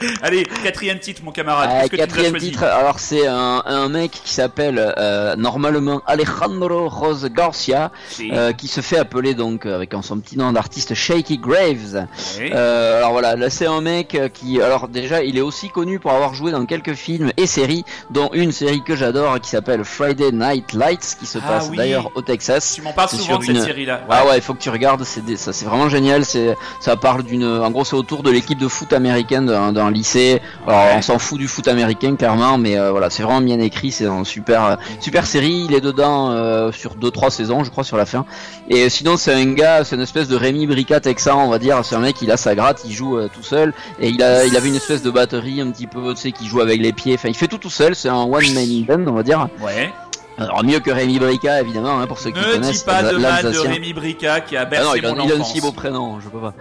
Allez, 0.22 0.44
quatrième 0.62 0.98
titre, 0.98 1.22
mon 1.24 1.32
camarade. 1.32 1.70
Euh, 1.72 1.88
que 1.88 1.96
quatrième 1.96 2.36
titre, 2.36 2.62
alors 2.64 2.98
c'est 3.00 3.26
un, 3.26 3.62
un 3.66 3.88
mec 3.88 4.10
qui 4.12 4.32
s'appelle 4.32 4.94
euh, 4.98 5.34
normalement 5.36 6.02
Alejandro 6.06 6.88
Rose 6.88 7.28
Garcia, 7.32 7.90
euh, 8.32 8.52
qui 8.52 8.68
se 8.68 8.80
fait 8.80 8.98
appeler 8.98 9.34
donc 9.34 9.66
avec 9.66 9.92
son 10.02 10.18
petit 10.20 10.38
nom 10.38 10.52
d'artiste 10.52 10.94
Shaky 10.94 11.38
Graves. 11.38 12.06
Oui. 12.38 12.52
Alors 12.52 13.12
voilà, 13.12 13.36
là 13.36 13.50
c'est 13.50 13.66
un 13.66 13.80
mec 13.80 14.16
qui, 14.34 14.60
alors 14.60 14.88
déjà, 14.88 15.22
il 15.22 15.36
est 15.36 15.40
aussi 15.42 15.68
connu 15.68 15.98
pour 15.98 16.12
avoir 16.12 16.34
joué 16.34 16.52
dans 16.52 16.64
quelques 16.66 16.94
films 16.94 17.32
et 17.36 17.46
séries, 17.46 17.84
dont 18.10 18.30
une 18.32 18.52
série 18.52 18.82
que 18.82 18.94
j'adore 18.96 19.40
qui 19.40 19.50
s'appelle 19.50 19.84
Friday 19.84 20.30
Night 20.32 20.72
Lights, 20.72 21.16
qui 21.18 21.26
se 21.26 21.38
Ah 21.42 21.48
passe 21.48 21.68
oui. 21.70 21.76
d'ailleurs 21.76 22.10
au 22.14 22.22
Texas. 22.22 22.74
Tu 22.76 22.82
m'en 22.82 22.92
parles 22.92 23.08
souvent 23.10 23.38
de 23.38 23.44
cette 23.44 23.56
une- 23.56 23.62
série-là. 23.64 24.02
Ah 24.08 24.26
ouais, 24.26 24.36
il 24.36 24.42
faut 24.42 24.54
que 24.54 24.60
tu 24.62 24.70
regardes, 24.70 25.04
c'est 25.04 25.24
des- 25.24 25.36
ça 25.36 25.52
c'est 25.52 25.64
vraiment 25.64 25.88
génial, 25.88 26.24
c'est 26.24 26.56
ça 26.80 26.96
parle 26.96 27.22
d'une 27.24 27.44
en 27.44 27.70
gros 27.70 27.84
c'est 27.84 27.96
autour 27.96 28.22
de 28.22 28.30
l'équipe 28.30 28.58
de 28.58 28.68
foot 28.68 28.92
américaine 28.92 29.46
d'un 29.46 29.87
lycée. 29.90 30.40
Alors 30.66 30.84
Ouais. 30.84 30.92
on 30.96 31.02
s'en 31.02 31.18
fout 31.18 31.38
du 31.38 31.48
foot 31.48 31.66
américain 31.68 32.14
clairement 32.16 32.58
mais 32.58 32.78
euh, 32.78 32.90
voilà, 32.90 33.10
c'est 33.10 33.22
vraiment 33.22 33.40
bien 33.40 33.58
écrit, 33.60 33.90
c'est 33.90 34.06
un 34.06 34.24
super 34.24 34.64
euh, 34.64 34.76
super 35.00 35.26
série, 35.26 35.66
il 35.68 35.74
est 35.74 35.80
dedans 35.80 36.30
euh, 36.30 36.72
sur 36.72 36.94
deux 36.94 37.10
trois 37.10 37.30
saisons, 37.30 37.64
je 37.64 37.70
crois 37.70 37.84
sur 37.84 37.96
la 37.96 38.06
fin. 38.06 38.24
Et 38.68 38.88
sinon 38.88 39.16
c'est 39.16 39.32
un 39.34 39.52
gars, 39.52 39.84
c'est 39.84 39.96
une 39.96 40.02
espèce 40.02 40.28
de 40.28 40.36
Rémi 40.36 40.66
Brica 40.66 41.00
texan, 41.00 41.44
on 41.44 41.48
va 41.50 41.58
dire, 41.58 41.84
c'est 41.84 41.94
un 41.96 42.00
mec, 42.00 42.20
il 42.22 42.30
a 42.30 42.36
sa 42.36 42.54
gratte, 42.54 42.82
il 42.84 42.92
joue 42.92 43.16
euh, 43.18 43.28
tout 43.32 43.42
seul 43.42 43.72
et 44.00 44.08
il 44.08 44.22
a 44.22 44.44
il 44.44 44.56
avait 44.56 44.68
une 44.68 44.76
espèce 44.76 45.02
de 45.02 45.10
batterie 45.10 45.60
un 45.60 45.70
petit 45.70 45.86
peu, 45.86 46.14
tu 46.14 46.20
sais, 46.20 46.32
qui 46.32 46.46
joue 46.46 46.60
avec 46.60 46.80
les 46.80 46.92
pieds, 46.92 47.14
enfin 47.14 47.28
il 47.28 47.34
fait 47.36 47.48
tout 47.48 47.58
tout 47.58 47.70
seul, 47.70 47.94
c'est 47.94 48.08
un 48.08 48.22
one 48.22 48.52
man 48.54 48.84
band, 48.86 49.10
on 49.10 49.14
va 49.14 49.22
dire. 49.22 49.48
Ouais. 49.60 49.92
Alors 50.40 50.62
mieux 50.62 50.78
que 50.78 50.92
Rémi 50.92 51.18
Brica 51.18 51.60
évidemment 51.60 51.98
hein, 51.98 52.06
pour 52.06 52.20
ceux 52.20 52.30
qui 52.30 52.38
Ne 52.38 52.44
dis 52.44 52.50
connaissent 52.52 52.84
pas 52.84 53.02
de 53.02 53.16
mal 53.16 53.42
de. 53.42 53.58
Rémi 53.58 53.92
Brica 53.92 54.40
qui 54.40 54.56
a 54.56 54.60
Ah 54.60 54.64
bercé 54.66 54.86
non, 54.86 54.94
il 54.94 55.04
a, 55.04 55.12
mon 55.12 55.24
il 55.24 55.32
a 55.32 55.36
un 55.36 55.42
si 55.42 55.60
beau 55.60 55.72
prénom, 55.72 56.20
je 56.20 56.28
peux 56.28 56.38
pas. 56.38 56.54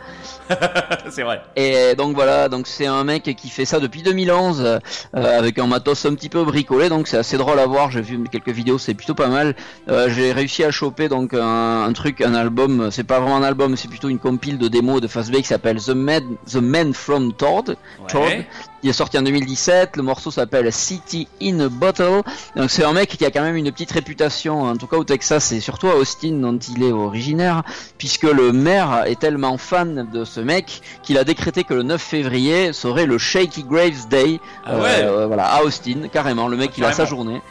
C'est 1.11 1.23
vrai. 1.23 1.41
Et 1.55 1.95
donc 1.95 2.15
voilà, 2.15 2.49
donc 2.49 2.67
c'est 2.67 2.85
un 2.85 3.03
mec 3.03 3.23
qui 3.23 3.49
fait 3.49 3.65
ça 3.65 3.79
depuis 3.79 4.01
2011 4.03 4.61
euh, 4.61 4.79
avec 5.13 5.57
un 5.59 5.67
matos 5.67 6.05
un 6.05 6.13
petit 6.15 6.29
peu 6.29 6.43
bricolé, 6.43 6.89
donc 6.89 7.07
c'est 7.07 7.17
assez 7.17 7.37
drôle 7.37 7.59
à 7.59 7.65
voir. 7.65 7.91
J'ai 7.91 8.01
vu 8.01 8.23
quelques 8.31 8.49
vidéos, 8.49 8.77
c'est 8.77 8.93
plutôt 8.93 9.15
pas 9.15 9.27
mal. 9.27 9.55
Euh, 9.89 10.09
J'ai 10.09 10.31
réussi 10.31 10.63
à 10.63 10.71
choper 10.71 11.09
donc 11.09 11.33
un, 11.33 11.83
un 11.83 11.93
truc, 11.93 12.21
un 12.21 12.33
album. 12.33 12.89
C'est 12.91 13.03
pas 13.03 13.19
vraiment 13.19 13.37
un 13.37 13.43
album, 13.43 13.75
c'est 13.77 13.87
plutôt 13.87 14.09
une 14.09 14.19
compile 14.19 14.57
de 14.57 14.67
démos 14.67 15.01
de 15.01 15.07
Fastback 15.07 15.41
qui 15.41 15.47
s'appelle 15.47 15.81
The 15.81 15.89
Man, 15.89 16.23
The 16.51 16.55
Man 16.55 16.93
from 16.93 17.33
Todd. 17.33 17.77
Todd. 18.07 18.21
Ouais. 18.21 18.47
Il 18.83 18.89
est 18.89 18.93
sorti 18.93 19.17
en 19.17 19.23
2017. 19.23 19.97
Le 19.97 20.03
morceau 20.03 20.29
s'appelle 20.29 20.71
City 20.71 21.27
in 21.41 21.59
a 21.61 21.69
Bottle. 21.69 22.21
Donc 22.55 22.69
c'est 22.69 22.83
un 22.83 22.93
mec 22.93 23.09
qui 23.09 23.25
a 23.25 23.31
quand 23.31 23.41
même 23.41 23.55
une 23.55 23.71
petite 23.71 23.91
réputation, 23.91 24.61
en 24.63 24.77
tout 24.77 24.87
cas 24.87 24.97
au 24.97 25.03
Texas 25.03 25.51
et 25.51 25.59
surtout 25.59 25.87
à 25.87 25.95
Austin 25.95 26.33
dont 26.33 26.57
il 26.57 26.83
est 26.83 26.91
originaire, 26.91 27.63
puisque 27.97 28.23
le 28.23 28.51
maire 28.51 29.03
est 29.05 29.19
tellement 29.19 29.57
fan 29.57 30.07
de 30.13 30.23
ce 30.23 30.39
mec 30.39 30.81
qu'il 31.07 31.17
a 31.17 31.23
décrété 31.23 31.63
que 31.63 31.73
le 31.73 31.83
9 31.83 32.01
février 32.01 32.73
serait 32.73 33.05
le 33.05 33.17
Shaky 33.17 33.63
Graves 33.63 34.09
Day. 34.09 34.41
Ah 34.65 34.77
ouais. 34.77 35.03
euh, 35.03 35.25
voilà, 35.25 35.45
à 35.45 35.63
Austin, 35.63 36.09
carrément. 36.11 36.49
Le 36.49 36.57
mec 36.57 36.71
il 36.77 36.83
a 36.83 36.91
sa 36.91 37.05
Carrément. 37.05 37.09
journée. 37.23 37.41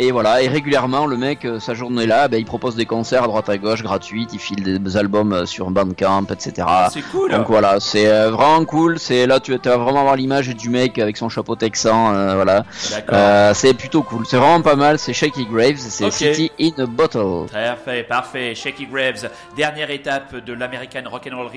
Et 0.00 0.10
voilà, 0.10 0.42
et 0.42 0.48
régulièrement, 0.48 1.06
le 1.06 1.16
mec, 1.16 1.44
euh, 1.44 1.60
sa 1.60 1.72
journée 1.74 2.06
là, 2.06 2.26
ben, 2.26 2.38
il 2.38 2.44
propose 2.44 2.74
des 2.74 2.84
concerts 2.84 3.22
à 3.22 3.26
droite 3.28 3.48
à 3.48 3.56
gauche, 3.58 3.82
gratuits, 3.82 4.26
il 4.32 4.40
file 4.40 4.82
des 4.82 4.96
albums 4.96 5.32
euh, 5.32 5.46
sur 5.46 5.70
Bandcamp, 5.70 6.26
etc. 6.30 6.66
C'est 6.92 7.02
cool. 7.12 7.30
Donc 7.30 7.46
voilà, 7.46 7.78
c'est 7.78 8.08
euh, 8.08 8.30
vraiment 8.32 8.64
cool. 8.64 8.98
C'est 8.98 9.26
là, 9.26 9.38
tu 9.38 9.56
vas 9.56 9.76
vraiment 9.76 10.00
avoir 10.00 10.16
l'image 10.16 10.48
du 10.48 10.68
mec 10.68 10.98
avec 10.98 11.16
son 11.16 11.28
chapeau 11.28 11.54
texan. 11.54 12.12
euh, 12.12 12.34
voilà. 12.34 12.64
Euh, 13.12 13.54
c'est 13.54 13.74
plutôt 13.74 14.02
cool. 14.02 14.26
C'est 14.26 14.36
vraiment 14.36 14.62
pas 14.62 14.74
mal. 14.74 14.98
C'est 14.98 15.12
Shaky 15.12 15.46
Graves, 15.46 15.76
c'est. 15.78 16.10
City 16.10 16.50
in 16.60 16.82
a 16.82 16.86
Bottle. 16.86 17.46
Parfait, 17.52 18.02
parfait. 18.02 18.54
Shaky 18.54 18.86
Graves, 18.86 19.30
dernière 19.56 19.90
étape 19.90 20.44
de 20.44 20.52
l'American 20.52 21.02
Rock'n'Roll 21.08 21.50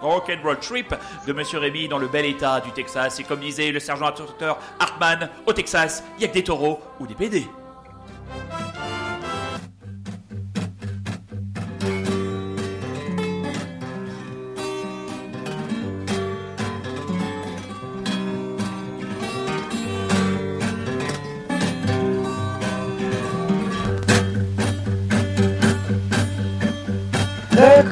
Rock'n'Roll 0.00 0.58
Trip 0.60 0.94
de 1.26 1.32
Monsieur 1.34 1.58
Rémy 1.58 1.88
dans 1.88 1.98
le 1.98 2.08
bel 2.08 2.24
état 2.24 2.60
du 2.60 2.70
Texas. 2.70 3.20
Et 3.20 3.24
comme 3.24 3.40
disait 3.40 3.70
le 3.70 3.80
sergent 3.80 4.06
instructeur 4.06 4.58
Hartman, 4.80 5.28
au 5.46 5.52
Texas, 5.52 6.02
il 6.16 6.22
y 6.22 6.24
a 6.24 6.28
que 6.28 6.34
des 6.34 6.44
taureaux 6.44 6.80
ou 7.00 7.06
des 7.06 7.14
PD. 7.14 7.46
They're 27.62 27.82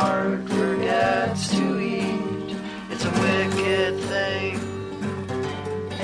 heart 0.00 0.48
forgets 0.48 1.50
to 1.50 1.78
eat. 1.78 2.56
It's 2.90 3.04
a 3.04 3.12
wicked 3.22 3.94
thing. 4.10 4.54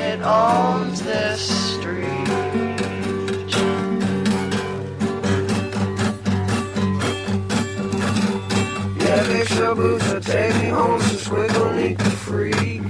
It 0.09 0.20
owns 0.20 1.01
this 1.03 1.40
street. 1.72 2.28
Yeah, 9.03 9.22
fix 9.30 9.57
your 9.57 9.74
boots 9.74 10.12
and 10.12 10.22
take 10.22 10.55
me 10.62 10.68
home 10.68 11.01
to 11.01 11.16
Squiggle 11.24 11.76
Neat 11.78 11.99
the 11.99 12.11
Freak. 12.24 12.82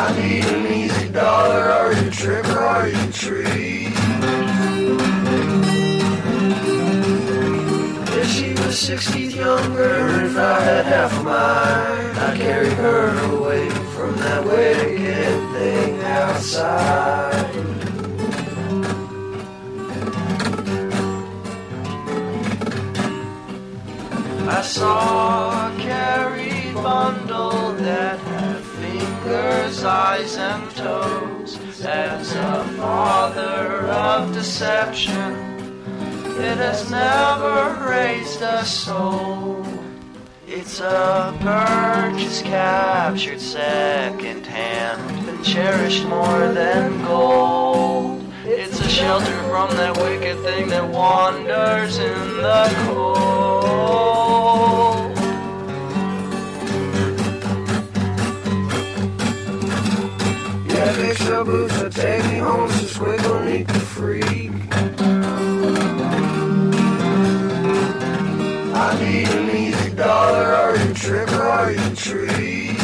I 0.00 0.06
need 0.20 0.44
an 0.56 0.66
easy 0.80 1.08
dollar, 1.10 1.64
are 1.78 1.92
you 1.92 2.10
trick 2.10 2.44
or 2.46 2.58
are 2.58 2.88
you 2.88 3.12
treat? 3.12 3.71
Six 8.82 9.12
teeth 9.12 9.36
younger, 9.36 10.24
if 10.24 10.36
I 10.36 10.60
had 10.60 10.84
half 10.86 11.16
of 11.16 11.24
mine, 11.24 12.16
I'd 12.16 12.36
carry 12.36 12.70
her 12.70 13.32
away 13.32 13.70
from 13.94 14.16
that 14.16 14.44
wicked 14.44 15.52
thing 15.52 16.02
outside. 16.02 17.46
I 24.48 24.62
saw 24.62 25.68
a 25.68 25.80
Carrie 25.80 26.74
bundle 26.74 27.74
that 27.74 28.18
had 28.18 28.64
fingers, 28.80 29.84
eyes, 29.84 30.36
and 30.36 30.68
toes. 30.72 31.56
As 31.84 32.34
a 32.34 32.64
father 32.76 33.86
of 33.86 34.32
deception, 34.32 35.51
it 36.38 36.58
has 36.58 36.90
never 36.90 37.88
raised 37.88 38.42
a 38.42 38.64
soul. 38.64 39.64
It's 40.46 40.80
a 40.80 41.36
purchase 41.40 42.42
captured 42.42 43.40
second 43.40 44.46
hand, 44.46 45.26
been 45.26 45.42
cherished 45.42 46.06
more 46.06 46.52
than 46.52 47.02
gold. 47.04 48.22
It's 48.44 48.80
a 48.80 48.88
shelter 48.88 49.42
from 49.44 49.70
that 49.76 49.96
wicked 49.96 50.38
thing 50.42 50.68
that 50.68 50.88
wanders 50.88 51.98
in 51.98 52.36
the 52.38 52.72
cold. 52.84 53.02
Yeah, 60.68 60.92
fix 60.92 61.24
your 61.26 61.44
boots 61.44 61.80
and 61.80 61.92
take 61.94 62.24
me 62.24 62.38
home 62.38 62.68
to 62.68 62.74
Squiggle 62.74 63.44
Neat 63.44 63.68
the 63.68 63.80
Freak. 63.80 65.91
Dollar, 70.02 70.54
are 70.54 70.76
you 70.76 70.94
trick 70.94 71.28
or 71.32 71.42
are 71.42 71.72
you 71.72 71.94
treat? 71.94 72.76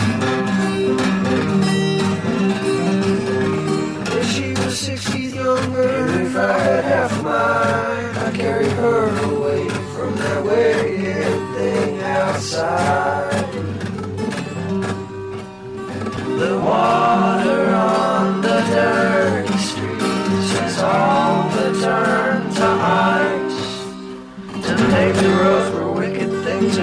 If 4.19 4.31
she 4.33 4.51
was 4.51 4.79
six 4.79 5.11
teeth 5.11 5.35
younger, 5.35 5.89
and 5.89 6.27
if 6.27 6.37
I 6.37 6.59
had 6.59 6.85
half 6.85 7.23
mine, 7.23 8.17
I'd 8.25 8.35
carry 8.35 8.69
her 8.69 9.35
away 9.35 9.69
from 9.95 10.15
that 10.17 10.45
wicked 10.45 11.57
thing 11.57 12.01
outside. 12.03 13.28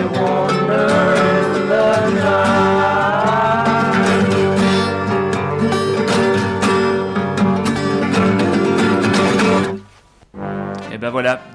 Боже. 0.03 0.34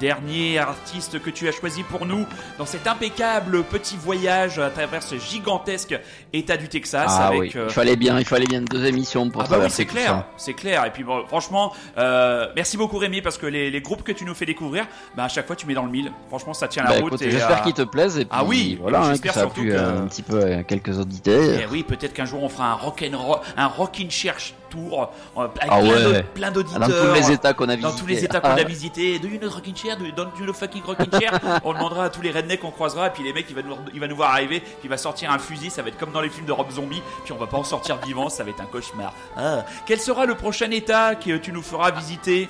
Dernier 0.01 0.59
artiste 0.59 1.23
que 1.23 1.31
tu 1.31 1.47
as 1.49 1.53
choisi 1.53 1.83
pour 1.83 2.07
nous 2.07 2.27
dans 2.59 2.67
cet 2.67 2.87
impeccable 2.87 3.63
petit 3.65 3.97
voyage 3.97 4.59
à 4.59 4.71
travers 4.71 5.03
ce 5.03 5.17
gigantesque 5.19 5.99
état 6.33 6.57
du 6.57 6.69
Texas 6.69 7.07
Ah 7.09 7.27
avec 7.29 7.41
oui, 7.41 7.53
euh, 7.57 7.67
il 7.69 7.73
fallait 7.73 7.97
bien, 7.97 8.19
il 8.19 8.25
fallait 8.25 8.47
bien 8.47 8.63
deux 8.63 8.85
émissions 8.87 9.29
pour 9.31 9.43
Ah 9.43 9.47
bah 9.49 9.59
oui, 9.63 9.67
c'est 9.71 9.85
clair, 9.85 10.25
c'est 10.37 10.55
clair. 10.55 10.85
Et 10.87 10.91
puis 10.91 11.05
bon, 11.05 11.25
franchement, 11.29 11.73
euh, 11.99 12.49
merci 12.57 12.77
beaucoup 12.77 12.97
Rémi 12.99 13.21
parce 13.21 13.37
que 13.39 13.47
les, 13.47 13.71
les 13.71 13.81
groupes 13.81 14.03
que 14.03 14.13
tu 14.13 14.25
nous 14.25 14.35
fais 14.35 14.47
découvrir, 14.47 14.87
bah 15.17 15.25
à 15.25 15.29
chaque 15.29 15.47
fois 15.47 15.55
tu 15.57 15.67
mets 15.67 15.75
dans 15.75 15.85
le 15.85 15.91
mille. 15.91 16.11
Franchement, 16.29 16.55
ça 16.55 16.67
tient 16.67 16.83
la 16.83 16.91
Bah, 16.91 16.97
route. 17.01 17.21
et, 17.21 17.31
j'espère 17.31 17.61
euh, 17.61 17.65
qu'ils 17.65 17.75
te 17.75 17.83
plaisent 17.83 18.17
et 18.19 18.25
puis 18.25 18.29
Ah 18.33 18.45
oui, 18.45 18.79
voilà, 18.81 18.99
et 18.99 19.03
hein, 19.03 19.09
j'espère 19.11 19.35
ça 19.35 19.41
a 19.41 19.43
surtout 19.45 19.61
plu 19.61 19.71
que- 19.71 19.75
euh, 19.77 20.03
un 20.03 20.07
petit 20.07 20.23
peu 20.23 20.43
à 20.43 20.63
quelques 20.63 20.99
auditeurs. 20.99 21.59
Eh 21.63 21.67
oui, 21.71 21.83
peut-être 21.83 22.15
qu'un 22.15 22.25
jour 22.25 22.43
on 22.43 22.49
fera 22.49 22.71
un 22.71 22.75
rock 22.75 23.05
and 23.07 23.17
roll, 23.19 23.39
un 23.57 23.67
rockin' 23.67 24.11
cherche 24.11 24.55
tour 24.71 25.11
euh, 25.37 25.41
avec 25.43 25.57
Ah 25.63 25.79
plein 25.81 25.83
ouais. 25.91 26.03
d'aud- 26.05 26.29
plein 26.35 26.51
d'auditeurs. 26.51 26.81
Dans 26.81 26.87
tous 26.89 27.15
les 27.15 27.33
états 27.33 27.53
qu'on 27.53 27.69
a 27.69 27.77
Dans 27.77 27.89
visités. 27.89 28.01
tous 28.01 28.07
les 28.07 28.25
états 28.25 28.41
qu'on 28.41 28.49
Ah, 28.49 28.61
a 28.61 28.65
visités, 28.65 29.19
do 29.19 29.29
you 29.29 29.39
know 29.39 29.51
rockin' 29.51 29.77
chair, 29.77 29.97
do 29.99 30.05
you 30.07 30.13
don't 30.13 30.31
you 30.39 30.45
know 30.45 30.53
fucking 30.53 30.83
rockin' 30.85 31.11
chair? 31.21 31.39
On 31.65 31.73
demandera 31.75 32.05
à 32.05 32.09
tous 32.11 32.23
les 32.23 32.31
rednecks 32.31 32.61
qu'on 32.61 32.71
croisera, 32.71 33.09
et 33.09 33.11
puis 33.11 33.23
les 33.23 33.33
mecs, 33.33 33.47
il 33.51 33.57
va 33.57 33.63
nous, 33.63 33.77
il 33.93 34.01
va 34.01 34.07
nous 34.09 34.17
voir 34.17 34.31
arriver, 34.33 34.61
puis 34.61 34.71
il 34.85 34.91
va 34.91 34.97
sortir 34.97 35.31
un 35.31 35.39
fusil, 35.39 35.71
ça 35.71 35.83
va 35.83 35.89
être 35.89 35.99
comme 35.99 36.13
dans 36.13 36.21
les 36.23 36.31
films 36.31 36.47
de 36.47 36.53
Rob 36.53 36.71
Zombie, 36.71 37.03
puis 37.25 37.33
on 37.33 37.37
va 37.37 37.47
pas 37.47 37.59
en 37.59 37.65
sortir 37.65 37.99
vivant, 37.99 38.29
ça 38.29 38.45
va 38.45 38.51
être 38.51 38.61
un 38.63 38.67
cauchemar. 38.67 39.13
Ah. 39.37 39.65
Quel 39.87 40.01
sera 40.01 40.25
le 40.27 40.35
prochain 40.35 40.71
état 40.71 41.15
que 41.17 41.37
tu 41.37 41.53
nous 41.53 41.63
feras 41.63 41.91
visiter? 41.91 42.49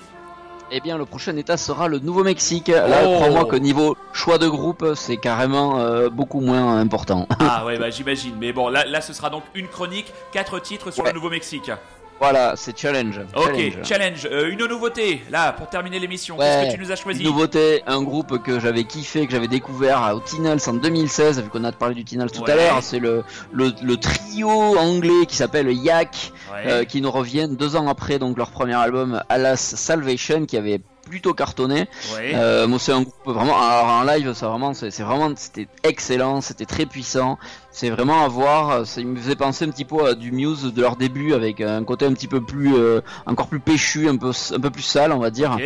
Eh 0.73 0.79
bien, 0.81 0.97
le 0.97 1.05
prochain 1.05 1.37
état 1.37 1.57
sera 1.57 1.89
le 1.89 1.99
Nouveau-Mexique. 1.99 2.69
Là, 2.69 3.01
Oh. 3.05 3.15
crois-moi 3.17 3.45
que 3.47 3.57
niveau 3.57 3.97
choix 4.13 4.39
de 4.39 4.47
groupe, 4.47 4.87
c'est 4.95 5.17
carrément 5.17 5.81
euh, 5.81 6.09
beaucoup 6.11 6.39
moins 6.41 6.79
important. 6.79 7.27
Ah 7.41 7.65
ouais, 7.67 7.77
bah 7.77 7.91
j'imagine. 7.91 8.37
Mais 8.39 8.53
bon, 8.53 8.69
là, 8.69 8.85
là, 8.87 9.01
ce 9.01 9.13
sera 9.13 9.31
donc 9.31 9.43
une 9.55 9.67
chronique, 9.67 10.13
quatre 10.31 10.61
titres 10.61 10.93
sur 10.93 11.03
Ouais. 11.03 11.11
le 11.11 11.17
Nouveau-Mexique. 11.17 11.73
Voilà, 12.21 12.55
c'est 12.57 12.79
challenge. 12.79 13.19
Ok, 13.35 13.83
challenge. 13.83 14.29
Euh, 14.31 14.51
une 14.51 14.65
nouveauté, 14.67 15.23
là, 15.31 15.53
pour 15.53 15.69
terminer 15.69 15.99
l'émission. 15.99 16.37
Ouais, 16.37 16.45
Qu'est-ce 16.45 16.71
que 16.77 16.81
tu 16.81 16.85
nous 16.87 16.93
as 16.93 16.97
choisi 16.97 17.21
Une 17.21 17.27
nouveauté, 17.27 17.83
un 17.87 18.03
groupe 18.03 18.43
que 18.43 18.61
j'avais 18.61 18.85
kiffé, 18.85 19.27
que 19.27 19.33
j'avais 19.33 19.49
découvert 19.49 20.13
au 20.15 20.21
Tinals 20.21 20.61
en 20.67 20.75
2016, 20.75 21.43
vu 21.43 21.49
qu'on 21.49 21.65
a 21.65 21.73
parlé 21.73 21.95
du 21.95 22.05
Tinals 22.05 22.31
tout 22.31 22.43
Ouais. 22.43 22.53
à 22.53 22.57
l'heure, 22.57 22.79
c'est 22.83 22.99
le, 22.99 23.25
le, 23.53 23.73
le 23.83 23.97
trio 23.97 24.49
anglais 24.79 25.27
qui 25.27 25.37
s'appelle 25.37 25.73
Yak, 25.73 26.33
Ouais. 26.53 26.63
euh, 26.67 26.85
qui 26.85 27.01
nous 27.01 27.11
reviennent 27.11 27.55
deux 27.57 27.77
ans 27.77 27.87
après 27.89 28.19
donc 28.19 28.37
leur 28.37 28.51
premier 28.51 28.75
album 28.75 29.23
Alas 29.29 29.57
Salvation, 29.57 30.47
qui 30.47 30.57
avait 30.57 30.81
plutôt 31.09 31.33
cartonné. 31.33 31.87
ouais. 32.17 32.33
Euh, 32.35 32.67
moi, 32.69 32.79
c'est 32.81 32.93
un 32.93 33.03
groupe 33.03 33.15
vraiment. 33.25 33.57
Alors 33.61 33.87
en 33.87 34.03
live, 34.05 34.33
ça 34.35 34.49
vraiment, 34.49 34.75
c'est 34.75 34.91
vraiment, 35.01 35.33
c'était 35.37 35.67
excellent, 35.83 36.41
c'était 36.41 36.67
très 36.67 36.87
puissant. 36.87 37.39
C'est 37.73 37.91
vraiment 37.91 38.25
à 38.25 38.29
voir. 38.29 38.87
Ça 38.87 39.01
me 39.03 39.17
faisait 39.17 39.37
penser 39.37 39.65
un 39.65 39.71
petit 39.71 39.85
peu 39.85 40.07
à 40.07 40.15
du 40.15 40.33
Muse 40.33 40.73
de 40.75 40.81
leur 40.83 40.97
début, 40.97 41.35
avec 41.35 41.61
un 41.61 41.85
côté 41.85 42.07
un 42.07 42.13
petit 42.13 42.27
peu 42.27 42.41
plus, 42.41 42.75
euh, 42.75 43.01
encore 43.27 43.47
plus 43.47 43.61
péchu, 43.61 44.09
un 44.09 44.17
peu, 44.17 44.31
un 44.55 44.61
peu 44.61 44.71
plus 44.71 44.83
sale, 44.83 45.13
on 45.13 45.19
va 45.19 45.31
dire. 45.31 45.57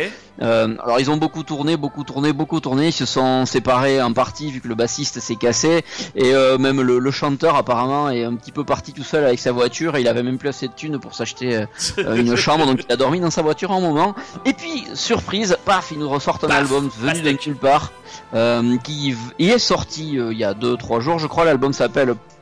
Euh, 0.41 0.75
alors 0.83 0.99
ils 0.99 1.09
ont 1.09 1.17
beaucoup 1.17 1.43
tourné, 1.43 1.77
beaucoup 1.77 2.03
tourné, 2.03 2.33
beaucoup 2.33 2.59
tourné. 2.59 2.87
Ils 2.87 2.93
se 2.93 3.05
sont 3.05 3.45
séparés 3.45 4.01
en 4.01 4.13
partie 4.13 4.51
vu 4.51 4.61
que 4.61 4.67
le 4.67 4.75
bassiste 4.75 5.19
s'est 5.19 5.35
cassé 5.35 5.83
et 6.15 6.33
euh, 6.33 6.57
même 6.57 6.81
le, 6.81 6.99
le 6.99 7.11
chanteur 7.11 7.55
apparemment 7.55 8.09
est 8.09 8.23
un 8.23 8.35
petit 8.35 8.51
peu 8.51 8.63
parti 8.63 8.91
tout 8.91 9.03
seul 9.03 9.23
avec 9.23 9.39
sa 9.39 9.51
voiture. 9.51 9.97
Il 9.97 10.07
avait 10.07 10.23
même 10.23 10.37
plus 10.37 10.49
assez 10.49 10.67
de 10.67 10.73
thunes 10.73 10.99
pour 10.99 11.15
s'acheter 11.15 11.55
euh, 11.55 11.65
euh, 11.99 12.15
une 12.17 12.35
chambre, 12.35 12.65
donc 12.65 12.81
il 12.87 12.91
a 12.91 12.97
dormi 12.97 13.19
dans 13.19 13.31
sa 13.31 13.41
voiture 13.41 13.71
un 13.71 13.79
moment. 13.79 14.13
Et 14.45 14.53
puis 14.53 14.85
surprise, 14.93 15.57
paf, 15.65 15.91
ils 15.91 15.99
nous 15.99 16.09
ressortent 16.09 16.43
un 16.43 16.49
Paf, 16.49 16.57
album 16.57 16.89
venu 16.99 17.13
pastèque. 17.13 17.47
nulle 17.47 17.55
part 17.55 17.91
euh, 18.33 18.77
qui 18.77 19.15
est 19.39 19.59
sorti 19.59 20.17
euh, 20.17 20.33
il 20.33 20.37
y 20.37 20.43
a 20.43 20.53
2-3 20.53 20.99
jours, 20.99 21.19
je 21.19 21.27
crois. 21.27 21.45
L'album 21.45 21.73
s'appelle 21.73 21.94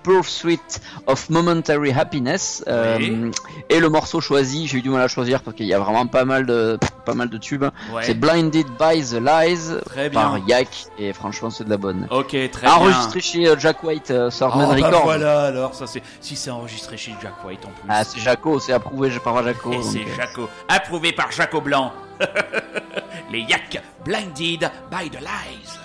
Pursuit 0.04 0.60
of 1.08 1.30
Momentary 1.30 1.91
Happiness 1.93 2.62
euh, 2.68 2.97
Oui. 2.97 3.32
et 3.70 3.80
le 3.80 3.88
morceau 3.88 4.20
choisi, 4.20 4.68
j'ai 4.68 4.80
eu 4.80 4.82
du 4.82 4.89
mal 4.89 5.01
à 5.01 5.08
choisir 5.08 5.41
parce 5.41 5.56
qu'il 5.56 5.66
y 5.66 5.74
a 5.74 5.80
vraiment 5.80 6.06
pas 6.08 6.26
mal 6.26 6.45
de 6.45 6.78
pas 7.06 7.14
mal 7.14 7.30
de 7.30 7.38
tubes. 7.38 7.64
Ouais. 7.93 8.04
C'est 8.04 8.14
Blinded 8.14 8.66
by 8.80 9.01
the 9.01 9.14
Lies 9.22 9.80
Très 9.86 10.10
par. 10.10 10.38
Yak 10.47 10.68
et 10.97 11.14
franchement 11.14 11.49
c'est 11.49 11.64
de 11.64 11.70
la 11.70 11.78
bonne. 11.78 12.08
Ok, 12.12 12.36
très 12.51 12.68
Enregistré 12.68 13.20
bien. 13.20 13.22
chez 13.22 13.47
euh, 13.47 13.56
Jack 13.58 13.82
White, 13.84 14.12
euh, 14.12 14.30
Swordman 14.30 14.68
Oh, 14.72 14.82
bah 14.82 14.88
Records. 14.88 15.04
voilà 15.04 15.41
alors, 15.43 15.74
ça 15.74 15.88
c'est 15.88 16.01
si 16.20 16.36
c'est 16.36 16.51
enregistré 16.51 16.97
chez 16.97 17.14
Jack 17.22 17.36
White 17.45 17.66
en 17.66 17.70
plus. 17.70 17.88
Ah 17.88 18.04
c'est 18.04 18.20
Jaco, 18.20 18.60
c'est 18.60 18.74
approuvé 18.74 19.10
par 19.24 19.41
Jaco. 19.43 19.72
Et 19.72 19.82
c'est 19.84 19.99
euh, 19.99 20.16
Jaco, 20.18 20.49
approuvé 20.68 21.14
par 21.14 21.32
Jaco 21.32 21.62
Blanc. 21.62 21.93
Les 23.32 23.39
Yak, 23.41 23.82
blinded 24.06 24.70
by 24.91 25.10
the 25.10 25.20
lies. 25.22 25.80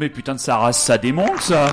Mais 0.00 0.08
putain 0.08 0.34
de 0.34 0.40
sa 0.40 0.56
race, 0.56 0.82
ça 0.82 0.96
démonte 0.98 1.40
ça. 1.42 1.70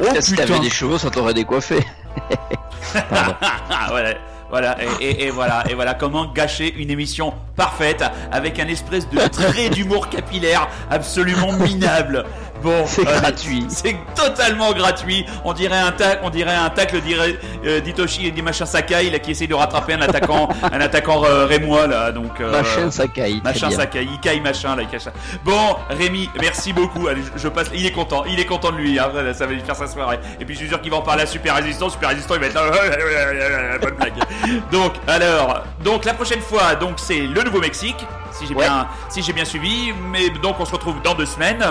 Oh 0.00 0.04
Si 0.20 0.34
t'avais 0.34 0.58
des 0.60 0.70
cheveux, 0.70 0.96
ça 0.98 1.10
t'aurait 1.10 1.34
décoiffé. 1.34 1.84
Ah, 2.94 3.86
voilà. 3.90 4.14
Voilà, 4.48 4.76
et, 5.00 5.04
et- 5.04 5.24
et 5.26 5.30
voilà, 5.30 5.64
et 5.68 5.74
voilà 5.74 5.94
comment 5.94 6.26
gâcher 6.26 6.72
une 6.78 6.88
émission 6.88 7.34
parfaite 7.56 8.04
avec 8.30 8.60
un 8.60 8.68
espèce 8.68 9.08
de 9.10 9.18
trait 9.26 9.68
d'humour 9.70 10.08
capillaire 10.08 10.68
absolument 10.88 11.52
minable. 11.52 12.24
Bon, 12.62 12.84
C'est 12.86 13.06
euh, 13.06 13.20
gratuit. 13.20 13.64
C'est 13.68 13.96
totalement 14.14 14.72
gratuit. 14.72 15.26
On 15.44 15.52
dirait 15.52 15.78
un 15.78 15.92
tac, 15.92 16.20
on 16.22 16.30
dirait 16.30 16.54
un 16.54 16.70
tacle, 16.70 17.00
dirait 17.00 17.36
euh, 17.64 17.80
d'Itoshi 17.80 18.26
et 18.26 18.30
dit 18.30 18.42
machin 18.42 18.66
Sakai 18.66 19.10
là 19.10 19.18
qui 19.18 19.32
essaye 19.32 19.48
de 19.48 19.54
rattraper 19.54 19.94
un 19.94 20.02
attaquant, 20.02 20.48
un 20.72 20.80
attaquant 20.80 21.24
euh, 21.24 21.46
rémois 21.46 21.86
là. 21.86 22.12
Donc 22.12 22.40
Machin 22.40 22.90
Sakai. 22.90 23.40
Machin. 23.44 23.70
Sakai, 23.70 24.04
Ikai 24.04 24.40
machin 24.40 24.76
là. 24.76 24.82
Bon, 25.44 25.76
Rémi, 25.90 26.30
merci 26.40 26.72
beaucoup. 26.72 27.08
Allez, 27.08 27.22
je, 27.22 27.42
je 27.42 27.48
passe. 27.48 27.68
Il 27.74 27.86
est 27.86 27.92
content, 27.92 28.24
il 28.24 28.40
est 28.40 28.46
content 28.46 28.72
de 28.72 28.76
lui. 28.76 28.98
Hein, 28.98 29.10
ça 29.34 29.46
va 29.46 29.52
lui 29.52 29.60
faire 29.60 29.76
sa 29.76 29.86
soirée. 29.86 30.18
Et 30.40 30.44
puis 30.44 30.54
je 30.54 30.60
suis 30.60 30.68
sûr 30.68 30.80
qu'il 30.80 30.90
va 30.90 30.98
en 30.98 31.02
parler 31.02 31.22
à 31.22 31.26
Super 31.26 31.54
Résistant. 31.56 31.88
Super 31.90 32.10
Résistant, 32.10 32.34
il 32.34 32.40
va 32.40 32.46
être 32.46 32.54
là. 32.54 33.78
Bonne 33.80 33.94
blague. 33.94 34.14
Donc, 34.72 34.92
alors, 35.06 35.64
donc 35.84 36.04
la 36.04 36.14
prochaine 36.14 36.40
fois, 36.40 36.74
donc 36.74 36.94
c'est 36.96 37.20
le 37.20 37.42
Nouveau-Mexique. 37.42 38.06
Si 38.38 38.46
j'ai 38.46 38.54
Ouais. 38.54 38.64
bien, 38.64 38.86
si 39.08 39.22
j'ai 39.22 39.32
bien 39.32 39.44
suivi, 39.44 39.92
mais 40.10 40.30
donc 40.30 40.56
on 40.60 40.64
se 40.64 40.72
retrouve 40.72 41.00
dans 41.02 41.14
deux 41.14 41.26
semaines. 41.26 41.64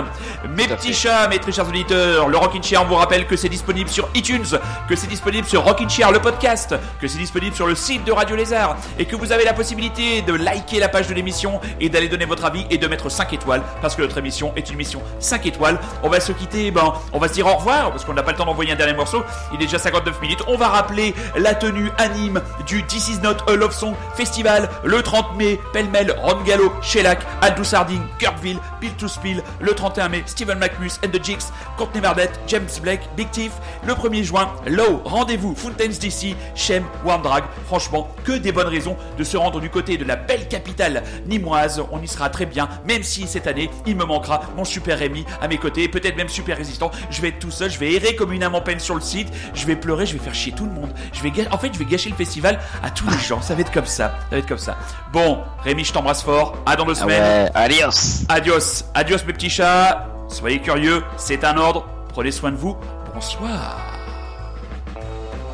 Mes 0.48 0.66
petits 0.66 0.88
fait. 0.88 1.08
chats, 1.08 1.28
mes 1.28 1.38
très 1.38 1.52
chers 1.52 1.66
auditeurs, 1.68 2.28
le 2.28 2.36
Rockin' 2.36 2.62
Chair, 2.62 2.82
on 2.82 2.86
vous 2.86 2.94
rappelle 2.94 3.26
que 3.26 3.36
c'est 3.36 3.48
disponible 3.48 3.88
sur 3.90 4.08
iTunes, 4.14 4.44
que 4.88 4.96
c'est 4.96 5.06
disponible 5.06 5.46
sur 5.46 5.62
Rockin' 5.64 5.88
Chair, 5.88 6.10
le 6.12 6.18
podcast, 6.20 6.74
que 7.00 7.08
c'est 7.08 7.18
disponible 7.18 7.54
sur 7.54 7.66
le 7.66 7.74
site 7.74 8.04
de 8.04 8.12
Radio 8.12 8.36
Lézard, 8.36 8.76
et 8.98 9.04
que 9.04 9.16
vous 9.16 9.32
avez 9.32 9.44
la 9.44 9.52
possibilité 9.52 10.22
de 10.22 10.32
liker 10.34 10.78
la 10.80 10.88
page 10.88 11.06
de 11.08 11.14
l'émission 11.14 11.60
et 11.80 11.88
d'aller 11.88 12.08
donner 12.08 12.24
votre 12.24 12.44
avis 12.44 12.66
et 12.70 12.78
de 12.78 12.86
mettre 12.86 13.08
5 13.08 13.32
étoiles, 13.32 13.62
parce 13.82 13.94
que 13.94 14.02
notre 14.02 14.18
émission 14.18 14.52
est 14.56 14.68
une 14.68 14.74
émission 14.74 15.02
5 15.20 15.46
étoiles. 15.46 15.78
On 16.02 16.08
va 16.08 16.20
se 16.20 16.32
quitter, 16.32 16.70
ben, 16.70 16.92
on 17.12 17.18
va 17.18 17.28
se 17.28 17.34
dire 17.34 17.46
au 17.46 17.54
revoir, 17.56 17.90
parce 17.90 18.04
qu'on 18.04 18.14
n'a 18.14 18.22
pas 18.22 18.32
le 18.32 18.36
temps 18.38 18.44
d'envoyer 18.46 18.72
un 18.72 18.76
dernier 18.76 18.94
morceau. 18.94 19.22
Il 19.52 19.56
est 19.62 19.66
déjà 19.66 19.78
59 19.78 20.20
minutes. 20.20 20.40
On 20.48 20.56
va 20.56 20.68
rappeler 20.68 21.14
la 21.36 21.54
tenue 21.54 21.90
anime 21.98 22.40
du 22.66 22.82
This 22.84 23.08
Is 23.08 23.18
Not 23.22 23.36
a 23.48 23.54
Love 23.54 23.72
Song 23.72 23.94
Festival 24.16 24.68
le 24.84 25.02
30 25.02 25.36
mai, 25.36 25.60
pêle-mêle, 25.72 26.14
Ron 26.22 26.38
Gallo, 26.56 26.72
Shellac, 26.80 27.18
Aldous 27.42 27.74
Harding, 27.74 28.00
Kirkville, 28.18 28.58
Bill 28.80 28.92
to 28.96 29.08
Spill, 29.08 29.42
le 29.60 29.74
31 29.74 30.08
mai, 30.08 30.22
Stephen 30.24 30.58
McMus 30.58 30.98
and 31.04 31.10
the 31.10 31.22
Jigs, 31.22 31.52
Courtney 31.76 32.00
Barnett, 32.00 32.30
James 32.46 32.80
Blake, 32.82 33.02
Big 33.14 33.30
Thief, 33.30 33.52
le 33.86 33.92
1er 33.92 34.22
juin, 34.22 34.50
Low, 34.66 35.02
rendez-vous, 35.04 35.54
Fountains 35.54 35.98
DC, 36.00 36.34
Shem, 36.54 36.82
Warm 37.04 37.20
Drag. 37.20 37.44
Franchement, 37.66 38.08
que 38.24 38.32
des 38.32 38.52
bonnes 38.52 38.68
raisons 38.68 38.96
de 39.18 39.22
se 39.22 39.36
rendre 39.36 39.60
du 39.60 39.68
côté 39.68 39.98
de 39.98 40.04
la 40.04 40.16
belle 40.16 40.48
capitale 40.48 41.02
nimoise. 41.26 41.82
On 41.92 42.00
y 42.00 42.08
sera 42.08 42.30
très 42.30 42.46
bien, 42.46 42.70
même 42.88 43.02
si 43.02 43.26
cette 43.26 43.46
année, 43.46 43.68
il 43.84 43.94
me 43.94 44.06
manquera 44.06 44.40
mon 44.56 44.64
super 44.64 44.98
Rémi 44.98 45.26
à 45.42 45.48
mes 45.48 45.58
côtés, 45.58 45.88
peut-être 45.88 46.16
même 46.16 46.30
super 46.30 46.56
résistant. 46.56 46.90
Je 47.10 47.20
vais 47.20 47.28
être 47.28 47.38
tout 47.38 47.50
seul, 47.50 47.70
je 47.70 47.78
vais 47.78 47.92
errer 47.92 48.16
comme 48.16 48.32
une 48.32 48.42
âme 48.42 48.54
en 48.54 48.62
peine 48.62 48.80
sur 48.80 48.94
le 48.94 49.02
site, 49.02 49.28
je 49.52 49.66
vais 49.66 49.76
pleurer, 49.76 50.06
je 50.06 50.14
vais 50.14 50.24
faire 50.24 50.34
chier 50.34 50.52
tout 50.52 50.64
le 50.64 50.72
monde. 50.72 50.94
Je 51.12 51.22
vais, 51.22 51.32
en 51.50 51.58
fait, 51.58 51.74
je 51.74 51.78
vais 51.78 51.84
gâcher 51.84 52.08
le 52.08 52.16
festival 52.16 52.58
à 52.82 52.90
tous 52.90 53.10
les 53.10 53.18
gens. 53.18 53.42
Ça 53.42 53.54
va 53.54 53.60
être 53.60 53.72
comme 53.72 53.84
ça. 53.84 54.14
Ça 54.30 54.30
va 54.30 54.38
être 54.38 54.48
comme 54.48 54.56
ça. 54.56 54.78
Bon, 55.12 55.40
Rémi, 55.62 55.84
je 55.84 55.92
t'embrasse 55.92 56.22
fort. 56.22 56.45
À 56.66 56.76
dans 56.76 56.84
deux 56.84 56.92
Ah 56.96 57.00
semaines. 57.02 57.44
ouais, 57.44 57.50
adios. 57.54 58.24
Adios, 58.28 58.84
adios 58.94 59.18
mes 59.26 59.32
petits 59.32 59.50
chats. 59.50 60.06
Soyez 60.28 60.60
curieux, 60.60 61.02
c'est 61.16 61.44
un 61.44 61.56
ordre. 61.56 61.86
Prenez 62.08 62.30
soin 62.32 62.50
de 62.50 62.56
vous. 62.56 62.76
Bonsoir. 63.14 63.76